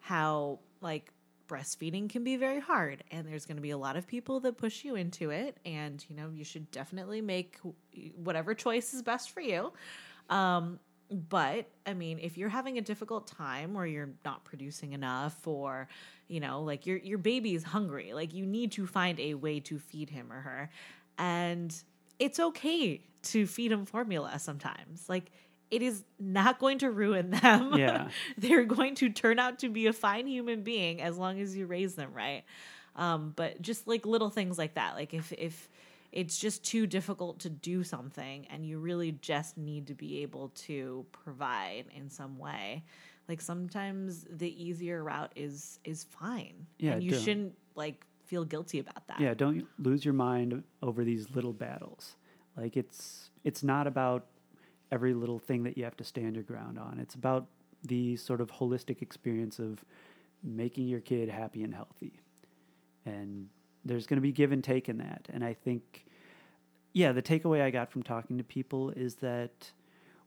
how 0.00 0.58
like 0.80 1.12
breastfeeding 1.50 2.08
can 2.08 2.22
be 2.22 2.36
very 2.36 2.60
hard 2.60 3.02
and 3.10 3.26
there's 3.26 3.44
going 3.44 3.56
to 3.56 3.62
be 3.62 3.70
a 3.70 3.78
lot 3.78 3.96
of 3.96 4.06
people 4.06 4.38
that 4.38 4.56
push 4.56 4.84
you 4.84 4.94
into 4.94 5.30
it 5.30 5.56
and 5.66 6.04
you 6.08 6.14
know 6.14 6.30
you 6.32 6.44
should 6.44 6.70
definitely 6.70 7.20
make 7.20 7.58
whatever 8.14 8.54
choice 8.54 8.94
is 8.94 9.02
best 9.02 9.30
for 9.30 9.40
you 9.40 9.72
um, 10.28 10.78
but 11.10 11.68
i 11.86 11.92
mean 11.92 12.20
if 12.20 12.38
you're 12.38 12.48
having 12.48 12.78
a 12.78 12.80
difficult 12.80 13.26
time 13.26 13.74
or 13.76 13.84
you're 13.84 14.10
not 14.24 14.44
producing 14.44 14.92
enough 14.92 15.44
or 15.44 15.88
you 16.28 16.38
know 16.38 16.62
like 16.62 16.86
your 16.86 16.98
your 16.98 17.18
baby 17.18 17.52
is 17.52 17.64
hungry 17.64 18.12
like 18.12 18.32
you 18.32 18.46
need 18.46 18.70
to 18.70 18.86
find 18.86 19.18
a 19.18 19.34
way 19.34 19.58
to 19.58 19.76
feed 19.76 20.08
him 20.08 20.32
or 20.32 20.40
her 20.40 20.70
and 21.18 21.82
it's 22.20 22.38
okay 22.38 23.00
to 23.22 23.46
feed 23.46 23.72
them 23.72 23.84
formula 23.84 24.38
sometimes. 24.38 25.08
Like 25.08 25.32
it 25.70 25.82
is 25.82 26.04
not 26.20 26.60
going 26.60 26.78
to 26.78 26.90
ruin 26.90 27.30
them. 27.42 27.74
Yeah. 27.74 28.08
they're 28.38 28.64
going 28.64 28.94
to 28.96 29.10
turn 29.10 29.40
out 29.40 29.58
to 29.60 29.68
be 29.68 29.88
a 29.88 29.92
fine 29.92 30.28
human 30.28 30.62
being 30.62 31.02
as 31.02 31.18
long 31.18 31.40
as 31.40 31.56
you 31.56 31.66
raise 31.66 31.96
them 31.96 32.12
right? 32.14 32.44
Um, 32.94 33.32
but 33.34 33.60
just 33.60 33.88
like 33.88 34.06
little 34.06 34.30
things 34.30 34.58
like 34.58 34.74
that. 34.74 34.94
Like 34.94 35.12
if 35.12 35.32
if 35.32 35.68
it's 36.12 36.38
just 36.38 36.64
too 36.64 36.86
difficult 36.86 37.40
to 37.40 37.48
do 37.50 37.84
something 37.84 38.46
and 38.50 38.66
you 38.66 38.78
really 38.78 39.12
just 39.12 39.56
need 39.56 39.86
to 39.86 39.94
be 39.94 40.22
able 40.22 40.48
to 40.48 41.06
provide 41.12 41.84
in 41.94 42.10
some 42.10 42.36
way 42.36 42.82
like 43.30 43.40
sometimes 43.40 44.26
the 44.28 44.62
easier 44.62 45.04
route 45.04 45.30
is 45.36 45.78
is 45.84 46.02
fine. 46.02 46.66
Yeah, 46.78 46.94
and 46.94 47.02
you 47.02 47.16
shouldn't 47.16 47.54
like 47.76 48.04
feel 48.30 48.44
guilty 48.44 48.78
about 48.78 49.06
that 49.08 49.20
yeah, 49.20 49.34
don't 49.34 49.66
lose 49.78 50.04
your 50.04 50.14
mind 50.14 50.62
over 50.82 51.02
these 51.04 51.26
little 51.34 51.52
battles. 51.52 52.14
Like 52.56 52.76
it's 52.76 53.30
it's 53.42 53.62
not 53.62 53.86
about 53.86 54.26
every 54.92 55.14
little 55.14 55.38
thing 55.38 55.64
that 55.64 55.76
you 55.76 55.84
have 55.84 55.96
to 55.96 56.04
stand 56.04 56.36
your 56.36 56.44
ground 56.44 56.78
on. 56.78 56.98
It's 57.00 57.14
about 57.14 57.46
the 57.84 58.16
sort 58.16 58.40
of 58.40 58.50
holistic 58.50 59.02
experience 59.02 59.58
of 59.58 59.84
making 60.42 60.86
your 60.86 61.00
kid 61.00 61.28
happy 61.28 61.62
and 61.62 61.74
healthy. 61.74 62.20
And 63.04 63.48
there's 63.84 64.06
going 64.06 64.18
to 64.18 64.22
be 64.22 64.32
give 64.32 64.52
and 64.52 64.62
take 64.62 64.88
in 64.88 64.98
that. 64.98 65.28
And 65.32 65.42
I 65.44 65.54
think, 65.54 66.04
yeah, 66.92 67.12
the 67.12 67.22
takeaway 67.22 67.62
I 67.62 67.70
got 67.70 67.90
from 67.90 68.02
talking 68.02 68.36
to 68.38 68.44
people 68.44 68.90
is 68.90 69.16
that 69.16 69.70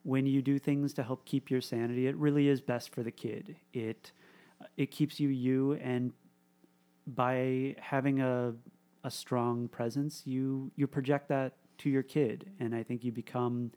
when 0.03 0.25
you 0.25 0.41
do 0.41 0.59
things 0.59 0.93
to 0.93 1.03
help 1.03 1.25
keep 1.25 1.51
your 1.51 1.61
sanity, 1.61 2.07
it 2.07 2.15
really 2.15 2.47
is 2.47 2.61
best 2.61 2.93
for 2.93 3.03
the 3.03 3.11
kid. 3.11 3.55
It 3.73 4.11
it 4.77 4.91
keeps 4.91 5.19
you 5.19 5.29
you, 5.29 5.73
and 5.73 6.13
by 7.07 7.75
having 7.79 8.21
a 8.21 8.53
a 9.03 9.11
strong 9.11 9.67
presence, 9.67 10.23
you 10.25 10.71
you 10.75 10.87
project 10.87 11.29
that 11.29 11.53
to 11.79 11.89
your 11.89 12.03
kid, 12.03 12.49
and 12.59 12.73
I 12.73 12.83
think 12.83 13.03
you 13.03 13.11
become 13.11 13.71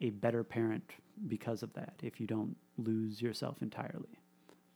a 0.00 0.10
better 0.10 0.42
parent 0.42 0.92
because 1.28 1.62
of 1.62 1.72
that. 1.74 1.94
If 2.02 2.20
you 2.20 2.26
don't 2.26 2.56
lose 2.78 3.22
yourself 3.22 3.62
entirely. 3.62 4.18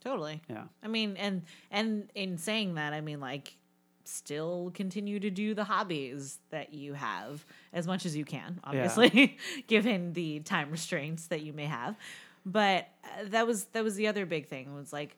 Totally. 0.03 0.41
Yeah. 0.49 0.65
I 0.83 0.89
mean, 0.89 1.17
and 1.17 1.43
and 1.71 2.11
in 2.15 2.39
saying 2.39 2.75
that, 2.75 2.93
I 2.93 3.01
mean 3.01 3.21
like 3.21 3.57
still 4.05 4.71
continue 4.73 5.19
to 5.19 5.31
do 5.31 5.53
the 5.53 5.65
hobbies 5.65 6.39
that 6.51 6.73
you 6.73 6.93
have 6.95 7.45
as 7.73 7.89
much 7.89 8.07
as 8.07 8.17
you 8.17 8.25
can, 8.25 8.61
obviously, 8.63 9.37
given 9.67 10.13
the 10.13 10.41
time 10.41 10.71
restraints 10.71 11.27
that 11.27 11.43
you 11.43 11.53
may 11.53 11.65
have. 11.65 11.97
But 12.45 12.89
uh, 13.05 13.25
that 13.31 13.47
was 13.47 13.65
that 13.73 13.83
was 13.83 13.97
the 13.97 14.07
other 14.07 14.25
big 14.25 14.47
thing 14.47 14.73
was 14.75 14.93
like 14.93 15.17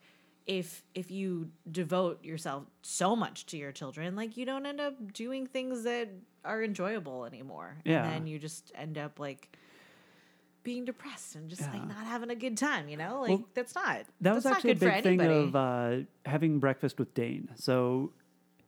if 0.49 0.83
if 0.95 1.11
you 1.11 1.51
devote 1.71 2.25
yourself 2.25 2.65
so 2.83 3.15
much 3.15 3.47
to 3.47 3.57
your 3.57 3.71
children, 3.71 4.17
like 4.17 4.37
you 4.37 4.47
don't 4.47 4.67
end 4.67 4.81
up 4.81 5.13
doing 5.13 5.47
things 5.47 5.85
that 5.85 6.09
are 6.45 6.65
enjoyable 6.65 7.27
anymore. 7.27 7.77
Yeah. 7.85 8.05
And 8.05 8.13
then 8.13 8.27
you 8.27 8.39
just 8.39 8.73
end 8.75 8.97
up 8.97 9.21
like 9.21 9.55
being 10.63 10.87
depressed 10.87 11.37
and 11.37 11.49
just 11.49 11.63
Yeah. 11.63 11.73
like 11.73 11.87
not 11.87 12.07
having 12.07 12.31
a 12.31 12.35
good 12.35 12.57
time, 12.57 12.89
you 12.89 12.97
know? 12.97 13.21
Like 13.21 13.31
Well, 13.31 13.49
that's 13.55 13.75
not 13.75 14.07
That 14.23 14.35
was 14.35 14.47
actually 14.47 14.73
a 14.73 14.77
big 14.77 15.03
thing 15.03 15.21
of 15.21 15.55
uh, 15.55 15.99
having 16.25 16.59
breakfast 16.59 16.99
with 16.99 17.13
Dane. 17.15 17.51
So 17.55 18.13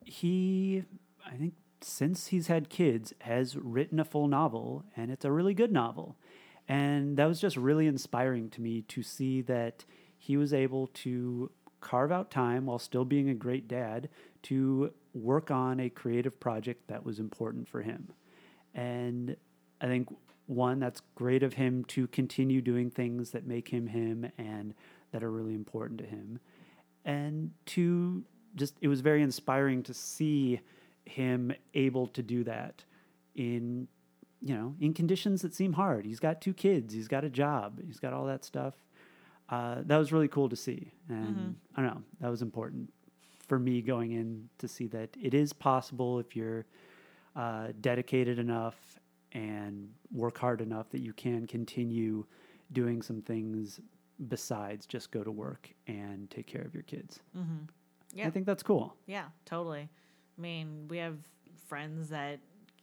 he, 0.04 0.84
I 1.26 1.36
think, 1.36 1.54
since 1.80 2.26
he's 2.26 2.48
had 2.48 2.68
kids, 2.68 3.14
has 3.20 3.56
written 3.56 3.98
a 3.98 4.04
full 4.04 4.28
novel, 4.28 4.84
and 4.96 5.10
it's 5.10 5.24
a 5.24 5.32
really 5.32 5.54
good 5.54 5.72
novel. 5.72 6.16
And 6.68 7.16
that 7.16 7.24
was 7.26 7.40
just 7.40 7.56
really 7.56 7.86
inspiring 7.86 8.50
to 8.50 8.60
me 8.60 8.82
to 8.82 9.02
see 9.02 9.40
that 9.42 9.84
he 10.18 10.36
was 10.36 10.52
able 10.52 10.88
to 10.88 11.50
carve 11.80 12.12
out 12.12 12.30
time 12.30 12.66
while 12.66 12.78
still 12.78 13.04
being 13.04 13.28
a 13.28 13.34
great 13.34 13.68
dad 13.68 14.08
to 14.42 14.92
work 15.14 15.50
on 15.50 15.80
a 15.80 15.90
creative 15.90 16.38
project 16.38 16.88
that 16.88 17.04
was 17.04 17.18
important 17.18 17.68
for 17.68 17.82
him. 17.82 18.12
And 18.74 19.36
I 19.80 19.86
think 19.86 20.08
one 20.46 20.80
that's 20.80 21.02
great 21.14 21.42
of 21.42 21.54
him 21.54 21.84
to 21.84 22.06
continue 22.08 22.60
doing 22.60 22.90
things 22.90 23.30
that 23.30 23.46
make 23.46 23.68
him 23.68 23.86
him 23.86 24.30
and 24.36 24.74
that 25.12 25.22
are 25.22 25.30
really 25.30 25.54
important 25.54 25.98
to 26.00 26.06
him. 26.06 26.40
And 27.04 27.52
two, 27.66 28.24
just 28.56 28.74
it 28.80 28.88
was 28.88 29.00
very 29.00 29.22
inspiring 29.22 29.82
to 29.84 29.94
see 29.94 30.60
him 31.04 31.52
able 31.74 32.06
to 32.08 32.22
do 32.22 32.44
that 32.44 32.84
in 33.34 33.88
you 34.42 34.54
know 34.54 34.74
in 34.80 34.92
conditions 34.92 35.42
that 35.42 35.54
seem 35.54 35.74
hard. 35.74 36.04
He's 36.04 36.20
got 36.20 36.40
two 36.40 36.52
kids, 36.52 36.94
he's 36.94 37.08
got 37.08 37.24
a 37.24 37.30
job, 37.30 37.80
he's 37.84 38.00
got 38.00 38.12
all 38.12 38.26
that 38.26 38.44
stuff. 38.44 38.74
Uh, 39.50 39.76
that 39.86 39.96
was 39.96 40.12
really 40.12 40.28
cool 40.28 40.48
to 40.48 40.56
see, 40.56 40.92
and 41.08 41.56
I 41.76 41.82
don't 41.82 41.94
know 41.94 42.02
that 42.20 42.30
was 42.30 42.42
important 42.42 42.92
for 43.48 43.58
me 43.58 43.82
going 43.82 44.12
in 44.12 44.48
to 44.58 44.68
see 44.68 44.86
that 44.86 45.10
it 45.20 45.34
is 45.34 45.52
possible 45.52 46.20
if 46.20 46.36
you're 46.36 46.66
uh, 47.34 47.68
dedicated 47.80 48.38
enough 48.38 48.76
and 49.32 49.88
work 50.12 50.38
hard 50.38 50.60
enough 50.60 50.88
that 50.90 51.00
you 51.00 51.12
can 51.12 51.46
continue 51.46 52.24
doing 52.72 53.02
some 53.02 53.20
things 53.22 53.80
besides 54.28 54.86
just 54.86 55.10
go 55.10 55.24
to 55.24 55.30
work 55.30 55.70
and 55.86 56.30
take 56.30 56.46
care 56.46 56.62
of 56.62 56.74
your 56.74 56.82
kids. 56.84 57.20
Yeah. 58.14 58.26
I 58.26 58.30
think 58.30 58.46
that's 58.46 58.62
cool. 58.62 58.94
Yeah, 59.06 59.26
totally. 59.44 59.88
I 60.38 60.40
mean, 60.40 60.86
we 60.88 60.98
have 60.98 61.16
friends 61.68 62.08
that 62.10 62.40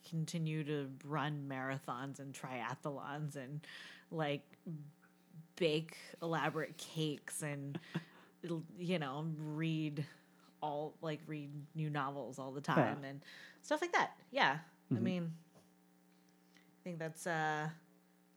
continue 0.10 0.64
to 0.64 0.90
run 1.06 1.46
marathons 1.50 2.20
and 2.20 2.34
triathlons 2.34 3.36
and 3.36 3.66
like 4.12 4.42
bake 5.58 5.98
elaborate 6.22 6.78
cakes 6.78 7.42
and 7.44 7.78
you 8.80 8.98
know, 9.00 9.26
read 9.38 10.06
all 10.62 10.96
like 11.02 11.20
read 11.28 11.50
new 11.76 11.90
novels 11.90 12.40
all 12.40 12.52
the 12.52 12.62
time 12.62 13.04
and 13.04 13.22
stuff 13.62 13.82
like 13.82 13.92
that. 13.92 14.12
Yeah. 14.32 14.58
I 14.96 15.00
mean, 15.00 15.34
I 16.56 16.80
think 16.84 16.98
that's 17.00 17.28
uh 17.28 17.68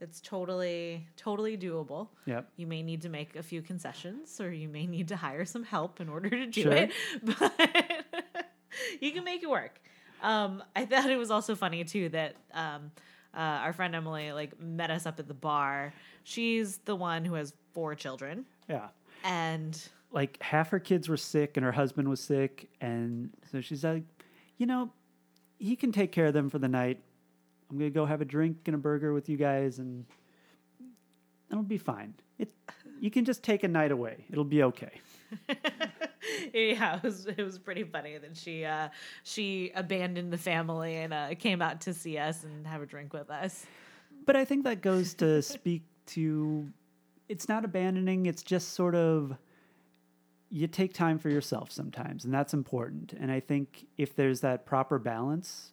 it's 0.01 0.21
totally 0.21 1.07
totally 1.17 1.57
doable. 1.57 2.09
Yep. 2.27 2.49
You 2.57 2.67
may 2.67 2.83
need 2.83 3.03
to 3.03 3.09
make 3.09 3.37
a 3.37 3.43
few 3.43 3.63
concessions 3.63 4.41
or 4.41 4.51
you 4.51 4.69
may 4.69 4.87
need 4.87 5.09
to 5.09 5.17
hire 5.17 5.45
some 5.45 5.63
help 5.63 6.01
in 6.01 6.09
order 6.09 6.31
to 6.31 6.47
do 6.47 6.63
Sure. 6.63 6.73
it, 6.73 6.93
but 7.23 7.53
you 9.01 9.13
can 9.13 9.25
make 9.25 9.43
it 9.43 9.49
work. 9.51 9.81
Um, 10.23 10.63
I 10.75 10.85
thought 10.87 11.09
it 11.09 11.17
was 11.19 11.31
also 11.31 11.55
funny 11.55 11.85
too 11.85 12.09
that 12.11 12.35
um, 12.53 12.91
uh, 13.35 13.39
our 13.39 13.73
friend 13.73 13.95
Emily 13.95 14.33
like 14.33 14.61
met 14.61 14.91
us 14.91 15.07
up 15.07 15.19
at 15.21 15.29
the 15.29 15.35
bar. 15.35 15.93
She's 16.31 16.79
the 16.85 16.95
one 16.95 17.25
who 17.25 17.35
has 17.35 17.53
four 17.73 17.97
children, 17.97 18.45
Yeah. 18.69 18.89
and 19.25 19.77
Like 20.13 20.41
half 20.41 20.71
her 20.71 20.79
kids 20.79 21.09
were 21.09 21.17
sick 21.17 21.57
and 21.57 21.65
her 21.65 21.73
husband 21.73 22.09
was 22.09 22.21
sick. 22.21 22.69
And 22.81 23.31
so 23.51 23.61
she's 23.61 23.83
like, 23.83 24.05
you 24.57 24.67
know, 24.67 24.93
he 25.59 25.75
can 25.75 25.91
take 25.91 26.13
care 26.13 26.27
of 26.27 26.33
them 26.35 26.49
for 26.49 26.61
the 26.61 26.69
night. 26.69 27.01
I'm 27.69 27.79
going 27.79 27.91
to 27.91 27.95
go 27.95 28.07
have 28.07 28.21
a 28.21 28.25
drink 28.25 28.59
and 28.67 28.77
a 28.77 28.79
burger 28.79 29.13
with 29.13 29.29
you 29.29 29.37
guys 29.37 29.79
and 29.81 30.05
it'll 31.51 31.63
be 31.65 31.79
fine. 31.79 32.15
It, 32.39 32.53
you 33.01 33.11
can 33.11 33.25
just 33.25 33.43
take 33.43 33.65
a 33.65 33.69
night 33.69 33.91
away. 33.91 34.25
It'll 34.31 34.45
be 34.45 34.63
okay. 34.63 35.01
yeah, 36.55 36.97
it 36.97 37.03
was 37.03 37.27
it 37.27 37.43
was 37.43 37.59
pretty 37.59 37.83
funny 37.85 38.19
that 38.19 38.37
she 38.37 38.65
uh, 38.65 38.89
she 39.25 39.73
abandoned 39.75 40.33
the 40.33 40.39
family 40.39 40.97
and 40.97 41.13
uh, 41.13 41.35
came 41.35 41.61
out 41.63 41.81
to 41.83 41.95
see 41.95 42.19
us 42.19 42.45
and 42.45 42.67
have 42.67 42.83
a 42.83 42.87
drink 42.87 43.13
with 43.13 43.31
us. 43.31 43.65
But 44.27 44.37
I 44.37 44.45
think 44.45 44.65
that 44.65 44.81
goes 44.81 45.15
to 45.15 45.41
speak 45.57 45.83
to 46.11 46.69
it's 47.29 47.49
not 47.49 47.65
abandoning, 47.65 48.27
it's 48.27 48.43
just 48.43 48.75
sort 48.75 48.95
of 48.95 49.37
you 50.51 50.67
take 50.67 50.93
time 50.93 51.19
for 51.19 51.29
yourself 51.31 51.71
sometimes, 51.71 52.25
and 52.25 52.35
that's 52.35 52.53
important. 52.53 53.13
And 53.13 53.31
I 53.31 53.39
think 53.39 53.87
if 53.97 54.17
there's 54.17 54.41
that 54.41 54.67
proper 54.67 54.99
balance, 54.99 55.71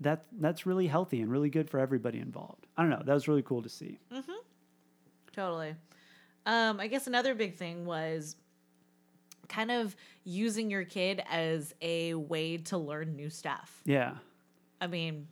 that 0.00 0.24
that's 0.40 0.66
really 0.66 0.88
healthy 0.88 1.20
and 1.20 1.30
really 1.30 1.50
good 1.50 1.70
for 1.70 1.78
everybody 1.78 2.18
involved. 2.18 2.66
I 2.76 2.82
don't 2.82 2.90
know, 2.90 3.02
that 3.04 3.14
was 3.14 3.28
really 3.28 3.42
cool 3.42 3.62
to 3.62 3.68
see. 3.68 3.98
Totally. 5.32 5.74
Um, 6.46 6.80
I 6.80 6.88
guess 6.88 7.06
another 7.06 7.34
big 7.34 7.56
thing 7.56 7.86
was 7.86 8.36
kind 9.48 9.70
of 9.70 9.94
using 10.24 10.70
your 10.70 10.84
kid 10.84 11.22
as 11.30 11.74
a 11.80 12.14
way 12.14 12.56
to 12.56 12.78
learn 12.78 13.14
new 13.14 13.30
stuff. 13.30 13.80
Yeah. 13.84 14.14
I 14.80 14.86
mean, 14.86 15.28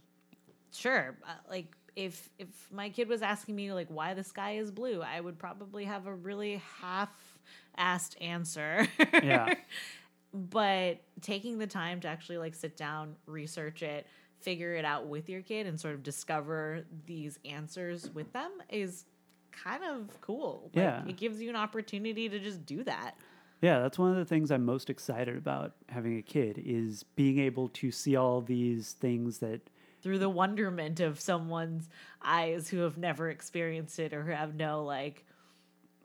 sure, 0.72 1.16
uh, 1.26 1.32
like 1.50 1.74
if 1.96 2.28
if 2.38 2.48
my 2.70 2.88
kid 2.88 3.08
was 3.08 3.22
asking 3.22 3.56
me 3.56 3.72
like 3.72 3.88
why 3.88 4.14
the 4.14 4.24
sky 4.24 4.52
is 4.56 4.70
blue, 4.70 5.02
I 5.02 5.20
would 5.20 5.38
probably 5.38 5.84
have 5.84 6.06
a 6.06 6.14
really 6.14 6.62
half-assed 6.80 8.20
answer. 8.20 8.86
Yeah. 9.22 9.54
but 10.32 11.00
taking 11.20 11.58
the 11.58 11.66
time 11.66 12.00
to 12.00 12.08
actually 12.08 12.38
like 12.38 12.54
sit 12.54 12.76
down, 12.76 13.16
research 13.26 13.82
it, 13.82 14.06
figure 14.40 14.74
it 14.74 14.84
out 14.84 15.06
with 15.06 15.28
your 15.28 15.42
kid 15.42 15.66
and 15.66 15.78
sort 15.78 15.94
of 15.94 16.02
discover 16.02 16.84
these 17.06 17.38
answers 17.44 18.10
with 18.14 18.32
them 18.32 18.50
is 18.68 19.04
kind 19.52 19.84
of 19.84 20.20
cool. 20.20 20.70
Like, 20.74 20.82
Yeah. 20.82 21.04
It 21.06 21.16
gives 21.16 21.40
you 21.40 21.50
an 21.50 21.56
opportunity 21.56 22.28
to 22.28 22.38
just 22.38 22.64
do 22.64 22.82
that. 22.84 23.14
Yeah, 23.60 23.78
that's 23.78 23.98
one 23.98 24.10
of 24.10 24.16
the 24.16 24.24
things 24.24 24.50
I'm 24.50 24.64
most 24.64 24.90
excited 24.90 25.36
about 25.36 25.74
having 25.88 26.18
a 26.18 26.22
kid 26.22 26.60
is 26.64 27.04
being 27.14 27.38
able 27.38 27.68
to 27.68 27.92
see 27.92 28.16
all 28.16 28.40
these 28.40 28.94
things 28.94 29.38
that 29.38 29.70
through 30.02 30.18
the 30.18 30.28
wonderment 30.28 31.00
of 31.00 31.20
someone's 31.20 31.88
eyes 32.20 32.68
who 32.68 32.78
have 32.78 32.98
never 32.98 33.30
experienced 33.30 33.98
it 33.98 34.12
or 34.12 34.22
who 34.24 34.32
have 34.32 34.54
no 34.54 34.84
like 34.84 35.24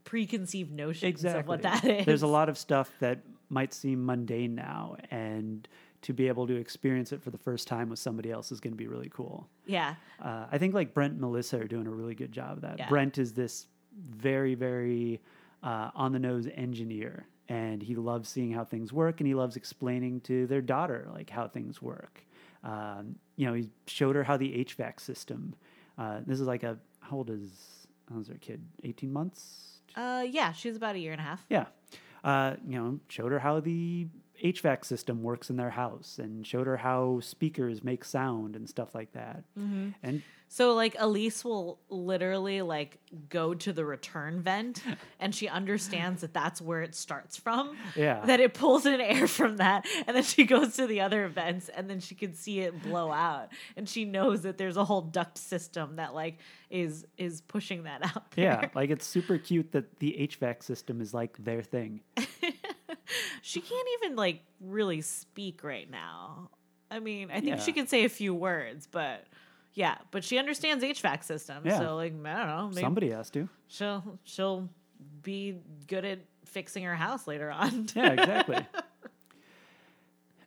preconceived 0.03 0.71
notions 0.71 1.09
exactly 1.09 1.39
of 1.39 1.47
what 1.47 1.61
that 1.63 1.83
is. 1.83 2.05
There's 2.05 2.21
a 2.21 2.27
lot 2.27 2.47
of 2.47 2.57
stuff 2.57 2.91
that 2.99 3.19
might 3.49 3.73
seem 3.73 4.05
mundane 4.05 4.55
now, 4.55 4.97
and 5.09 5.67
to 6.01 6.13
be 6.13 6.27
able 6.27 6.45
to 6.47 6.55
experience 6.55 7.11
it 7.11 7.21
for 7.21 7.31
the 7.31 7.37
first 7.37 7.67
time 7.67 7.89
with 7.89 7.99
somebody 7.99 8.31
else 8.31 8.51
is 8.51 8.59
going 8.59 8.73
to 8.73 8.77
be 8.77 8.87
really 8.87 9.09
cool. 9.09 9.47
Yeah. 9.65 9.95
Uh, 10.21 10.45
I 10.51 10.57
think 10.57 10.73
like 10.73 10.93
Brent 10.93 11.13
and 11.13 11.21
Melissa 11.21 11.59
are 11.59 11.67
doing 11.67 11.87
a 11.87 11.91
really 11.91 12.15
good 12.15 12.31
job 12.31 12.57
of 12.57 12.61
that. 12.61 12.77
Yeah. 12.77 12.89
Brent 12.89 13.17
is 13.17 13.33
this 13.33 13.67
very, 13.99 14.53
very 14.53 15.19
uh, 15.63 15.89
on 15.95 16.11
the 16.11 16.19
nose 16.19 16.47
engineer, 16.55 17.25
and 17.49 17.81
he 17.81 17.95
loves 17.95 18.29
seeing 18.29 18.51
how 18.51 18.63
things 18.63 18.93
work, 18.93 19.19
and 19.19 19.27
he 19.27 19.33
loves 19.33 19.55
explaining 19.55 20.21
to 20.21 20.45
their 20.47 20.61
daughter 20.61 21.07
like 21.13 21.29
how 21.29 21.47
things 21.47 21.81
work. 21.81 22.23
Um, 22.63 23.15
you 23.35 23.45
know, 23.45 23.53
he 23.53 23.69
showed 23.85 24.15
her 24.15 24.23
how 24.23 24.37
the 24.37 24.65
HVAC 24.65 24.99
system. 24.99 25.55
Uh, 25.97 26.19
this 26.25 26.39
is 26.39 26.47
like 26.47 26.63
a 26.63 26.77
how 26.99 27.17
old 27.17 27.29
is 27.29 27.87
how 28.09 28.17
old 28.17 28.27
her 28.27 28.35
kid? 28.35 28.61
Eighteen 28.83 29.11
months. 29.13 29.79
Uh 29.95 30.25
yeah, 30.29 30.51
she's 30.51 30.75
about 30.75 30.95
a 30.95 30.99
year 30.99 31.11
and 31.11 31.21
a 31.21 31.23
half. 31.23 31.45
Yeah. 31.49 31.65
Uh, 32.23 32.55
you 32.67 32.77
know, 32.77 32.99
showed 33.07 33.31
her 33.31 33.39
how 33.39 33.59
the 33.59 34.07
HVAC 34.43 34.85
system 34.85 35.23
works 35.23 35.49
in 35.49 35.55
their 35.55 35.69
house 35.69 36.19
and 36.21 36.45
showed 36.45 36.67
her 36.67 36.77
how 36.77 37.19
speakers 37.21 37.83
make 37.83 38.03
sound 38.03 38.55
and 38.55 38.67
stuff 38.67 38.93
like 38.93 39.13
that. 39.13 39.43
And 39.55 40.21
So 40.49 40.73
like 40.73 40.95
Elise 40.97 41.43
will 41.43 41.79
literally 41.89 42.61
like 42.61 42.99
go 43.29 43.53
to 43.53 43.73
the 43.73 43.83
return 43.83 44.41
vent 44.41 44.81
and 45.19 45.35
she 45.35 45.47
understands 45.49 46.21
that 46.21 46.33
that's 46.33 46.61
where 46.61 46.81
it 46.81 46.95
starts 46.95 47.35
from. 47.35 47.75
Yeah. 47.95 48.25
That 48.25 48.39
it 48.39 48.53
pulls 48.53 48.85
in 48.85 49.01
air 49.01 49.27
from 49.27 49.57
that 49.57 49.85
and 50.07 50.15
then 50.15 50.23
she 50.23 50.45
goes 50.45 50.75
to 50.77 50.87
the 50.87 51.01
other 51.01 51.27
vents 51.27 51.69
and 51.69 51.89
then 51.89 51.99
she 51.99 52.15
can 52.15 52.33
see 52.33 52.61
it 52.61 52.81
blow 52.81 53.11
out 53.11 53.49
and 53.75 53.89
she 53.89 54.05
knows 54.05 54.43
that 54.43 54.57
there's 54.57 54.77
a 54.77 54.85
whole 54.85 55.01
duct 55.01 55.37
system 55.37 55.97
that 55.97 56.13
like 56.15 56.37
is 56.69 57.05
is 57.17 57.41
pushing 57.41 57.83
that 57.83 58.03
out 58.15 58.31
there. 58.31 58.45
Yeah, 58.45 58.69
like 58.73 58.89
it's 58.89 59.05
super 59.05 59.37
cute 59.37 59.73
that 59.73 59.99
the 59.99 60.15
HVAC 60.31 60.63
system 60.63 61.01
is 61.01 61.13
like 61.13 61.37
their 61.43 61.61
thing. 61.61 62.01
She 63.41 63.61
can't 63.61 63.87
even 64.03 64.15
like 64.17 64.41
really 64.59 64.99
speak 65.01 65.63
right 65.63 65.89
now. 65.89 66.49
I 66.91 66.99
mean, 66.99 67.29
I 67.31 67.35
think 67.35 67.47
Yeah. 67.47 67.59
she 67.59 67.71
can 67.71 67.87
say 67.87 68.03
a 68.03 68.09
few 68.09 68.33
words, 68.33 68.87
but 68.91 69.23
yeah, 69.77 69.99
but 70.09 70.23
she 70.23 70.39
understands 70.39 70.83
HVAC 70.83 71.23
systems. 71.23 71.67
Yeah. 71.67 71.77
So 71.77 71.95
like, 71.95 72.11
I 72.11 72.15
don't 72.15 72.47
know, 72.47 72.67
maybe 72.69 72.81
Somebody 72.81 73.11
has 73.11 73.29
to. 73.29 73.47
she'll 73.67 74.17
she'll 74.23 74.67
be 75.21 75.57
good 75.85 76.03
at 76.03 76.17
fixing 76.45 76.83
her 76.83 76.95
house 76.95 77.27
later 77.27 77.51
on. 77.51 77.87
Yeah, 77.95 78.13
exactly. 78.13 78.65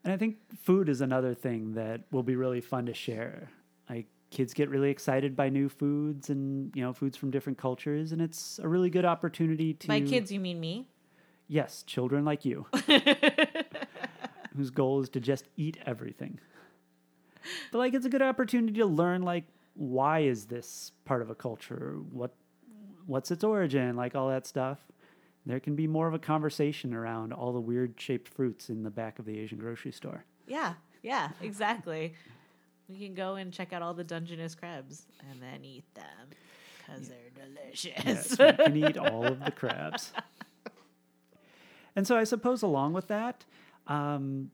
and 0.02 0.12
I 0.12 0.16
think 0.16 0.38
food 0.64 0.88
is 0.88 1.00
another 1.00 1.32
thing 1.32 1.74
that 1.74 2.00
will 2.10 2.24
be 2.24 2.34
really 2.34 2.60
fun 2.60 2.86
to 2.86 2.92
share. 2.92 3.48
Like 3.88 4.06
kids 4.30 4.52
get 4.52 4.68
really 4.68 4.90
excited 4.90 5.36
by 5.36 5.48
new 5.48 5.68
foods 5.68 6.28
and 6.28 6.74
you 6.74 6.82
know 6.82 6.92
foods 6.92 7.16
from 7.16 7.30
different 7.30 7.56
cultures, 7.56 8.10
and 8.10 8.20
it's 8.20 8.58
a 8.60 8.66
really 8.66 8.90
good 8.90 9.04
opportunity 9.04 9.74
to 9.74 9.86
By 9.86 10.00
kids, 10.00 10.32
you 10.32 10.40
mean 10.40 10.58
me? 10.58 10.88
Yes, 11.46 11.84
children 11.84 12.24
like 12.24 12.44
you, 12.44 12.66
whose 14.56 14.70
goal 14.70 15.02
is 15.02 15.08
to 15.10 15.20
just 15.20 15.44
eat 15.56 15.78
everything. 15.86 16.40
But 17.72 17.78
like, 17.78 17.94
it's 17.94 18.06
a 18.06 18.10
good 18.10 18.22
opportunity 18.22 18.74
to 18.80 18.86
learn 18.86 19.22
like 19.22 19.44
why 19.74 20.20
is 20.20 20.46
this 20.46 20.92
part 21.04 21.22
of 21.22 21.30
a 21.30 21.34
culture? 21.34 21.96
What 22.12 22.34
what's 23.06 23.30
its 23.30 23.44
origin? 23.44 23.96
Like 23.96 24.14
all 24.14 24.28
that 24.28 24.46
stuff. 24.46 24.78
There 25.46 25.60
can 25.60 25.74
be 25.74 25.86
more 25.86 26.06
of 26.06 26.14
a 26.14 26.18
conversation 26.18 26.92
around 26.92 27.32
all 27.32 27.52
the 27.52 27.60
weird 27.60 27.94
shaped 27.98 28.28
fruits 28.28 28.68
in 28.68 28.82
the 28.82 28.90
back 28.90 29.18
of 29.18 29.24
the 29.24 29.38
Asian 29.38 29.58
grocery 29.58 29.90
store. 29.90 30.24
Yeah, 30.46 30.74
yeah, 31.02 31.30
exactly. 31.40 32.14
we 32.88 32.98
can 32.98 33.14
go 33.14 33.36
and 33.36 33.52
check 33.52 33.72
out 33.72 33.80
all 33.80 33.94
the 33.94 34.04
Dungeness 34.04 34.54
crabs 34.54 35.06
and 35.30 35.40
then 35.40 35.64
eat 35.64 35.84
them 35.94 36.04
because 36.78 37.08
they're 37.08 37.46
delicious. 37.46 38.04
Yes, 38.04 38.38
we 38.38 38.64
can 38.64 38.76
eat 38.76 38.98
all 38.98 39.24
of 39.24 39.42
the 39.42 39.50
crabs. 39.50 40.12
And 41.96 42.06
so 42.06 42.16
I 42.16 42.24
suppose 42.24 42.62
along 42.62 42.92
with 42.92 43.08
that, 43.08 43.44
um, 43.86 44.50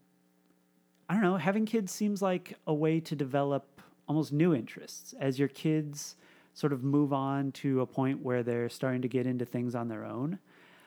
I 1.08 1.14
don't 1.14 1.22
know, 1.22 1.36
having 1.36 1.66
kids 1.66 1.92
seems 1.92 2.20
like 2.20 2.58
a 2.66 2.74
way 2.74 3.00
to 3.00 3.14
develop 3.14 3.80
almost 4.08 4.32
new 4.32 4.54
interests 4.54 5.14
as 5.20 5.38
your 5.38 5.48
kids 5.48 6.16
sort 6.54 6.72
of 6.72 6.82
move 6.82 7.12
on 7.12 7.52
to 7.52 7.80
a 7.80 7.86
point 7.86 8.22
where 8.22 8.42
they're 8.42 8.68
starting 8.68 9.02
to 9.02 9.08
get 9.08 9.26
into 9.26 9.44
things 9.44 9.74
on 9.74 9.88
their 9.88 10.04
own. 10.04 10.38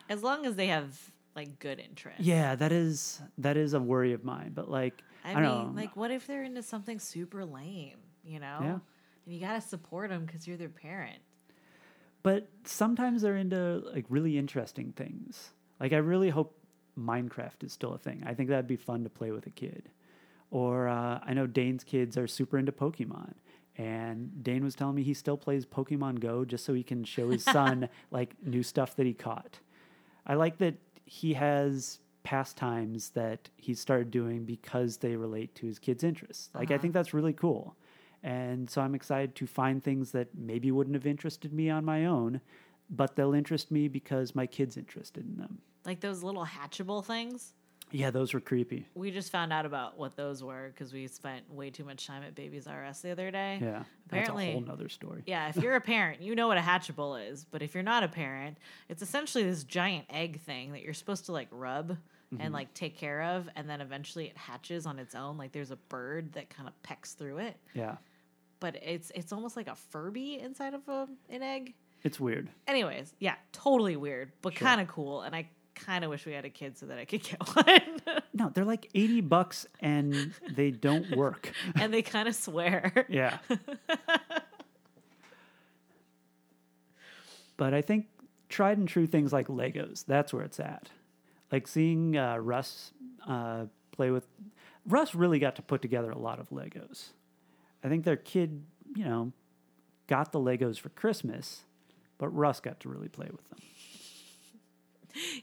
as 0.09 0.23
long 0.23 0.45
as 0.45 0.55
they 0.55 0.67
have 0.67 1.11
like 1.35 1.59
good 1.59 1.79
interests. 1.79 2.21
Yeah, 2.23 2.55
that 2.55 2.71
is 2.71 3.21
that 3.37 3.55
is 3.55 3.73
a 3.73 3.79
worry 3.79 4.13
of 4.13 4.23
mine. 4.23 4.51
But 4.53 4.69
like 4.69 5.03
I, 5.23 5.31
I, 5.31 5.35
mean, 5.35 5.43
don't 5.43 5.75
know. 5.75 5.81
like, 5.81 5.95
what 5.95 6.11
if 6.11 6.25
they're 6.27 6.43
into 6.43 6.63
something 6.63 6.99
super 6.99 7.45
lame? 7.45 7.97
You 8.25 8.39
know, 8.39 8.57
Yeah. 8.61 8.79
and 9.25 9.33
you 9.35 9.39
gotta 9.39 9.61
support 9.61 10.09
them 10.09 10.25
because 10.25 10.47
you're 10.47 10.57
their 10.57 10.69
parent. 10.69 11.19
but 12.23 12.49
sometimes 12.65 13.21
they're 13.21 13.37
into 13.37 13.81
like 13.93 14.05
really 14.09 14.37
interesting 14.37 14.91
things. 14.93 15.51
Like 15.79 15.93
I 15.93 15.97
really 15.97 16.29
hope 16.29 16.57
Minecraft 16.99 17.63
is 17.63 17.71
still 17.71 17.93
a 17.93 17.97
thing. 17.97 18.23
I 18.25 18.33
think 18.33 18.49
that'd 18.49 18.67
be 18.67 18.75
fun 18.75 19.03
to 19.03 19.09
play 19.09 19.31
with 19.31 19.45
a 19.47 19.51
kid. 19.51 19.89
Or 20.51 20.87
uh, 20.87 21.19
I 21.23 21.33
know 21.33 21.45
Dane's 21.47 21.83
kids 21.83 22.17
are 22.17 22.27
super 22.27 22.57
into 22.57 22.71
Pokemon, 22.71 23.33
and 23.77 24.43
Dane 24.43 24.63
was 24.63 24.75
telling 24.75 24.95
me 24.95 25.03
he 25.03 25.13
still 25.13 25.37
plays 25.37 25.65
Pokemon 25.65 26.19
Go 26.19 26.43
just 26.43 26.65
so 26.65 26.73
he 26.73 26.83
can 26.83 27.03
show 27.03 27.29
his 27.29 27.43
son 27.57 27.87
like 28.11 28.35
new 28.45 28.63
stuff 28.63 28.95
that 28.95 29.05
he 29.05 29.13
caught. 29.13 29.59
I 30.25 30.33
like 30.35 30.57
that 30.57 30.75
he 31.05 31.33
has 31.35 31.99
pastimes 32.23 33.09
that 33.11 33.49
he 33.57 33.73
started 33.73 34.11
doing 34.11 34.43
because 34.43 34.97
they 34.97 35.15
relate 35.15 35.55
to 35.55 35.65
his 35.65 35.79
kids' 35.79 36.03
interests. 36.03 36.49
Like 36.53 36.69
I 36.71 36.75
Uh-huh. 36.75 36.81
think 36.81 36.93
that's 36.93 37.13
really 37.13 37.33
cool. 37.33 37.75
And 38.21 38.69
so 38.69 38.81
I'm 38.81 38.95
excited 38.95 39.35
to 39.35 39.47
find 39.47 39.81
things 39.83 40.11
that 40.11 40.27
maybe 40.37 40.71
wouldn't 40.71 40.95
have 40.95 41.07
interested 41.07 41.53
me 41.53 41.69
on 41.69 41.85
my 41.85 42.05
own, 42.05 42.41
but 42.89 43.15
they'll 43.15 43.33
interest 43.33 43.71
me 43.71 43.87
because 43.87 44.35
my 44.35 44.45
kid's 44.45 44.75
interested 44.77 45.25
in 45.25 45.37
them. 45.37 45.59
Like 45.85 46.01
those 46.01 46.21
little 46.21 46.45
hatchable 46.45 47.03
things. 47.05 47.53
Yeah, 47.91 48.11
those 48.11 48.33
were 48.33 48.39
creepy. 48.39 48.85
We 48.95 49.11
just 49.11 49.31
found 49.31 49.51
out 49.51 49.65
about 49.65 49.97
what 49.97 50.15
those 50.15 50.43
were 50.43 50.69
because 50.73 50.93
we 50.93 51.07
spent 51.07 51.51
way 51.51 51.69
too 51.71 51.83
much 51.83 52.05
time 52.05 52.23
at 52.23 52.35
Babies 52.35 52.67
R 52.67 52.85
Us 52.85 53.01
the 53.01 53.11
other 53.11 53.31
day. 53.31 53.59
Yeah. 53.61 53.83
Apparently- 54.07 54.45
that's 54.45 54.49
a 54.49 54.59
whole 54.59 54.61
nother 54.67 54.89
story. 54.89 55.23
Yeah, 55.25 55.49
if 55.49 55.57
you're 55.57 55.75
a 55.75 55.81
parent, 55.81 56.21
you 56.21 56.35
know 56.35 56.47
what 56.47 56.57
a 56.57 56.61
hatchable 56.61 57.31
is. 57.31 57.45
But 57.45 57.61
if 57.61 57.73
you're 57.73 57.83
not 57.83 58.03
a 58.03 58.07
parent, 58.07 58.57
it's 58.89 59.01
essentially 59.01 59.43
this 59.43 59.63
giant 59.63 60.05
egg 60.09 60.39
thing 60.41 60.71
that 60.73 60.81
you're 60.83 60.93
supposed 60.93 61.25
to 61.27 61.31
like 61.31 61.47
rub 61.51 61.97
Mm-hmm. 62.31 62.43
and 62.43 62.53
like 62.53 62.71
take 62.75 62.95
care 62.95 63.23
of, 63.23 63.49
and 63.55 63.67
then 63.67 63.81
eventually 63.81 64.27
it 64.27 64.37
hatches 64.37 64.85
on 64.85 64.99
its 64.99 65.15
own. 65.15 65.35
Like 65.39 65.51
there's 65.51 65.71
a 65.71 65.77
bird 65.77 66.33
that 66.33 66.47
kind 66.51 66.67
of 66.69 66.79
pecks 66.83 67.13
through 67.13 67.39
it, 67.39 67.57
Yeah. 67.73 67.95
but 68.59 68.75
it's 68.83 69.11
it's 69.15 69.33
almost 69.33 69.57
like 69.57 69.67
a 69.67 69.73
Furby 69.73 70.39
inside 70.39 70.75
of 70.75 70.87
a, 70.87 71.07
an 71.31 71.41
egg. 71.41 71.73
It's 72.03 72.19
weird. 72.19 72.47
Anyways, 72.67 73.15
yeah, 73.17 73.33
totally 73.51 73.95
weird, 73.95 74.31
but 74.43 74.53
Sure. 74.53 74.67
kind 74.67 74.79
of 74.79 74.87
cool. 74.87 75.21
And 75.23 75.35
I 75.35 75.49
kind 75.85 76.03
of 76.03 76.09
wish 76.09 76.25
we 76.25 76.33
had 76.33 76.45
a 76.45 76.49
kid 76.49 76.77
so 76.77 76.85
that 76.87 76.97
I 76.97 77.05
could 77.05 77.23
get 77.23 77.39
one. 77.55 78.21
No, 78.33 78.49
they're 78.53 78.65
like 78.65 78.89
80 78.93 79.21
bucks 79.21 79.67
and 79.79 80.33
they 80.49 80.71
don't 80.71 81.09
work. 81.15 81.51
and 81.75 81.93
they 81.93 82.01
kind 82.01 82.27
of 82.27 82.35
swear. 82.35 83.05
Yeah. 83.09 83.37
but 87.57 87.73
I 87.73 87.81
think 87.81 88.07
tried 88.47 88.77
and 88.77 88.87
true 88.87 89.05
things 89.07 89.33
like 89.33 89.47
Legos, 89.47 90.05
that's 90.05 90.33
where 90.33 90.43
it's 90.43 90.59
at. 90.59 90.89
Like 91.51 91.67
seeing 91.67 92.15
uh, 92.17 92.37
Russ 92.37 92.91
uh, 93.27 93.65
play 93.91 94.11
with. 94.11 94.25
Russ 94.87 95.13
really 95.13 95.39
got 95.39 95.55
to 95.57 95.61
put 95.61 95.81
together 95.81 96.11
a 96.11 96.17
lot 96.17 96.39
of 96.39 96.49
Legos. 96.49 97.09
I 97.83 97.89
think 97.89 98.05
their 98.05 98.15
kid, 98.17 98.63
you 98.95 99.05
know, 99.05 99.31
got 100.07 100.31
the 100.31 100.39
Legos 100.39 100.79
for 100.79 100.89
Christmas, 100.89 101.61
but 102.17 102.29
Russ 102.29 102.59
got 102.59 102.79
to 102.81 102.89
really 102.89 103.07
play 103.09 103.27
with 103.31 103.47
them. 103.49 103.59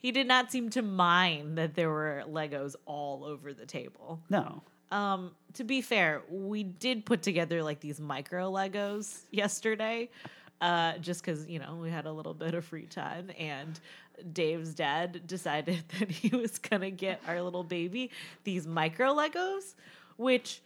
He 0.00 0.12
did 0.12 0.26
not 0.26 0.52
seem 0.52 0.70
to 0.70 0.82
mind 0.82 1.58
that 1.58 1.74
there 1.74 1.90
were 1.90 2.24
Legos 2.28 2.76
all 2.86 3.24
over 3.24 3.52
the 3.52 3.66
table. 3.66 4.20
No. 4.30 4.62
Um, 4.90 5.32
to 5.54 5.64
be 5.64 5.80
fair, 5.80 6.22
we 6.30 6.62
did 6.62 7.04
put 7.04 7.22
together 7.22 7.62
like 7.62 7.80
these 7.80 8.00
micro 8.00 8.50
Legos 8.52 9.22
yesterday, 9.30 10.08
uh, 10.60 10.98
just 10.98 11.22
because 11.22 11.48
you 11.48 11.58
know 11.58 11.76
we 11.76 11.90
had 11.90 12.06
a 12.06 12.12
little 12.12 12.34
bit 12.34 12.54
of 12.54 12.64
free 12.64 12.86
time, 12.86 13.30
and 13.38 13.80
Dave's 14.32 14.74
dad 14.74 15.26
decided 15.26 15.82
that 15.98 16.10
he 16.10 16.34
was 16.36 16.58
gonna 16.58 16.90
get 16.90 17.20
our 17.26 17.42
little 17.42 17.64
baby 17.64 18.10
these 18.44 18.66
micro 18.66 19.14
Legos, 19.14 19.74
which 20.16 20.60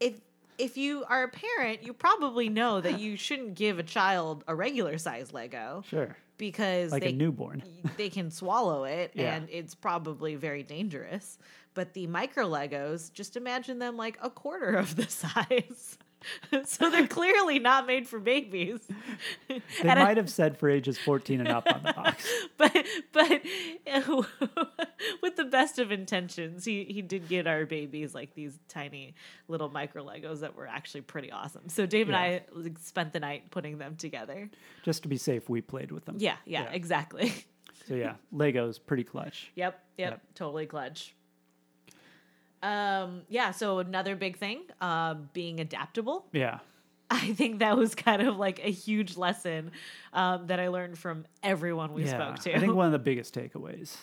if 0.00 0.20
if 0.58 0.76
you 0.76 1.04
are 1.08 1.22
a 1.24 1.28
parent, 1.28 1.82
you 1.82 1.94
probably 1.94 2.50
know 2.50 2.82
that 2.82 3.00
you 3.00 3.16
shouldn't 3.16 3.54
give 3.54 3.78
a 3.78 3.82
child 3.82 4.44
a 4.46 4.54
regular 4.54 4.98
size 4.98 5.32
Lego 5.32 5.82
Sure. 5.88 6.14
Because 6.40 6.90
Like 6.90 7.04
they 7.04 7.10
a 7.10 7.12
newborn. 7.12 7.62
they 7.96 8.08
can 8.08 8.30
swallow 8.32 8.82
it 8.84 9.12
Yeah. 9.14 9.36
and 9.36 9.48
it's 9.50 9.76
probably 9.76 10.34
very 10.34 10.64
dangerous. 10.64 11.38
But 11.74 11.92
the 11.92 12.08
micro 12.08 12.48
Legos, 12.48 13.12
just 13.12 13.36
imagine 13.36 13.78
them 13.78 13.96
like 13.96 14.18
a 14.20 14.30
quarter 14.30 14.74
of 14.74 14.96
the 14.96 15.04
size. 15.08 15.98
so 16.64 16.90
they're 16.90 17.06
clearly 17.06 17.58
not 17.58 17.86
made 17.86 18.06
for 18.08 18.18
babies. 18.18 18.80
They 19.48 19.60
And 19.88 19.98
I- 19.98 20.04
might 20.04 20.16
have 20.16 20.28
said 20.30 20.56
for 20.58 20.68
ages 20.68 20.98
14 20.98 21.40
and 21.40 21.48
up 21.48 21.66
on 21.72 21.82
the 21.82 21.92
box. 21.92 22.26
but 22.58 22.86
but 23.12 23.42
with 25.22 25.36
the 25.36 25.44
best 25.44 25.78
of 25.78 25.90
intentions, 25.92 26.64
he 26.64 26.84
he 26.84 27.02
did 27.02 27.28
get 27.28 27.46
our 27.46 27.66
babies 27.66 28.14
like 28.14 28.34
these 28.34 28.58
tiny 28.68 29.14
little 29.48 29.68
micro 29.70 30.04
Legos 30.04 30.40
that 30.40 30.54
were 30.54 30.66
actually 30.66 31.00
pretty 31.02 31.30
awesome. 31.32 31.68
So 31.68 31.86
Dave 31.86 32.08
Yeah. 32.08 32.22
and 32.22 32.34
I 32.34 32.44
like, 32.52 32.78
spent 32.78 33.12
the 33.12 33.20
night 33.20 33.50
putting 33.50 33.78
them 33.78 33.96
together. 33.96 34.50
Just 34.84 35.02
to 35.02 35.08
be 35.08 35.16
safe, 35.16 35.48
we 35.48 35.60
played 35.60 35.90
with 35.92 36.04
them. 36.04 36.16
Yeah, 36.18 36.36
yeah, 36.44 36.64
Yeah. 36.64 36.70
exactly. 36.72 37.32
So 37.88 37.94
yeah, 37.94 38.14
Legos 38.32 38.78
pretty 38.84 39.04
clutch. 39.04 39.50
Yep, 39.56 39.80
yep, 39.98 40.10
Yep. 40.12 40.20
totally 40.34 40.66
clutch. 40.66 41.14
Um, 42.62 43.22
yeah, 43.28 43.52
so 43.52 43.78
another 43.78 44.16
big 44.16 44.36
thing, 44.36 44.62
uh, 44.80 45.14
being 45.32 45.60
adaptable. 45.60 46.26
Yeah. 46.32 46.58
I 47.10 47.32
think 47.32 47.58
that 47.58 47.76
was 47.76 47.94
kind 47.94 48.22
of 48.22 48.36
like 48.36 48.60
a 48.64 48.70
huge 48.70 49.16
lesson 49.16 49.72
um, 50.12 50.46
that 50.46 50.60
I 50.60 50.68
learned 50.68 50.96
from 50.96 51.26
everyone 51.42 51.92
we 51.92 52.04
yeah. 52.04 52.10
spoke 52.10 52.44
to. 52.44 52.54
I 52.54 52.60
think 52.60 52.74
one 52.74 52.86
of 52.86 52.92
the 52.92 53.00
biggest 53.00 53.34
takeaways. 53.34 53.96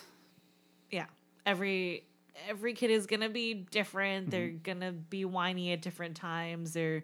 yeah, 0.90 1.06
every 1.46 2.04
every 2.48 2.74
kid 2.74 2.90
is 2.90 3.06
gonna 3.06 3.30
be 3.30 3.54
different. 3.54 4.26
Mm-hmm. 4.26 4.30
They're 4.30 4.50
gonna 4.50 4.92
be 4.92 5.24
whiny 5.24 5.72
at 5.72 5.80
different 5.80 6.16
times. 6.16 6.74
They're 6.74 7.02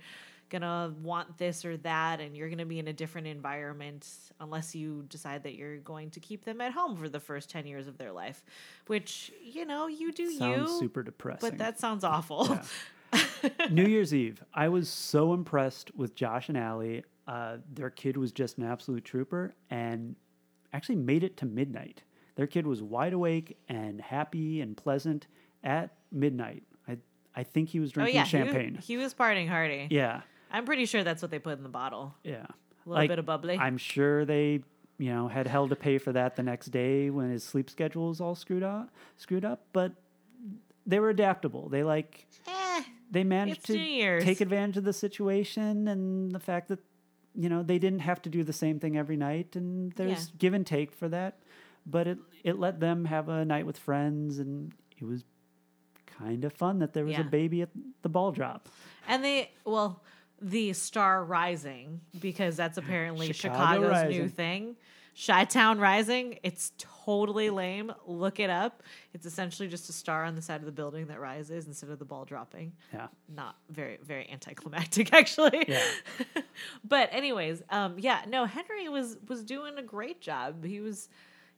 gonna 0.59 0.95
want 1.03 1.37
this 1.39 1.65
or 1.65 1.77
that, 1.79 2.21
and 2.21 2.37
you're 2.37 2.49
gonna 2.49 2.65
be 2.67 2.79
in 2.79 2.89
a 2.89 2.93
different 2.93 3.27
environment 3.27 4.09
unless 4.41 4.75
you 4.75 5.05
decide 5.09 5.43
that 5.43 5.55
you're 5.55 5.79
going 5.79 6.11
to 6.11 6.21
keep 6.21 6.45
them 6.45 6.61
at 6.61 6.73
home 6.73 6.97
for 6.97 7.09
the 7.09 7.21
first 7.21 7.51
ten 7.51 7.67
years 7.67 7.87
of 7.87 7.99
their 7.99 8.13
life. 8.13 8.45
Which 8.87 9.33
you 9.43 9.65
know 9.65 9.87
you 9.87 10.13
do 10.13 10.31
Sounds 10.31 10.71
you, 10.73 10.79
super 10.79 11.03
depressing. 11.03 11.51
but 11.51 11.59
that 11.59 11.79
sounds 11.81 12.05
awful. 12.05 12.59
New 13.71 13.85
Year's 13.87 14.13
Eve, 14.15 14.43
I 14.55 14.69
was 14.69 14.89
so 14.89 15.35
impressed 15.35 15.95
with 15.95 16.15
Josh 16.15 16.49
and 16.49 16.59
Allie. 16.59 17.05
Uh, 17.27 17.57
their 17.73 17.91
kid 17.91 18.17
was 18.17 18.33
just 18.33 18.59
an 18.59 18.65
absolute 18.65 19.05
trooper 19.05 19.55
and 19.71 20.17
actually 20.73 20.97
made 20.97 21.23
it 21.25 21.37
to 21.39 21.47
midnight. 21.47 22.03
Their 22.37 22.47
kid 22.47 22.67
was 22.67 22.83
wide 22.83 23.13
awake 23.13 23.57
and 23.69 24.01
happy 24.01 24.61
and 24.61 24.77
pleasant 24.77 25.27
at 25.63 25.95
midnight. 26.13 26.65
I 26.89 26.99
I 27.37 27.45
think 27.45 27.69
he 27.69 27.81
was 27.81 27.91
oh 27.91 27.95
drinking 27.95 28.17
yeah, 28.17 28.25
he, 28.25 28.31
champagne. 28.31 28.77
was- 28.77 28.87
he 28.87 28.97
was 28.97 29.15
partying 29.15 29.49
hardy. 29.49 29.87
yeah, 29.91 30.23
I'm 30.55 30.65
pretty 30.65 30.87
sure 30.87 31.03
that's 31.05 31.21
what 31.23 31.31
they 31.31 31.39
put 31.39 31.57
in 31.59 31.63
the 31.63 31.69
bottle. 31.69 32.15
yeah. 32.23 32.47
A 32.87 32.91
little 32.91 33.09
bit 33.09 33.19
of 33.19 33.25
bubbly. 33.27 33.59
I'm 33.59 33.79
sure 33.79 34.25
they, 34.27 34.61
you 34.99 35.13
know, 35.15 35.27
had 35.27 35.47
hell 35.47 35.69
to 35.69 35.77
pay 35.77 35.97
for 35.99 36.13
that 36.13 36.37
the 36.37 36.43
next 36.43 36.67
day 36.67 37.09
when 37.09 37.31
his 37.31 37.43
sleep 37.43 37.71
schedule 37.71 38.09
was 38.11 38.21
all 38.21 38.35
screwed 38.35 38.63
up. 38.63 38.91
Screwed 39.17 39.45
up, 39.45 39.65
but 39.73 39.93
they 40.87 41.01
were 41.01 41.09
adaptable. 41.09 41.69
They 41.71 41.83
like 41.83 42.27
Eh, 42.47 42.83
they 43.11 43.25
managed 43.25 43.65
to 43.67 44.21
take 44.21 44.43
advantage 44.43 44.77
of 44.77 44.85
the 44.85 44.93
situation 44.93 45.89
and 45.89 46.31
the 46.31 46.39
fact 46.41 46.69
that 46.69 46.79
you 47.35 47.49
know 47.49 47.63
they 47.63 47.79
didn't 47.79 48.01
have 48.01 48.21
to 48.23 48.29
do 48.29 48.45
the 48.45 48.53
same 48.53 48.79
thing 48.79 48.97
every 48.99 49.17
night 49.17 49.57
and 49.57 49.93
there's 49.93 50.27
Yeah. 50.29 50.35
give 50.39 50.53
and 50.55 50.67
take 50.67 50.93
for 50.93 51.09
that 51.09 51.39
but 51.87 52.07
it 52.07 52.19
it 52.45 52.59
let 52.59 52.81
them 52.81 53.07
have 53.07 53.29
a 53.31 53.45
night 53.47 53.65
with 53.67 53.79
friends 53.79 54.39
and 54.39 54.73
it 54.99 55.05
was 55.05 55.25
kind 56.07 56.45
of 56.45 56.53
fun 56.53 56.79
that 56.81 56.93
there 56.93 57.05
was 57.05 57.15
Yeah. 57.15 57.23
a 57.23 57.25
baby 57.25 57.63
at 57.63 57.71
the 58.03 58.09
ball 58.11 58.31
drop 58.31 58.69
and 59.09 59.25
they 59.25 59.51
well, 59.65 60.03
the 60.41 60.73
Star 60.73 61.25
Rising 61.25 62.01
because 62.21 62.57
that's 62.57 62.79
apparently 62.79 63.33
Chicago 63.33 63.89
Chicago's 63.89 64.11
new 64.11 64.29
thing. 64.29 64.77
Chi 65.27 65.45
Town 65.45 65.79
Rising. 65.79 66.39
It's 66.43 66.73
totally 66.79 67.51
lame. 67.51 67.93
Look 68.07 68.41
it 68.41 68.51
up. 68.51 68.83
It's 69.13 69.27
essentially 69.27 69.69
just 69.69 69.89
a 69.89 69.93
star 69.93 70.25
on 70.25 70.35
the 70.35 70.43
side 70.43 70.61
of 70.61 70.67
the 70.67 70.73
building 70.73 71.07
that 71.07 71.21
rises 71.21 71.67
instead 71.67 71.91
of 71.91 71.99
the 71.99 72.05
ball 72.05 72.25
dropping. 72.25 72.73
yeah 72.93 73.07
Not 73.33 73.57
very 73.71 73.99
very 74.03 74.29
anticlimactic 74.31 75.13
actually. 75.13 75.65
Yeah. 75.69 75.83
but 76.85 77.09
anyways, 77.13 77.63
um, 77.71 77.97
yeah, 77.99 78.23
no, 78.29 78.45
Henry 78.45 78.89
was 78.89 79.17
was 79.29 79.45
doing 79.45 79.79
a 79.79 79.83
great 79.83 80.21
job. 80.21 80.65
He 80.65 80.81
was 80.81 81.09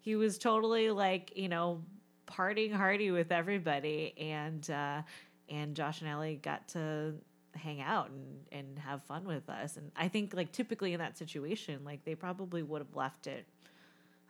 he 0.00 0.16
was 0.16 0.38
totally 0.38 0.90
like 0.90 1.32
you 1.34 1.48
know 1.48 1.82
partying 2.26 2.72
hardy 2.72 3.10
with 3.10 3.32
everybody, 3.32 4.14
and 4.18 4.68
uh, 4.68 5.02
and 5.48 5.74
Josh 5.74 6.00
and 6.02 6.10
Ellie 6.10 6.36
got 6.42 6.68
to 6.68 7.14
hang 7.57 7.81
out 7.81 8.11
and 8.11 8.45
and 8.53 8.79
have 8.79 9.03
fun 9.05 9.25
with 9.25 9.49
us. 9.49 9.77
And 9.77 9.90
I 9.97 10.09
think 10.09 10.35
like 10.35 10.53
typically 10.53 10.92
in 10.92 10.99
that 11.01 11.16
situation, 11.19 11.85
like 11.85 12.05
they 12.05 12.14
probably 12.14 12.62
would 12.62 12.81
have 12.81 12.95
left 12.95 13.27
it. 13.27 13.47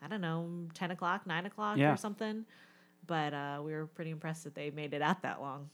I 0.03 0.09
don't 0.09 0.21
know, 0.21 0.49
ten 0.75 0.91
o'clock, 0.91 1.27
nine 1.27 1.47
o'clock, 1.47 1.79
Yeah. 1.79 1.93
or 1.93 1.97
something. 1.97 2.45
But 3.07 3.35
uh, 3.35 3.61
we 3.65 3.73
were 3.73 3.87
pretty 3.87 4.11
impressed 4.11 4.45
that 4.45 4.55
they 4.55 4.71
made 4.71 4.93
it 4.95 5.01
out 5.03 5.23
that 5.23 5.41
long. 5.41 5.71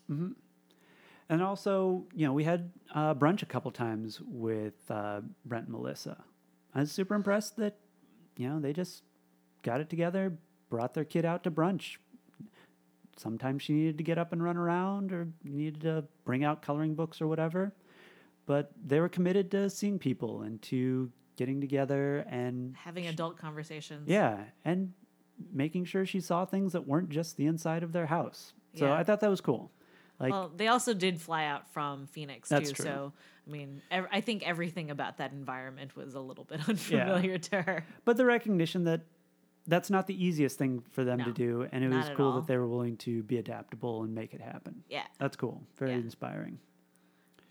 and 1.29 1.43
also 1.43 2.05
you 2.15 2.27
know 2.27 2.33
we 2.33 2.45
had 2.45 2.71
uh, 2.95 3.15
brunch 3.15 3.43
a 3.43 3.47
couple 3.47 3.71
times 3.71 4.21
with 4.27 4.75
uh, 4.91 5.21
brent 5.45 5.67
and 5.67 5.73
melissa 5.73 6.23
i 6.75 6.81
was 6.81 6.91
super 6.93 7.15
impressed 7.15 7.57
that 7.57 7.77
you 8.37 8.49
know 8.49 8.59
they 8.61 8.73
just 8.73 9.03
got 9.63 9.81
it 9.81 9.89
together 9.89 10.37
brought 10.69 10.93
their 10.95 11.05
kid 11.05 11.25
out 11.25 11.43
to 11.45 11.51
brunch 11.51 11.97
sometimes 13.17 13.63
she 13.63 13.73
needed 13.73 13.99
to 13.99 14.05
get 14.05 14.19
up 14.19 14.33
and 14.33 14.43
run 14.43 14.57
around 14.57 15.13
or 15.13 15.29
needed 15.45 15.81
to 15.83 16.05
bring 16.25 16.45
out 16.45 16.63
coloring 16.63 16.95
books 16.95 17.21
or 17.21 17.27
whatever 17.27 17.73
but 18.47 18.73
they 18.85 18.99
were 18.99 19.09
committed 19.09 19.51
to 19.51 19.71
seeing 19.71 19.99
people 19.99 20.43
and 20.43 20.61
to 20.63 21.11
getting 21.37 21.61
together 21.61 22.19
and 22.29 22.75
Having 22.77 23.07
adult 23.07 23.37
conversations. 23.39 24.09
yeah 24.09 24.39
and 24.65 24.93
making 25.53 25.85
sure 25.85 26.05
she 26.07 26.21
saw 26.21 26.45
things 26.45 26.73
that 26.73 26.87
weren't 26.87 27.09
just 27.11 27.37
the 27.37 27.47
inside 27.47 27.83
of 27.83 27.93
their 27.93 28.07
house 28.07 28.53
so 28.75 28.87
Yeah. 28.87 28.95
i 28.95 29.03
thought 29.05 29.21
that 29.21 29.31
was 29.31 29.41
cool 29.41 29.71
like 30.21 30.31
well, 30.31 30.53
they 30.55 30.69
also 30.69 30.95
did 30.95 31.21
fly 31.21 31.47
out 31.47 31.69
from 31.73 32.07
Phoenix 32.07 32.49
too. 32.49 32.61
true. 32.61 32.85
So, 32.85 33.13
I 33.45 33.51
mean, 33.51 33.83
ev- 33.91 34.07
I 34.13 34.21
think 34.21 34.47
everything 34.47 34.91
about 34.93 35.17
that 35.19 35.33
environment 35.33 35.97
was 35.97 36.15
a 36.15 36.21
little 36.21 36.45
bit 36.45 36.61
unfamiliar 36.69 37.39
to 37.39 37.63
her. 37.63 37.85
but 38.05 38.17
the 38.17 38.25
recognition 38.25 38.85
that 38.85 39.01
that's 39.67 39.91
not 39.91 40.07
the 40.07 40.25
easiest 40.25 40.59
thing 40.59 40.83
for 40.91 41.05
them 41.05 41.23
to 41.25 41.33
do 41.33 41.67
and 41.73 41.85
it 41.85 41.89
was 41.89 42.11
cool 42.17 42.27
all. 42.27 42.33
that 42.41 42.47
they 42.47 42.57
were 42.57 42.67
willing 42.69 42.97
to 42.97 43.23
be 43.23 43.39
adaptable 43.39 44.03
and 44.03 44.15
make 44.15 44.35
it 44.35 44.41
happen 44.41 44.83
Yeah. 44.89 45.05
that's 45.19 45.37
cool 45.37 45.63
very 45.77 45.93
Yeah. 45.93 45.99
inspiring 45.99 46.59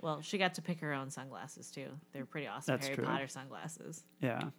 Well, 0.01 0.21
she 0.21 0.37
got 0.39 0.55
to 0.55 0.61
pick 0.63 0.79
her 0.79 0.93
own 0.93 1.11
sunglasses 1.11 1.69
too. 1.69 1.87
They're 2.11 2.25
pretty 2.25 2.47
awesome 2.47 2.73
That's 2.73 2.87
Harry 2.87 2.95
true. 2.95 3.05
Potter 3.05 3.27
sunglasses. 3.27 4.03
yeah 4.19 4.49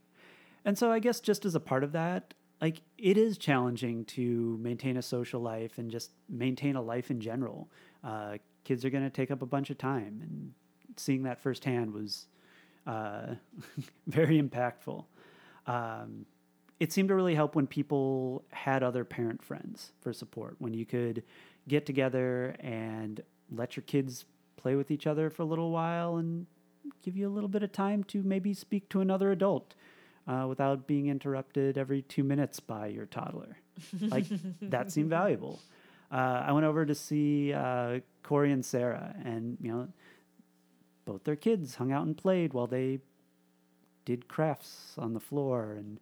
and 0.65 0.79
so 0.79 0.91
i 0.93 0.99
guess 1.01 1.19
just 1.21 1.45
as 1.45 1.55
a 1.55 1.61
part 1.61 1.83
of 1.85 1.93
that 1.93 2.35
like 2.61 2.81
it 2.97 3.19
is 3.19 3.37
challenging 3.37 4.05
to 4.05 4.57
maintain 4.62 4.97
a 4.97 5.03
social 5.03 5.41
life 5.41 5.79
and 5.79 5.91
just 5.91 6.12
maintain 6.29 6.77
a 6.77 6.81
life 6.83 7.11
in 7.11 7.21
general 7.21 7.69
uh, 8.05 8.37
kids 8.65 8.85
are 8.85 8.91
going 8.91 9.03
to 9.05 9.11
take 9.11 9.31
up 9.33 9.43
a 9.43 9.47
bunch 9.47 9.69
of 9.71 9.77
time 9.79 10.21
and 10.23 10.53
seeing 10.97 11.25
that 11.25 11.41
firsthand 11.41 11.93
was 11.93 12.27
uh, 12.87 13.35
very 14.07 14.41
impactful 14.41 15.05
um, 15.67 16.25
it 16.83 16.92
seemed 16.92 17.11
to 17.11 17.14
really 17.14 17.37
help 17.37 17.55
when 17.55 17.68
people 17.68 18.42
had 18.51 18.83
other 18.83 19.05
parent 19.05 19.40
friends 19.40 19.92
for 20.01 20.12
support 20.12 20.57
when 20.59 20.75
you 20.75 20.85
could 20.85 21.23
get 21.68 21.87
together 21.87 22.57
and 22.59 23.23
let 23.53 23.77
your 23.77 23.85
kids 23.85 24.25
play 24.57 24.75
with 24.75 24.90
each 24.90 25.07
other 25.07 25.31
for 25.31 25.42
a 25.42 25.45
little 25.45 25.71
while 25.71 26.16
and 26.16 26.45
give 27.05 27.16
you 27.16 27.29
a 27.29 27.31
little 27.31 27.49
bit 27.49 27.62
of 27.62 27.71
time 27.71 28.03
to 28.03 28.21
maybe 28.25 28.53
speak 28.53 28.88
to 28.88 29.01
another 29.01 29.31
adult 29.31 29.77
uh, 30.27 30.45
without 30.49 30.88
being 30.88 31.07
interrupted 31.07 31.79
every 31.79 32.03
two 32.03 32.25
minutes 32.25 32.59
by 32.59 32.88
your 32.88 33.07
toddler. 33.07 33.59
Like 34.01 34.25
that 34.61 34.90
seemed 34.90 35.11
valuable. 35.21 35.61
Uh, 36.11 36.42
i 36.47 36.51
went 36.53 36.66
over 36.66 36.85
to 36.85 36.97
see 36.97 37.55
uh, 37.55 38.01
corey 38.25 38.51
and 38.53 38.64
sarah 38.64 39.14
and 39.25 39.57
you 39.62 39.71
know 39.73 39.88
both 41.07 41.23
their 41.25 41.37
kids 41.37 41.77
hung 41.77 41.90
out 41.92 42.05
and 42.05 42.18
played 42.18 42.53
while 42.53 42.66
they 42.66 42.99
did 44.05 44.29
crafts 44.29 44.95
on 44.99 45.14
the 45.14 45.21
floor 45.21 45.73
and 45.79 46.01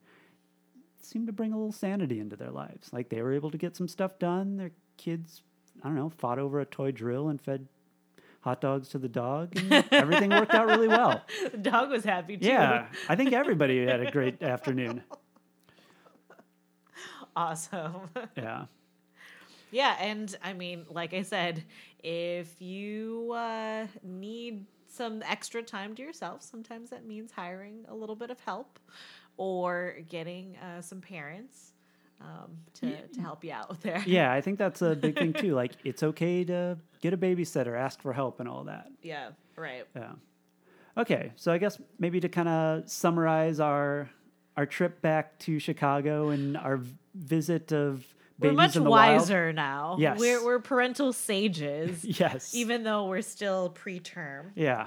seemed 1.04 1.26
to 1.26 1.32
bring 1.32 1.52
a 1.52 1.56
little 1.56 1.72
sanity 1.72 2.20
into 2.20 2.36
their 2.36 2.50
lives. 2.50 2.92
Like 2.92 3.08
they 3.08 3.22
were 3.22 3.32
able 3.32 3.50
to 3.50 3.58
get 3.58 3.76
some 3.76 3.88
stuff 3.88 4.18
done. 4.18 4.56
Their 4.56 4.70
kids, 4.96 5.42
I 5.82 5.86
don't 5.88 5.96
know, 5.96 6.10
fought 6.10 6.38
over 6.38 6.60
a 6.60 6.66
toy 6.66 6.90
drill 6.92 7.28
and 7.28 7.40
fed 7.40 7.66
hot 8.42 8.60
dogs 8.60 8.88
to 8.88 8.98
the 8.98 9.08
dog, 9.08 9.56
and 9.56 9.84
everything 9.92 10.30
worked 10.30 10.54
out 10.54 10.66
really 10.66 10.88
well. 10.88 11.22
the 11.50 11.58
dog 11.58 11.90
was 11.90 12.04
happy 12.04 12.36
too. 12.36 12.46
Yeah, 12.46 12.86
I 13.08 13.16
think 13.16 13.32
everybody 13.32 13.84
had 13.86 14.00
a 14.00 14.10
great 14.10 14.42
afternoon. 14.42 15.02
awesome. 17.36 18.08
Yeah, 18.36 18.64
yeah, 19.70 19.96
and 20.00 20.34
I 20.42 20.52
mean, 20.52 20.86
like 20.88 21.14
I 21.14 21.22
said, 21.22 21.64
if 22.02 22.60
you 22.60 23.32
uh, 23.32 23.86
need 24.02 24.64
some 24.88 25.22
extra 25.22 25.62
time 25.62 25.94
to 25.94 26.02
yourself, 26.02 26.42
sometimes 26.42 26.90
that 26.90 27.06
means 27.06 27.30
hiring 27.30 27.84
a 27.88 27.94
little 27.94 28.16
bit 28.16 28.30
of 28.30 28.40
help 28.40 28.78
or 29.40 29.94
getting 30.07 30.55
uh, 30.59 30.83
some 30.83 31.00
parents 31.00 31.72
um, 32.20 32.50
to, 32.74 33.07
to 33.09 33.20
help 33.22 33.42
you 33.42 33.53
out 33.53 33.81
there. 33.83 34.03
yeah, 34.07 34.31
I 34.31 34.42
think 34.42 34.59
that's 34.59 34.83
a 34.83 34.94
big 34.94 35.16
thing 35.18 35.33
too. 35.33 35.55
Like 35.55 35.72
it's 35.83 36.03
okay 36.03 36.44
to 36.44 36.76
get 37.00 37.14
a 37.14 37.16
babysitter, 37.16 37.74
ask 37.79 38.03
for 38.03 38.12
help, 38.12 38.38
and 38.40 38.46
all 38.48 38.64
that. 38.64 38.88
Yeah, 39.03 39.31
right. 39.57 39.87
Yeah. 39.96 40.12
Okay, 40.98 41.33
so 41.37 41.50
I 41.53 41.57
guess 41.57 41.81
maybe 41.98 42.20
to 42.20 42.29
kind 42.29 42.48
of 42.48 42.90
summarize 42.90 43.61
our 43.61 44.11
our 44.59 44.66
trip 44.66 45.00
back 45.00 45.38
to 45.38 45.59
Chicago 45.59 46.29
and 46.29 46.59
our 46.59 46.81
visit 47.14 47.72
of 47.72 48.05
We're 48.38 48.53
much 48.53 48.76
in 48.76 48.85
the 48.85 48.90
wild. 48.90 49.20
wiser 49.22 49.55
now. 49.55 49.96
Yes. 49.98 50.18
We're, 50.20 50.44
we're 50.44 50.59
parental 50.59 51.14
sages, 51.14 52.05
Yes. 52.20 52.55
even 52.55 52.83
though 52.83 53.07
we're 53.07 53.22
still 53.22 53.70
preterm. 53.83 54.50
Yeah. 54.55 54.87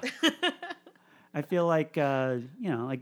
I 1.33 1.41
feel 1.41 1.65
like 1.65 1.97
uh, 1.97 2.35
you 2.59 2.69
know, 2.69 2.85
like 2.85 2.99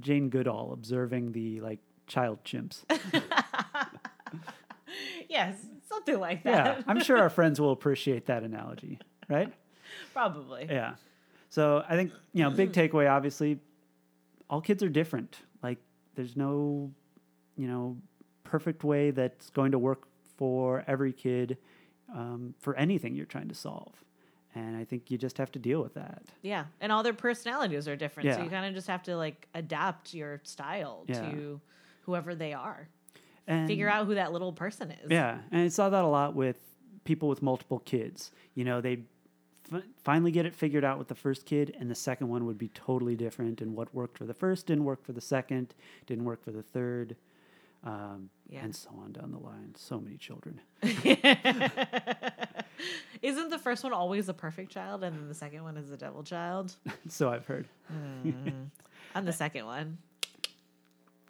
Jane 0.00 0.28
Goodall 0.30 0.72
observing 0.72 1.32
the 1.32 1.60
like 1.60 1.80
child 2.06 2.44
chimps. 2.44 2.84
Yes, 5.28 5.56
something 5.88 6.18
like 6.18 6.42
that. 6.44 6.78
Yeah. 6.78 6.82
I'm 6.86 7.00
sure 7.00 7.18
our 7.18 7.30
friends 7.38 7.60
will 7.60 7.72
appreciate 7.72 8.26
that 8.26 8.42
analogy, 8.42 8.98
right? 9.28 9.52
Probably. 10.12 10.66
Yeah. 10.68 10.94
So 11.50 11.84
I 11.88 11.96
think, 11.96 12.12
you 12.32 12.42
know, 12.42 12.50
big 12.50 12.72
takeaway 12.72 13.10
obviously 13.10 13.58
all 14.50 14.60
kids 14.60 14.82
are 14.82 14.88
different. 14.88 15.38
Like 15.62 15.78
there's 16.14 16.36
no, 16.36 16.90
you 17.56 17.68
know, 17.68 17.96
perfect 18.44 18.84
way 18.84 19.10
that's 19.10 19.50
going 19.50 19.72
to 19.72 19.78
work 19.78 20.08
for 20.36 20.84
every 20.86 21.12
kid 21.12 21.58
um, 22.14 22.54
for 22.58 22.74
anything 22.76 23.14
you're 23.14 23.26
trying 23.26 23.48
to 23.48 23.54
solve. 23.54 23.92
And 24.54 24.76
I 24.76 24.84
think 24.84 25.10
you 25.10 25.18
just 25.18 25.38
have 25.38 25.52
to 25.52 25.58
deal 25.58 25.82
with 25.82 25.94
that. 25.94 26.22
Yeah, 26.42 26.64
and 26.80 26.90
all 26.90 27.02
their 27.02 27.12
personalities 27.12 27.86
are 27.86 27.96
different, 27.96 28.28
yeah. 28.28 28.36
so 28.36 28.42
you 28.42 28.50
kind 28.50 28.66
of 28.66 28.74
just 28.74 28.86
have 28.88 29.02
to 29.04 29.16
like 29.16 29.46
adapt 29.54 30.14
your 30.14 30.40
style 30.44 31.04
Yeah. 31.06 31.30
to 31.30 31.60
whoever 32.02 32.34
they 32.34 32.52
are. 32.54 32.88
And 33.46 33.66
Figure 33.68 33.88
out 33.88 34.06
who 34.06 34.14
that 34.14 34.32
little 34.32 34.52
person 34.52 34.90
is. 34.90 35.10
Yeah, 35.10 35.38
and 35.52 35.62
I 35.62 35.68
saw 35.68 35.88
that 35.90 36.02
a 36.04 36.06
lot 36.08 36.34
with 36.34 36.58
people 37.04 37.28
with 37.28 37.40
multiple 37.42 37.78
kids. 37.80 38.30
You 38.54 38.64
know, 38.64 38.80
they 38.80 39.00
f- 39.72 39.82
finally 40.02 40.30
get 40.30 40.44
it 40.46 40.54
figured 40.54 40.84
out 40.84 40.98
with 40.98 41.08
the 41.08 41.14
first 41.14 41.46
kid, 41.46 41.74
and 41.78 41.90
the 41.90 41.94
second 41.94 42.28
one 42.28 42.44
would 42.46 42.58
be 42.58 42.68
totally 42.68 43.16
different. 43.16 43.60
And 43.60 43.74
what 43.76 43.94
worked 43.94 44.18
for 44.18 44.24
the 44.24 44.34
first 44.34 44.66
didn't 44.66 44.84
work 44.84 45.02
for 45.04 45.12
the 45.12 45.20
second, 45.20 45.74
didn't 46.06 46.24
work 46.24 46.42
for 46.42 46.50
the 46.50 46.62
third. 46.62 47.16
Um, 47.84 48.30
Yeah. 48.48 48.64
and 48.64 48.74
so 48.74 48.90
on 49.02 49.12
down 49.12 49.30
the 49.32 49.38
line. 49.38 49.74
So 49.76 50.00
many 50.00 50.16
children. 50.16 50.60
Isn't 53.22 53.50
the 53.50 53.58
first 53.58 53.82
one 53.82 53.92
always 53.92 54.26
the 54.26 54.34
perfect 54.34 54.70
child 54.70 55.02
and 55.02 55.16
then 55.16 55.28
the 55.28 55.34
second 55.34 55.62
one 55.64 55.76
is 55.76 55.88
the 55.90 55.96
devil 55.96 56.22
child? 56.22 56.74
so 57.08 57.28
I've 57.30 57.46
heard. 57.46 57.66
I'm 59.14 59.24
the 59.24 59.32
second 59.32 59.66
one. 59.66 59.98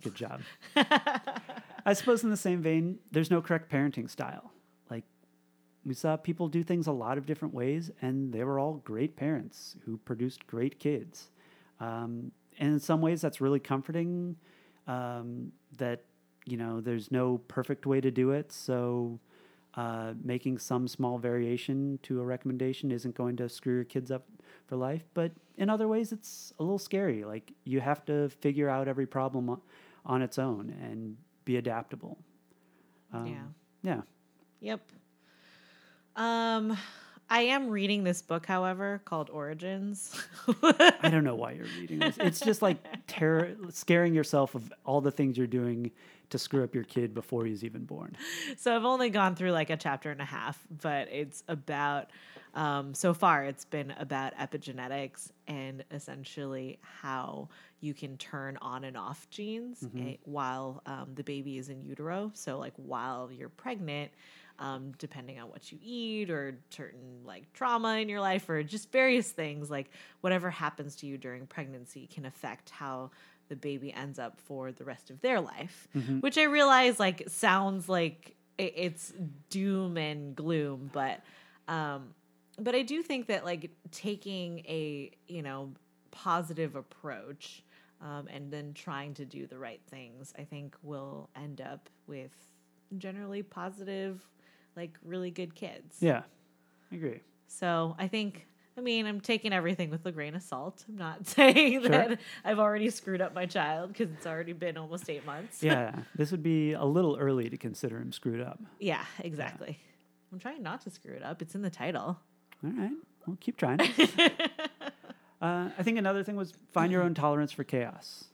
Good 0.02 0.14
job. 0.14 0.40
I 0.76 1.92
suppose 1.94 2.22
in 2.24 2.30
the 2.30 2.36
same 2.36 2.60
vein, 2.62 2.98
there's 3.10 3.30
no 3.30 3.40
correct 3.40 3.70
parenting 3.70 4.08
style. 4.10 4.52
Like 4.90 5.04
we 5.84 5.94
saw 5.94 6.16
people 6.16 6.48
do 6.48 6.62
things 6.62 6.86
a 6.86 6.92
lot 6.92 7.16
of 7.18 7.24
different 7.26 7.54
ways, 7.54 7.90
and 8.02 8.32
they 8.32 8.44
were 8.44 8.58
all 8.60 8.74
great 8.84 9.16
parents 9.16 9.76
who 9.84 9.96
produced 9.98 10.46
great 10.46 10.78
kids. 10.78 11.30
Um, 11.80 12.30
and 12.58 12.72
in 12.74 12.80
some 12.80 13.00
ways, 13.00 13.20
that's 13.20 13.40
really 13.40 13.60
comforting. 13.60 14.36
Um, 14.86 15.52
that 15.78 16.02
you 16.48 16.56
know, 16.56 16.80
there's 16.80 17.10
no 17.10 17.38
perfect 17.48 17.86
way 17.86 18.00
to 18.00 18.10
do 18.10 18.30
it, 18.30 18.52
so 18.52 19.18
uh, 19.74 20.14
making 20.24 20.58
some 20.58 20.88
small 20.88 21.18
variation 21.18 21.98
to 22.02 22.20
a 22.20 22.24
recommendation 22.24 22.90
isn't 22.90 23.14
going 23.14 23.36
to 23.36 23.48
screw 23.48 23.74
your 23.74 23.84
kids 23.84 24.10
up 24.10 24.26
for 24.66 24.76
life. 24.76 25.04
But 25.14 25.32
in 25.56 25.70
other 25.70 25.88
ways, 25.88 26.12
it's 26.12 26.52
a 26.58 26.62
little 26.62 26.78
scary. 26.78 27.24
Like 27.24 27.52
you 27.64 27.80
have 27.80 28.04
to 28.06 28.28
figure 28.28 28.68
out 28.68 28.88
every 28.88 29.06
problem 29.06 29.48
on, 29.50 29.60
on 30.04 30.22
its 30.22 30.38
own 30.38 30.74
and 30.82 31.16
be 31.44 31.56
adaptable. 31.56 32.18
Um, 33.12 33.26
Yeah. 33.82 33.94
Yeah. 33.94 34.00
Yep. 34.60 34.80
Um, 36.16 36.76
I 37.30 37.42
am 37.42 37.68
reading 37.68 38.04
this 38.04 38.22
book, 38.22 38.46
however, 38.46 39.02
called 39.04 39.28
Origins. 39.30 40.18
I 40.62 41.10
don't 41.10 41.24
know 41.24 41.34
why 41.34 41.52
you're 41.52 41.66
reading 41.78 41.98
this. 41.98 42.16
It's 42.18 42.40
just 42.40 42.62
like 42.62 42.78
terror, 43.06 43.54
scaring 43.70 44.14
yourself 44.14 44.54
of 44.54 44.72
all 44.84 45.00
the 45.00 45.10
things 45.10 45.36
you're 45.36 45.46
doing 45.46 45.90
to 46.30 46.38
screw 46.38 46.64
up 46.64 46.74
your 46.74 46.84
kid 46.84 47.14
before 47.14 47.44
he's 47.44 47.64
even 47.64 47.84
born. 47.84 48.16
so 48.56 48.74
I've 48.74 48.84
only 48.84 49.10
gone 49.10 49.34
through 49.34 49.52
like 49.52 49.70
a 49.70 49.76
chapter 49.76 50.10
and 50.10 50.20
a 50.20 50.26
half, 50.26 50.58
but 50.82 51.08
it's 51.10 51.42
about 51.48 52.10
um, 52.54 52.94
so 52.94 53.14
far 53.14 53.44
it's 53.44 53.64
been 53.64 53.92
about 53.98 54.34
epigenetics 54.36 55.30
and 55.46 55.84
essentially 55.90 56.78
how 56.82 57.48
you 57.80 57.94
can 57.94 58.16
turn 58.16 58.58
on 58.60 58.84
and 58.84 58.96
off 58.96 59.28
genes 59.30 59.86
eh, 59.96 60.16
while 60.24 60.82
um, 60.86 61.10
the 61.14 61.22
baby 61.22 61.58
is 61.58 61.68
in 61.68 61.82
utero. 61.82 62.30
So 62.34 62.58
like 62.58 62.74
while 62.76 63.30
you're 63.30 63.48
pregnant. 63.48 64.10
Um, 64.60 64.92
depending 64.98 65.38
on 65.38 65.50
what 65.50 65.70
you 65.70 65.78
eat 65.80 66.30
or 66.30 66.58
certain 66.70 67.20
like 67.24 67.52
trauma 67.52 67.98
in 67.98 68.08
your 68.08 68.20
life 68.20 68.48
or 68.48 68.64
just 68.64 68.90
various 68.90 69.30
things 69.30 69.70
like 69.70 69.88
whatever 70.20 70.50
happens 70.50 70.96
to 70.96 71.06
you 71.06 71.16
during 71.16 71.46
pregnancy 71.46 72.08
can 72.12 72.26
affect 72.26 72.70
how 72.70 73.12
the 73.48 73.54
baby 73.54 73.92
ends 73.92 74.18
up 74.18 74.40
for 74.40 74.72
the 74.72 74.82
rest 74.84 75.10
of 75.10 75.20
their 75.20 75.40
life 75.40 75.86
which 76.20 76.36
i 76.36 76.42
realize 76.42 76.98
like 76.98 77.22
sounds 77.28 77.88
like 77.88 78.34
it's 78.58 79.12
doom 79.48 79.96
and 79.96 80.34
gloom 80.34 80.90
but 80.92 81.20
um 81.68 82.08
but 82.58 82.74
i 82.74 82.82
do 82.82 83.00
think 83.00 83.28
that 83.28 83.44
like 83.44 83.70
taking 83.92 84.58
a 84.66 85.10
you 85.28 85.42
know 85.42 85.70
positive 86.10 86.74
approach 86.74 87.62
um, 88.00 88.26
and 88.32 88.50
then 88.52 88.74
trying 88.74 89.14
to 89.14 89.24
do 89.24 89.46
the 89.46 89.56
right 89.56 89.80
things 89.88 90.32
i 90.36 90.42
think 90.42 90.74
will 90.82 91.28
end 91.36 91.60
up 91.60 91.88
with 92.08 92.32
generally 92.96 93.42
positive 93.42 94.26
like 94.78 94.92
really 95.04 95.30
good 95.30 95.54
kids 95.54 95.96
Yeah, 96.00 96.22
I 96.92 96.94
agree. 96.96 97.20
so 97.46 97.94
I 97.98 98.06
think, 98.08 98.46
I 98.76 98.80
mean, 98.80 99.06
I'm 99.06 99.20
taking 99.20 99.52
everything 99.52 99.90
with 99.90 100.06
a 100.06 100.12
grain 100.12 100.34
of 100.36 100.42
salt. 100.42 100.84
I'm 100.88 100.96
not 100.96 101.26
saying 101.36 101.80
Sure. 101.82 101.88
that 101.90 102.20
I've 102.44 102.58
already 102.60 102.90
screwed 102.90 103.20
up 103.20 103.34
my 103.34 103.44
child 103.46 103.88
because 103.92 104.10
it's 104.12 104.26
already 104.26 104.52
been 104.52 104.76
almost 104.78 105.10
eight 105.10 105.26
months. 105.26 105.62
Yeah, 105.62 105.94
this 106.14 106.30
would 106.30 106.42
be 106.42 106.72
a 106.74 106.84
little 106.84 107.16
early 107.18 107.50
to 107.50 107.56
consider 107.56 107.98
him 107.98 108.12
screwed 108.12 108.40
up. 108.40 108.60
yeah, 108.78 109.04
exactly. 109.20 109.78
I'm 110.32 110.38
trying 110.38 110.62
not 110.62 110.82
to 110.82 110.90
screw 110.90 111.14
it 111.14 111.22
up. 111.24 111.42
It's 111.42 111.54
in 111.54 111.62
the 111.62 111.70
title. 111.70 112.18
All 112.64 112.70
right, 112.70 112.92
well, 113.26 113.36
keep 113.40 113.56
trying. 113.56 113.80
uh, 115.40 115.70
I 115.78 115.82
think 115.82 115.98
another 115.98 116.22
thing 116.24 116.36
was 116.36 116.52
find 116.72 116.90
your 116.92 117.02
own 117.02 117.14
tolerance 117.14 117.52
for 117.52 117.64
chaos. 117.64 118.24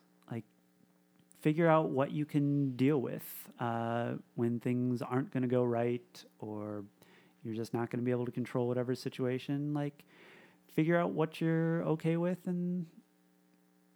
Figure 1.45 1.69
out 1.69 1.91
what 1.91 2.11
you 2.11 2.25
can 2.25 2.75
deal 2.75 3.03
with 3.03 3.51
uh, 3.61 4.13
when 4.35 4.61
things 4.61 5.03
aren't 5.03 5.31
going 5.31 5.43
to 5.43 5.49
go 5.49 5.63
right, 5.63 6.25
or 6.39 6.85
you're 7.43 7.55
just 7.55 7.75
not 7.75 7.91
going 7.91 7.99
to 7.99 8.05
be 8.05 8.11
able 8.11 8.25
to 8.25 8.33
control 8.33 8.67
whatever 8.67 8.95
situation. 8.95 9.75
Like, 9.75 10.07
figure 10.75 10.99
out 10.99 11.11
what 11.11 11.43
you're 11.43 11.83
okay 11.83 12.17
with, 12.17 12.47
and 12.47 12.87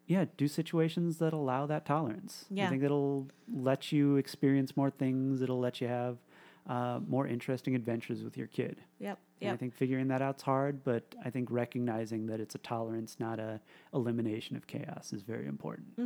yeah, 0.07 0.27
do 0.37 0.47
situations 0.47 1.17
that 1.21 1.33
allow 1.33 1.65
that 1.65 1.87
tolerance. 1.87 2.45
I 2.67 2.71
think 2.71 2.83
it'll 2.83 3.29
let 3.51 3.93
you 3.93 4.17
experience 4.17 4.77
more 4.77 4.91
things. 4.91 5.41
It'll 5.41 5.59
let 5.59 5.81
you 5.81 5.89
have 5.89 6.19
uh, 6.67 7.01
more 7.09 7.27
interesting 7.27 7.75
adventures 7.75 8.23
with 8.23 8.37
your 8.37 8.49
kid. 8.49 8.77
Yep. 8.99 9.19
And 9.41 9.53
I 9.53 9.57
think 9.57 9.75
figuring 9.75 10.09
that 10.09 10.21
out's 10.23 10.43
hard, 10.43 10.83
but 10.85 11.15
I 11.25 11.31
think 11.31 11.51
recognizing 11.51 12.27
that 12.27 12.41
it's 12.41 12.55
a 12.55 12.59
tolerance, 12.59 13.17
not 13.21 13.39
a 13.39 13.61
elimination 13.95 14.57
of 14.57 14.67
chaos, 14.67 15.13
is 15.13 15.23
very 15.23 15.47
important. 15.47 15.99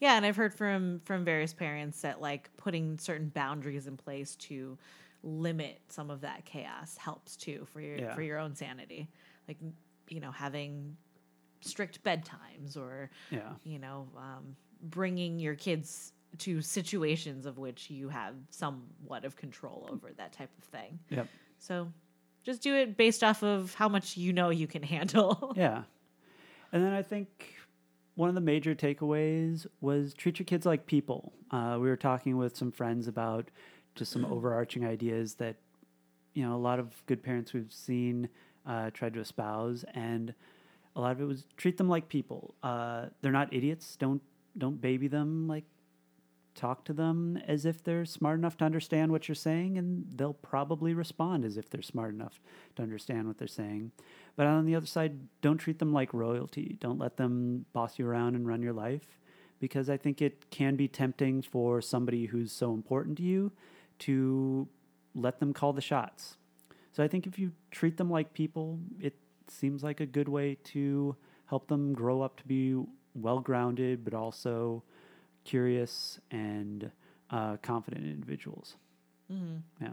Yeah, 0.00 0.16
and 0.16 0.24
I've 0.24 0.36
heard 0.36 0.54
from 0.54 1.00
from 1.04 1.24
various 1.24 1.52
parents 1.52 2.00
that 2.02 2.20
like 2.20 2.50
putting 2.56 2.98
certain 2.98 3.28
boundaries 3.28 3.86
in 3.86 3.96
place 3.96 4.34
to 4.36 4.78
limit 5.22 5.80
some 5.88 6.10
of 6.10 6.20
that 6.22 6.44
chaos 6.44 6.96
helps 6.96 7.36
too 7.36 7.66
for 7.72 7.80
your 7.80 7.96
Yeah. 7.98 8.14
for 8.14 8.22
your 8.22 8.38
own 8.38 8.54
sanity. 8.54 9.08
Like 9.48 9.58
you 10.08 10.20
know, 10.20 10.30
having 10.30 10.96
strict 11.60 12.02
bedtimes 12.04 12.76
or 12.76 13.10
Yeah, 13.30 13.52
you 13.62 13.78
know, 13.78 14.08
um, 14.16 14.56
bringing 14.82 15.38
your 15.38 15.54
kids 15.54 16.12
to 16.38 16.60
situations 16.60 17.46
of 17.46 17.58
which 17.58 17.90
you 17.90 18.08
have 18.08 18.34
somewhat 18.50 19.24
of 19.24 19.36
control 19.36 19.88
over 19.90 20.12
that 20.16 20.32
type 20.32 20.50
of 20.58 20.64
thing. 20.64 20.98
yep, 21.08 21.28
So 21.58 21.92
just 22.44 22.60
do 22.62 22.74
it 22.74 22.96
based 22.96 23.24
off 23.24 23.42
of 23.42 23.74
how 23.74 23.88
much 23.88 24.16
you 24.16 24.32
know 24.32 24.50
you 24.50 24.66
can 24.66 24.82
handle. 24.82 25.52
yeah. 25.56 25.82
And 26.72 26.84
then 26.84 26.92
I 26.92 27.02
think 27.02 27.54
one 28.14 28.28
of 28.28 28.34
the 28.34 28.40
major 28.40 28.74
takeaways 28.74 29.66
was 29.80 30.14
treat 30.14 30.38
your 30.38 30.44
kids 30.44 30.66
like 30.66 30.86
people. 30.86 31.32
Uh, 31.50 31.78
we 31.80 31.88
were 31.88 31.96
talking 31.96 32.36
with 32.36 32.56
some 32.56 32.70
friends 32.70 33.08
about 33.08 33.50
just 33.94 34.12
some 34.12 34.24
overarching 34.24 34.84
ideas 34.84 35.34
that 35.34 35.56
you 36.34 36.42
know 36.44 36.54
a 36.54 36.58
lot 36.58 36.78
of 36.78 37.04
good 37.06 37.22
parents 37.22 37.52
we've 37.52 37.72
seen 37.72 38.28
uh, 38.66 38.90
tried 38.90 39.14
to 39.14 39.20
espouse, 39.20 39.84
and 39.94 40.34
a 40.96 41.00
lot 41.00 41.12
of 41.12 41.20
it 41.20 41.24
was 41.24 41.46
treat 41.56 41.76
them 41.76 41.88
like 41.88 42.08
people. 42.08 42.54
Uh, 42.62 43.06
they're 43.22 43.32
not 43.32 43.52
idiots. 43.52 43.96
Don't 43.96 44.22
don't 44.58 44.80
baby 44.80 45.08
them 45.08 45.48
like 45.48 45.64
talk 46.54 46.84
to 46.84 46.92
them 46.92 47.38
as 47.46 47.64
if 47.64 47.82
they're 47.82 48.04
smart 48.04 48.38
enough 48.38 48.56
to 48.58 48.64
understand 48.64 49.10
what 49.10 49.28
you're 49.28 49.34
saying, 49.34 49.76
and 49.76 50.06
they'll 50.14 50.34
probably 50.34 50.94
respond 50.94 51.44
as 51.44 51.56
if 51.56 51.68
they're 51.68 51.82
smart 51.82 52.14
enough 52.14 52.40
to 52.76 52.82
understand 52.82 53.26
what 53.26 53.38
they're 53.38 53.48
saying. 53.48 53.92
But 54.36 54.46
on 54.46 54.64
the 54.64 54.74
other 54.74 54.86
side, 54.86 55.18
don't 55.40 55.58
treat 55.58 55.78
them 55.78 55.92
like 55.92 56.14
royalty. 56.14 56.76
Don't 56.80 56.98
let 56.98 57.16
them 57.16 57.66
boss 57.72 57.98
you 57.98 58.06
around 58.06 58.34
and 58.34 58.46
run 58.46 58.62
your 58.62 58.72
life, 58.72 59.18
because 59.60 59.90
I 59.90 59.96
think 59.96 60.22
it 60.22 60.50
can 60.50 60.76
be 60.76 60.88
tempting 60.88 61.42
for 61.42 61.80
somebody 61.80 62.26
who's 62.26 62.52
so 62.52 62.72
important 62.72 63.18
to 63.18 63.22
you 63.22 63.52
to 64.00 64.68
let 65.14 65.40
them 65.40 65.52
call 65.52 65.72
the 65.72 65.80
shots. 65.80 66.36
So 66.92 67.02
I 67.02 67.08
think 67.08 67.26
if 67.26 67.38
you 67.38 67.52
treat 67.70 67.96
them 67.96 68.10
like 68.10 68.34
people, 68.34 68.78
it 69.00 69.14
seems 69.48 69.82
like 69.82 70.00
a 70.00 70.06
good 70.06 70.28
way 70.28 70.56
to 70.64 71.16
help 71.46 71.68
them 71.68 71.92
grow 71.92 72.22
up 72.22 72.36
to 72.38 72.44
be 72.44 72.76
well 73.14 73.40
grounded, 73.40 74.04
but 74.04 74.14
also 74.14 74.82
curious 75.44 76.18
and 76.30 76.90
uh, 77.30 77.56
confident 77.62 78.04
individuals. 78.04 78.76
Yeah. 79.80 79.88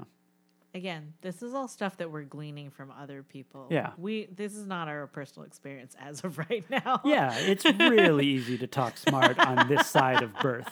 Again, 0.73 1.13
this 1.21 1.41
is 1.41 1.53
all 1.53 1.67
stuff 1.67 1.97
that 1.97 2.11
we're 2.11 2.23
gleaning 2.23 2.69
from 2.69 2.91
other 2.91 3.23
people. 3.23 3.67
Yeah. 3.69 3.91
We 3.97 4.27
this 4.33 4.55
is 4.55 4.65
not 4.67 4.87
our 4.87 5.07
personal 5.07 5.45
experience 5.45 5.95
as 5.99 6.23
of 6.23 6.37
right 6.37 6.63
now. 6.69 7.01
Yeah, 7.03 7.35
it's 7.37 7.65
really 7.65 8.25
easy 8.37 8.57
to 8.59 8.67
talk 8.67 8.97
smart 8.97 9.37
on 9.39 9.67
this 9.67 9.87
side 9.87 10.21
of 10.23 10.33
birth. 10.39 10.69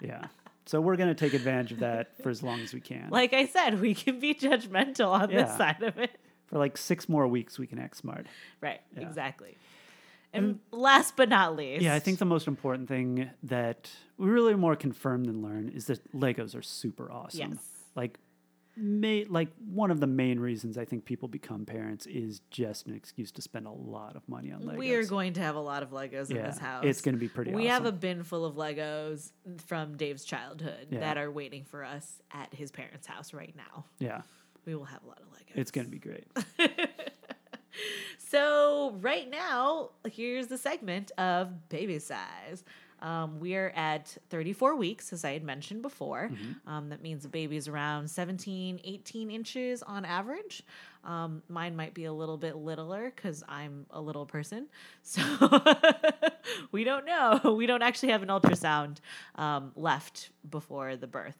Yeah. 0.00 0.26
So 0.64 0.80
we're 0.80 0.96
going 0.96 1.08
to 1.08 1.14
take 1.14 1.34
advantage 1.34 1.72
of 1.72 1.80
that 1.80 2.16
for 2.22 2.30
as 2.30 2.42
long 2.42 2.60
as 2.60 2.72
we 2.72 2.80
can. 2.80 3.08
Like 3.10 3.34
I 3.34 3.46
said, 3.46 3.80
we 3.80 3.94
can 3.94 4.20
be 4.20 4.32
judgmental 4.34 5.08
on 5.08 5.28
this 5.28 5.54
side 5.56 5.82
of 5.82 5.98
it. 5.98 6.18
for 6.46 6.58
like 6.58 6.78
six 6.78 7.08
more 7.08 7.26
weeks, 7.26 7.58
we 7.58 7.66
can 7.66 7.78
act 7.78 7.96
smart. 7.96 8.26
Right. 8.60 8.80
Yeah. 8.96 9.06
Exactly. 9.06 9.56
And 10.34 10.60
last 10.70 11.16
but 11.16 11.28
not 11.28 11.56
least. 11.56 11.82
Yeah, 11.82 11.94
I 11.94 11.98
think 11.98 12.18
the 12.18 12.24
most 12.24 12.46
important 12.48 12.88
thing 12.88 13.30
that 13.42 13.90
we 14.16 14.28
really 14.30 14.54
more 14.54 14.76
confirm 14.76 15.24
than 15.24 15.42
learn 15.42 15.68
is 15.74 15.86
that 15.86 16.12
Legos 16.14 16.54
are 16.56 16.62
super 16.62 17.10
awesome. 17.12 17.52
Yes. 17.52 17.58
Like, 17.94 18.18
may, 18.74 19.24
like 19.24 19.50
one 19.70 19.90
of 19.90 20.00
the 20.00 20.06
main 20.06 20.40
reasons 20.40 20.78
I 20.78 20.86
think 20.86 21.04
people 21.04 21.28
become 21.28 21.66
parents 21.66 22.06
is 22.06 22.40
just 22.50 22.86
an 22.86 22.94
excuse 22.94 23.30
to 23.32 23.42
spend 23.42 23.66
a 23.66 23.70
lot 23.70 24.16
of 24.16 24.26
money 24.26 24.50
on 24.50 24.62
Legos. 24.62 24.78
We 24.78 24.94
are 24.94 25.04
going 25.04 25.34
to 25.34 25.42
have 25.42 25.56
a 25.56 25.60
lot 25.60 25.82
of 25.82 25.90
Legos 25.90 26.30
in 26.30 26.38
this 26.38 26.56
house. 26.56 26.82
it's 26.86 27.02
gonna 27.02 27.18
be 27.18 27.28
pretty 27.28 27.50
awesome. 27.50 27.60
We 27.60 27.66
have 27.66 27.84
a 27.84 27.92
bin 27.92 28.22
full 28.22 28.46
of 28.46 28.54
Legos 28.56 29.32
from 29.66 29.98
Dave's 29.98 30.24
childhood 30.24 30.86
Yeah. 30.90 31.00
that 31.00 31.18
are 31.18 31.30
waiting 31.30 31.64
for 31.64 31.84
us 31.84 32.22
at 32.32 32.54
his 32.54 32.70
parents' 32.70 33.06
house 33.06 33.34
right 33.34 33.54
now. 33.54 33.84
yeah, 33.98 34.22
We 34.64 34.74
will 34.74 34.86
have 34.86 35.02
a 35.04 35.06
lot 35.08 35.18
of 35.20 35.28
Legos. 35.38 35.56
it's 35.60 35.70
going 35.70 35.84
to 35.86 35.90
be 35.90 35.98
great. 35.98 36.26
So 38.18 38.96
right 39.00 39.28
now, 39.30 39.90
here's 40.10 40.46
the 40.46 40.58
segment 40.58 41.12
of 41.18 41.68
baby 41.68 41.98
size. 41.98 42.64
Um, 43.00 43.40
we're 43.40 43.70
at 43.70 44.16
34 44.30 44.76
weeks, 44.76 45.12
as 45.12 45.24
I 45.24 45.32
had 45.32 45.42
mentioned 45.42 45.82
before. 45.82 46.30
Um, 46.68 46.88
that 46.90 47.02
means 47.02 47.24
the 47.24 47.28
baby's 47.28 47.66
around 47.66 48.08
17, 48.08 48.80
18 48.84 49.30
inches 49.30 49.82
on 49.82 50.04
average. 50.04 50.62
Um, 51.04 51.42
mine 51.48 51.74
might 51.74 51.94
be 51.94 52.04
a 52.04 52.12
little 52.12 52.36
bit 52.36 52.56
littler 52.56 53.12
because 53.14 53.42
I'm 53.48 53.86
a 53.90 54.00
little 54.00 54.24
person. 54.24 54.68
So 55.02 55.20
we 56.72 56.84
don't 56.84 57.04
know. 57.04 57.40
We 57.62 57.66
don't 57.66 57.82
actually 57.82 58.10
have 58.10 58.22
an 58.22 58.28
ultrasound 58.28 58.98
um, 59.34 59.72
left 59.74 60.30
before 60.48 60.94
the 60.96 61.08
birth. 61.08 61.36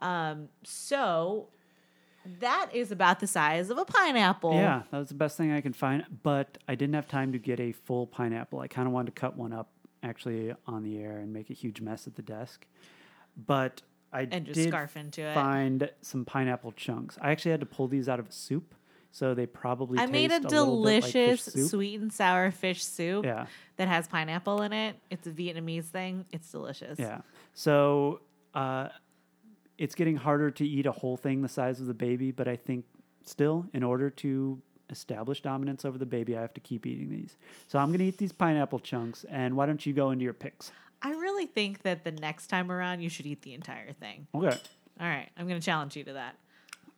Um, 0.00 0.48
so 0.64 1.48
that 2.40 2.70
is 2.72 2.90
about 2.92 3.20
the 3.20 3.26
size 3.26 3.70
of 3.70 3.78
a 3.78 3.84
pineapple. 3.84 4.54
Yeah, 4.54 4.82
that 4.90 4.98
was 4.98 5.08
the 5.08 5.14
best 5.14 5.36
thing 5.36 5.52
I 5.52 5.60
could 5.60 5.76
find. 5.76 6.04
But 6.22 6.58
I 6.68 6.74
didn't 6.74 6.94
have 6.94 7.08
time 7.08 7.32
to 7.32 7.38
get 7.38 7.60
a 7.60 7.72
full 7.72 8.06
pineapple. 8.06 8.60
I 8.60 8.68
kind 8.68 8.86
of 8.86 8.92
wanted 8.92 9.14
to 9.14 9.20
cut 9.20 9.36
one 9.36 9.52
up 9.52 9.70
actually 10.02 10.54
on 10.66 10.82
the 10.82 10.98
air 10.98 11.18
and 11.18 11.32
make 11.32 11.50
a 11.50 11.54
huge 11.54 11.80
mess 11.80 12.06
at 12.06 12.14
the 12.16 12.22
desk. 12.22 12.66
But 13.46 13.82
I 14.12 14.22
And 14.30 14.46
just 14.46 14.54
did 14.54 14.68
scarf 14.68 14.96
into 14.96 15.22
it. 15.22 15.34
find 15.34 15.90
some 16.00 16.24
pineapple 16.24 16.72
chunks. 16.72 17.18
I 17.20 17.30
actually 17.32 17.50
had 17.52 17.60
to 17.60 17.66
pull 17.66 17.88
these 17.88 18.08
out 18.08 18.18
of 18.20 18.28
a 18.28 18.32
soup, 18.32 18.74
so 19.10 19.34
they 19.34 19.46
probably 19.46 19.98
I 19.98 20.06
made 20.06 20.30
a 20.30 20.38
little 20.40 20.82
bit 20.82 21.02
like 21.02 21.12
delicious 21.12 21.70
sweet 21.70 22.00
and 22.00 22.12
sour 22.12 22.50
fish 22.50 22.84
soup 22.84 23.24
Yeah. 23.24 23.46
that 23.76 23.88
has 23.88 24.06
pineapple 24.08 24.62
in 24.62 24.72
it. 24.72 24.96
It's 25.10 25.26
a 25.26 25.30
Vietnamese 25.32 25.86
thing. 25.86 26.24
It's 26.32 26.50
delicious. 26.50 26.98
Yeah. 26.98 27.22
So 27.52 28.20
uh, 28.54 28.88
it's 29.78 29.94
getting 29.94 30.16
harder 30.16 30.50
to 30.50 30.66
eat 30.66 30.86
a 30.86 30.92
whole 30.92 31.16
thing 31.16 31.42
the 31.42 31.48
size 31.48 31.80
of 31.80 31.86
the 31.86 31.94
baby, 31.94 32.30
but 32.30 32.48
I 32.48 32.56
think 32.56 32.84
still, 33.24 33.66
in 33.72 33.82
order 33.82 34.10
to 34.10 34.60
establish 34.90 35.42
dominance 35.42 35.84
over 35.84 35.98
the 35.98 36.06
baby, 36.06 36.36
I 36.36 36.40
have 36.40 36.54
to 36.54 36.60
keep 36.60 36.86
eating 36.86 37.10
these. 37.10 37.36
So 37.68 37.78
I'm 37.78 37.88
going 37.88 37.98
to 37.98 38.04
eat 38.04 38.18
these 38.18 38.32
pineapple 38.32 38.80
chunks, 38.80 39.24
and 39.30 39.56
why 39.56 39.66
don't 39.66 39.84
you 39.84 39.92
go 39.92 40.10
into 40.10 40.24
your 40.24 40.32
picks? 40.32 40.72
I 41.02 41.10
really 41.10 41.46
think 41.46 41.82
that 41.82 42.04
the 42.04 42.12
next 42.12 42.46
time 42.48 42.72
around 42.72 43.00
you 43.00 43.08
should 43.08 43.26
eat 43.26 43.42
the 43.42 43.54
entire 43.54 43.92
thing. 43.92 44.26
Okay. 44.34 44.56
All 44.98 45.06
right, 45.06 45.28
I'm 45.36 45.46
going 45.46 45.60
to 45.60 45.64
challenge 45.64 45.96
you 45.96 46.04
to 46.04 46.14
that. 46.14 46.36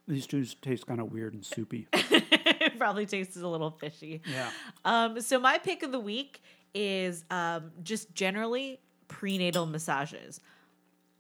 These 0.07 0.27
two 0.27 0.45
taste 0.45 0.87
kind 0.87 1.01
of 1.01 1.13
weird 1.13 1.35
and 1.35 1.45
soupy. 1.45 1.89
it 1.93 2.79
probably 2.79 3.05
tastes 3.05 3.37
a 3.37 3.47
little 3.47 3.71
fishy. 3.71 4.23
yeah. 4.25 4.51
Um, 4.85 5.21
so 5.21 5.39
my 5.39 5.59
pick 5.59 5.83
of 5.83 5.93
the 5.93 6.01
week 6.01 6.43
is 6.75 7.25
um, 7.31 7.73
just 7.83 8.15
generally 8.15 8.81
prenatal 9.09 9.67
massages. 9.67 10.41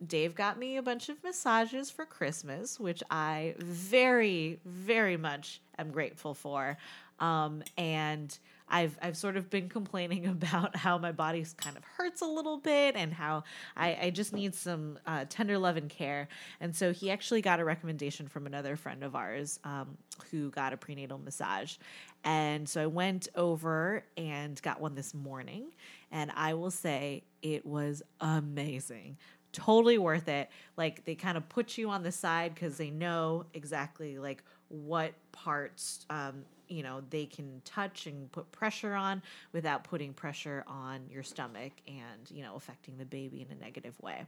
Dave 0.07 0.35
got 0.35 0.59
me 0.59 0.77
a 0.77 0.83
bunch 0.83 1.09
of 1.09 1.23
massages 1.25 1.91
for 1.91 2.05
Christmas, 2.05 2.79
which 2.79 3.03
I 3.11 3.55
very, 3.59 4.61
very 4.65 5.17
much 5.17 5.61
am 5.79 5.91
grateful 5.91 6.35
for. 6.35 6.77
Um, 7.19 7.63
and 7.77 8.37
I've 8.71 8.99
I've 9.01 9.17
sort 9.17 9.37
of 9.37 9.51
been 9.51 9.69
complaining 9.69 10.27
about 10.29 10.77
how 10.77 10.99
my 10.99 11.13
body 11.13 11.45
kind 11.57 11.77
of 11.77 11.85
hurts 11.85 12.21
a 12.21 12.27
little 12.27 12.59
bit 12.59 12.97
and 12.97 13.13
how 13.13 13.45
I, 13.77 13.99
I 14.03 14.11
just 14.11 14.33
need 14.33 14.55
some 14.55 14.99
uh, 15.07 15.25
tender 15.29 15.59
love 15.59 15.77
and 15.77 15.89
care. 15.89 16.29
And 16.61 16.75
so 16.75 16.93
he 16.93 17.11
actually 17.11 17.43
got 17.43 17.61
a 17.61 17.65
recommendation 17.65 18.29
from 18.29 18.47
another 18.47 18.77
friend 18.77 19.03
of 19.03 19.15
ours 19.15 19.59
um, 19.65 19.97
who 20.31 20.51
got 20.51 20.73
a 20.73 20.77
prenatal 20.77 21.19
massage. 21.19 21.77
And 22.25 22.69
so 22.69 22.83
I 22.83 22.87
went 22.87 23.29
over 23.35 24.05
and 24.17 24.61
got 24.63 24.81
one 24.81 24.95
this 24.95 25.15
morning. 25.15 25.67
And 26.11 26.31
I 26.35 26.55
will 26.55 26.71
say 26.71 27.23
it 27.43 27.65
was 27.67 28.03
amazing. 28.21 29.19
Totally 29.53 29.99
worth 29.99 30.29
it. 30.29 30.51
Like 30.77 31.05
they 31.05 31.15
kind 31.15 31.37
of 31.37 31.49
put 31.49 31.79
you 31.79 31.91
on 31.91 32.03
the 32.03 32.13
side 32.13 32.55
because 32.55 32.77
they 32.77 32.91
know 32.91 33.47
exactly 33.55 34.19
like 34.19 34.43
what 34.69 35.13
parts 35.33 36.05
um, 36.11 36.45
you 36.69 36.83
know 36.83 37.03
they 37.11 37.27
can 37.27 37.63
touch 37.65 38.07
and 38.07 38.31
put 38.31 38.51
pressure 38.53 38.95
on 38.95 39.23
without 39.53 39.85
putting 39.85 40.13
pressure 40.13 40.65
on 40.67 41.01
your 41.11 41.23
stomach 41.23 41.73
and 41.87 42.31
you 42.31 42.43
know 42.43 42.55
affecting 42.57 42.97
the 42.99 43.05
baby 43.05 43.47
in 43.49 43.57
a 43.57 43.61
negative 43.61 43.99
way. 44.01 44.25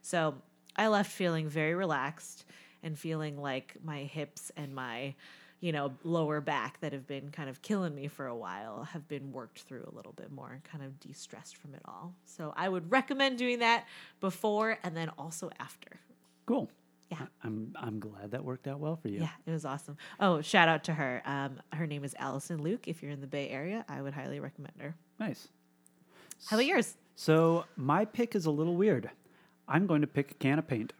So 0.00 0.34
I 0.76 0.88
left 0.88 1.10
feeling 1.10 1.48
very 1.48 1.74
relaxed 1.74 2.44
and 2.82 2.98
feeling 2.98 3.40
like 3.40 3.76
my 3.84 4.00
hips 4.04 4.50
and 4.56 4.74
my 4.74 5.14
you 5.62 5.72
know 5.72 5.92
lower 6.04 6.40
back 6.42 6.78
that 6.80 6.92
have 6.92 7.06
been 7.06 7.30
kind 7.30 7.48
of 7.48 7.62
killing 7.62 7.94
me 7.94 8.06
for 8.08 8.26
a 8.26 8.36
while 8.36 8.84
have 8.92 9.06
been 9.08 9.32
worked 9.32 9.60
through 9.60 9.88
a 9.90 9.94
little 9.96 10.12
bit 10.12 10.30
more 10.30 10.50
and 10.52 10.62
kind 10.64 10.84
of 10.84 11.00
de-stressed 11.00 11.56
from 11.56 11.72
it 11.74 11.80
all 11.86 12.12
so 12.26 12.52
i 12.56 12.68
would 12.68 12.90
recommend 12.90 13.38
doing 13.38 13.60
that 13.60 13.86
before 14.20 14.76
and 14.82 14.94
then 14.96 15.08
also 15.16 15.50
after 15.58 15.98
Cool. 16.44 16.68
Yeah. 17.10 17.18
I'm 17.44 17.74
I'm 17.78 18.00
glad 18.00 18.32
that 18.32 18.42
worked 18.44 18.66
out 18.66 18.80
well 18.80 18.96
for 18.96 19.08
you. 19.08 19.20
yeah 19.20 19.28
it 19.46 19.50
was 19.52 19.64
awesome 19.64 19.96
oh 20.18 20.40
shout 20.42 20.68
out 20.68 20.82
to 20.84 20.94
her 20.94 21.22
um, 21.24 21.60
her 21.72 21.86
name 21.86 22.02
is 22.04 22.14
allison 22.18 22.60
luke 22.62 22.88
if 22.88 23.00
you're 23.02 23.12
in 23.12 23.20
the 23.20 23.26
bay 23.26 23.48
area 23.48 23.84
i 23.88 24.02
would 24.02 24.14
highly 24.14 24.40
recommend 24.40 24.74
her 24.80 24.94
Nice. 25.20 25.46
how 26.46 26.56
about 26.56 26.66
yours 26.66 26.96
So 27.14 27.66
my 27.76 28.04
pick 28.04 28.34
is 28.34 28.46
a 28.46 28.50
little 28.50 28.74
weird. 28.74 29.10
I'm 29.68 29.86
going 29.86 30.00
to 30.00 30.06
pick 30.08 30.30
a 30.32 30.34
can 30.34 30.58
of 30.58 30.66
paint. 30.66 30.92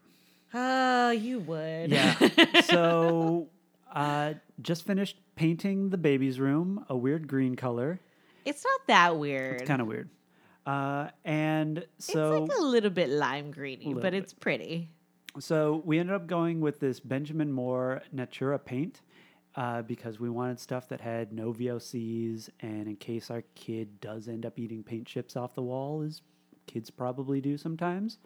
oh 0.54 1.10
you 1.10 1.40
would 1.40 1.90
Yeah. 1.90 2.14
so 2.64 3.48
uh, 3.92 4.34
just 4.60 4.84
finished 4.86 5.18
painting 5.36 5.90
the 5.90 5.98
baby's 5.98 6.40
room 6.40 6.84
a 6.88 6.96
weird 6.96 7.28
green 7.28 7.54
color. 7.54 8.00
it's 8.44 8.64
not 8.64 8.80
that 8.88 9.18
weird 9.18 9.60
It's 9.60 9.68
kind 9.68 9.80
of 9.80 9.86
weird. 9.86 10.08
Uh, 10.64 11.08
and 11.24 11.84
so 11.98 12.42
it's 12.42 12.50
like 12.50 12.58
a 12.58 12.62
little 12.62 12.90
bit 12.90 13.08
lime 13.08 13.50
greeny 13.50 13.94
but 13.94 14.02
bit. 14.02 14.14
it's 14.14 14.32
pretty 14.32 14.88
so 15.38 15.82
we 15.84 15.98
ended 15.98 16.14
up 16.14 16.26
going 16.26 16.60
with 16.60 16.78
this 16.80 17.00
Benjamin 17.00 17.50
Moore 17.52 18.02
Natura 18.12 18.58
paint 18.58 19.00
uh, 19.54 19.82
because 19.82 20.18
we 20.20 20.30
wanted 20.30 20.58
stuff 20.60 20.88
that 20.88 21.00
had 21.00 21.32
no 21.32 21.52
VOCs, 21.52 22.48
and 22.60 22.86
in 22.86 22.96
case 22.96 23.30
our 23.30 23.42
kid 23.54 24.00
does 24.00 24.28
end 24.28 24.46
up 24.46 24.58
eating 24.58 24.82
paint 24.82 25.06
chips 25.06 25.36
off 25.36 25.54
the 25.54 25.62
wall, 25.62 26.02
as 26.02 26.22
kids 26.66 26.90
probably 26.90 27.40
do 27.40 27.56
sometimes. 27.56 28.18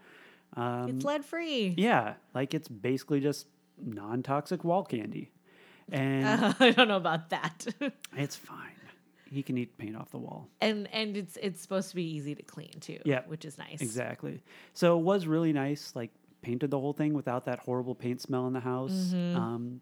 Um, 0.57 0.89
it's 0.91 1.05
lead 1.05 1.25
free 1.25 1.75
yeah, 1.77 2.15
like 2.35 2.55
it's 2.55 2.69
basically 2.69 3.21
just 3.21 3.47
non-toxic 3.85 4.65
wall 4.65 4.85
candy, 4.85 5.31
and 5.93 6.55
i 6.61 6.71
don't 6.71 6.89
know 6.89 6.97
about 6.97 7.31
that 7.31 7.67
it's 8.17 8.37
fine. 8.37 8.73
He 9.29 9.43
can 9.43 9.59
eat 9.59 9.77
paint 9.77 9.97
off 9.97 10.11
the 10.13 10.19
wall. 10.19 10.49
and 10.61 10.89
and 10.93 11.17
it's 11.17 11.37
it's 11.43 11.61
supposed 11.61 11.91
to 11.91 11.97
be 11.97 12.05
easy 12.05 12.35
to 12.37 12.43
clean 12.45 12.71
too 12.81 12.99
Yeah, 13.05 13.23
which 13.27 13.45
is 13.45 13.59
nice 13.59 13.81
Exactly. 13.81 14.41
So 14.73 14.97
it 14.99 15.03
was 15.03 15.27
really 15.27 15.53
nice. 15.53 15.93
Like 15.97 16.13
painted 16.43 16.71
the 16.71 16.79
whole 16.79 16.93
thing 16.93 17.13
without 17.13 17.45
that 17.47 17.59
horrible 17.59 17.97
paint 17.97 18.21
smell 18.21 18.47
in 18.47 18.53
the 18.53 18.61
house. 18.61 18.93
Mm-hmm. 19.13 19.37
Um, 19.37 19.81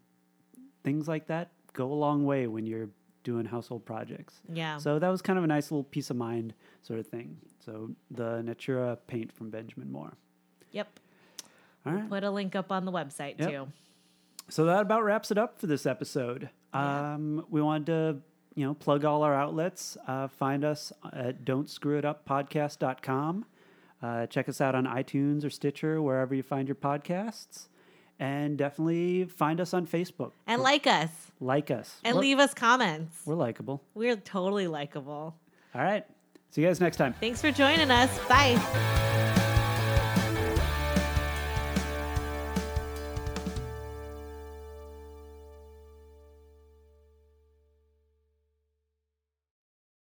things 0.83 1.07
like 1.07 1.27
that 1.27 1.51
go 1.73 1.91
a 1.91 1.93
long 1.93 2.25
way 2.25 2.47
when 2.47 2.65
you're 2.65 2.89
doing 3.23 3.45
household 3.45 3.85
projects. 3.85 4.41
yeah 4.51 4.77
So 4.77 4.97
that 4.97 5.09
was 5.09 5.21
kind 5.21 5.37
of 5.37 5.43
a 5.43 5.47
nice 5.47 5.69
little 5.69 5.83
peace 5.83 6.09
of 6.09 6.17
mind 6.17 6.55
sort 6.81 6.99
of 6.99 7.05
thing. 7.07 7.37
So 7.63 7.91
the 8.09 8.41
Natura 8.41 8.97
paint 9.07 9.31
from 9.31 9.51
Benjamin 9.51 9.91
Moore. 9.91 10.13
yep 10.71 10.99
All 11.85 11.93
right. 11.93 12.09
put 12.09 12.23
a 12.23 12.31
link 12.31 12.55
up 12.55 12.71
on 12.71 12.85
the 12.85 12.91
website 12.91 13.39
Yep. 13.39 13.49
too 13.49 13.67
So 14.49 14.65
that 14.65 14.81
about 14.81 15.03
wraps 15.03 15.31
it 15.31 15.37
up 15.37 15.59
for 15.59 15.67
this 15.67 15.85
episode. 15.85 16.49
Yeah. 16.73 17.13
Um, 17.15 17.45
we 17.49 17.61
wanted 17.61 17.85
to, 17.87 18.17
you 18.53 18.65
know, 18.65 18.73
plug 18.73 19.03
all 19.05 19.23
our 19.23 19.33
outlets. 19.33 19.97
Uh, 20.07 20.27
find 20.27 20.63
us 20.63 20.93
at 21.13 21.43
don't 21.45 21.69
screw 21.69 21.97
it 21.97 22.05
up 22.05 22.27
podcast.com. 22.27 23.45
Uh, 24.03 24.27
check 24.27 24.47
us 24.47 24.61
out 24.61 24.75
on 24.75 24.85
iTunes 24.85 25.43
or 25.43 25.49
Stitcher, 25.49 26.01
wherever 26.01 26.35
you 26.35 26.43
find 26.43 26.67
your 26.67 26.75
podcasts. 26.75 27.67
And 28.19 28.57
definitely 28.57 29.25
find 29.25 29.59
us 29.59 29.73
on 29.73 29.85
Facebook. 29.87 30.31
and 30.47 30.61
like 30.61 30.85
us 30.87 31.09
Like 31.41 31.69
us. 31.71 31.99
and 32.03 32.15
we're, 32.15 32.21
leave 32.21 32.39
us 32.39 32.53
comments 32.53 33.21
we're 33.25 33.35
likable. 33.35 33.81
we're 33.93 34.15
totally 34.15 34.67
likable 34.67 35.35
All 35.73 35.81
right. 35.81 36.05
See 36.51 36.61
you 36.61 36.67
guys 36.67 36.79
next 36.79 36.95
time. 36.97 37.13
thanks 37.19 37.41
for 37.41 37.51
joining 37.51 37.91
us 37.91 38.17
bye 38.29 39.14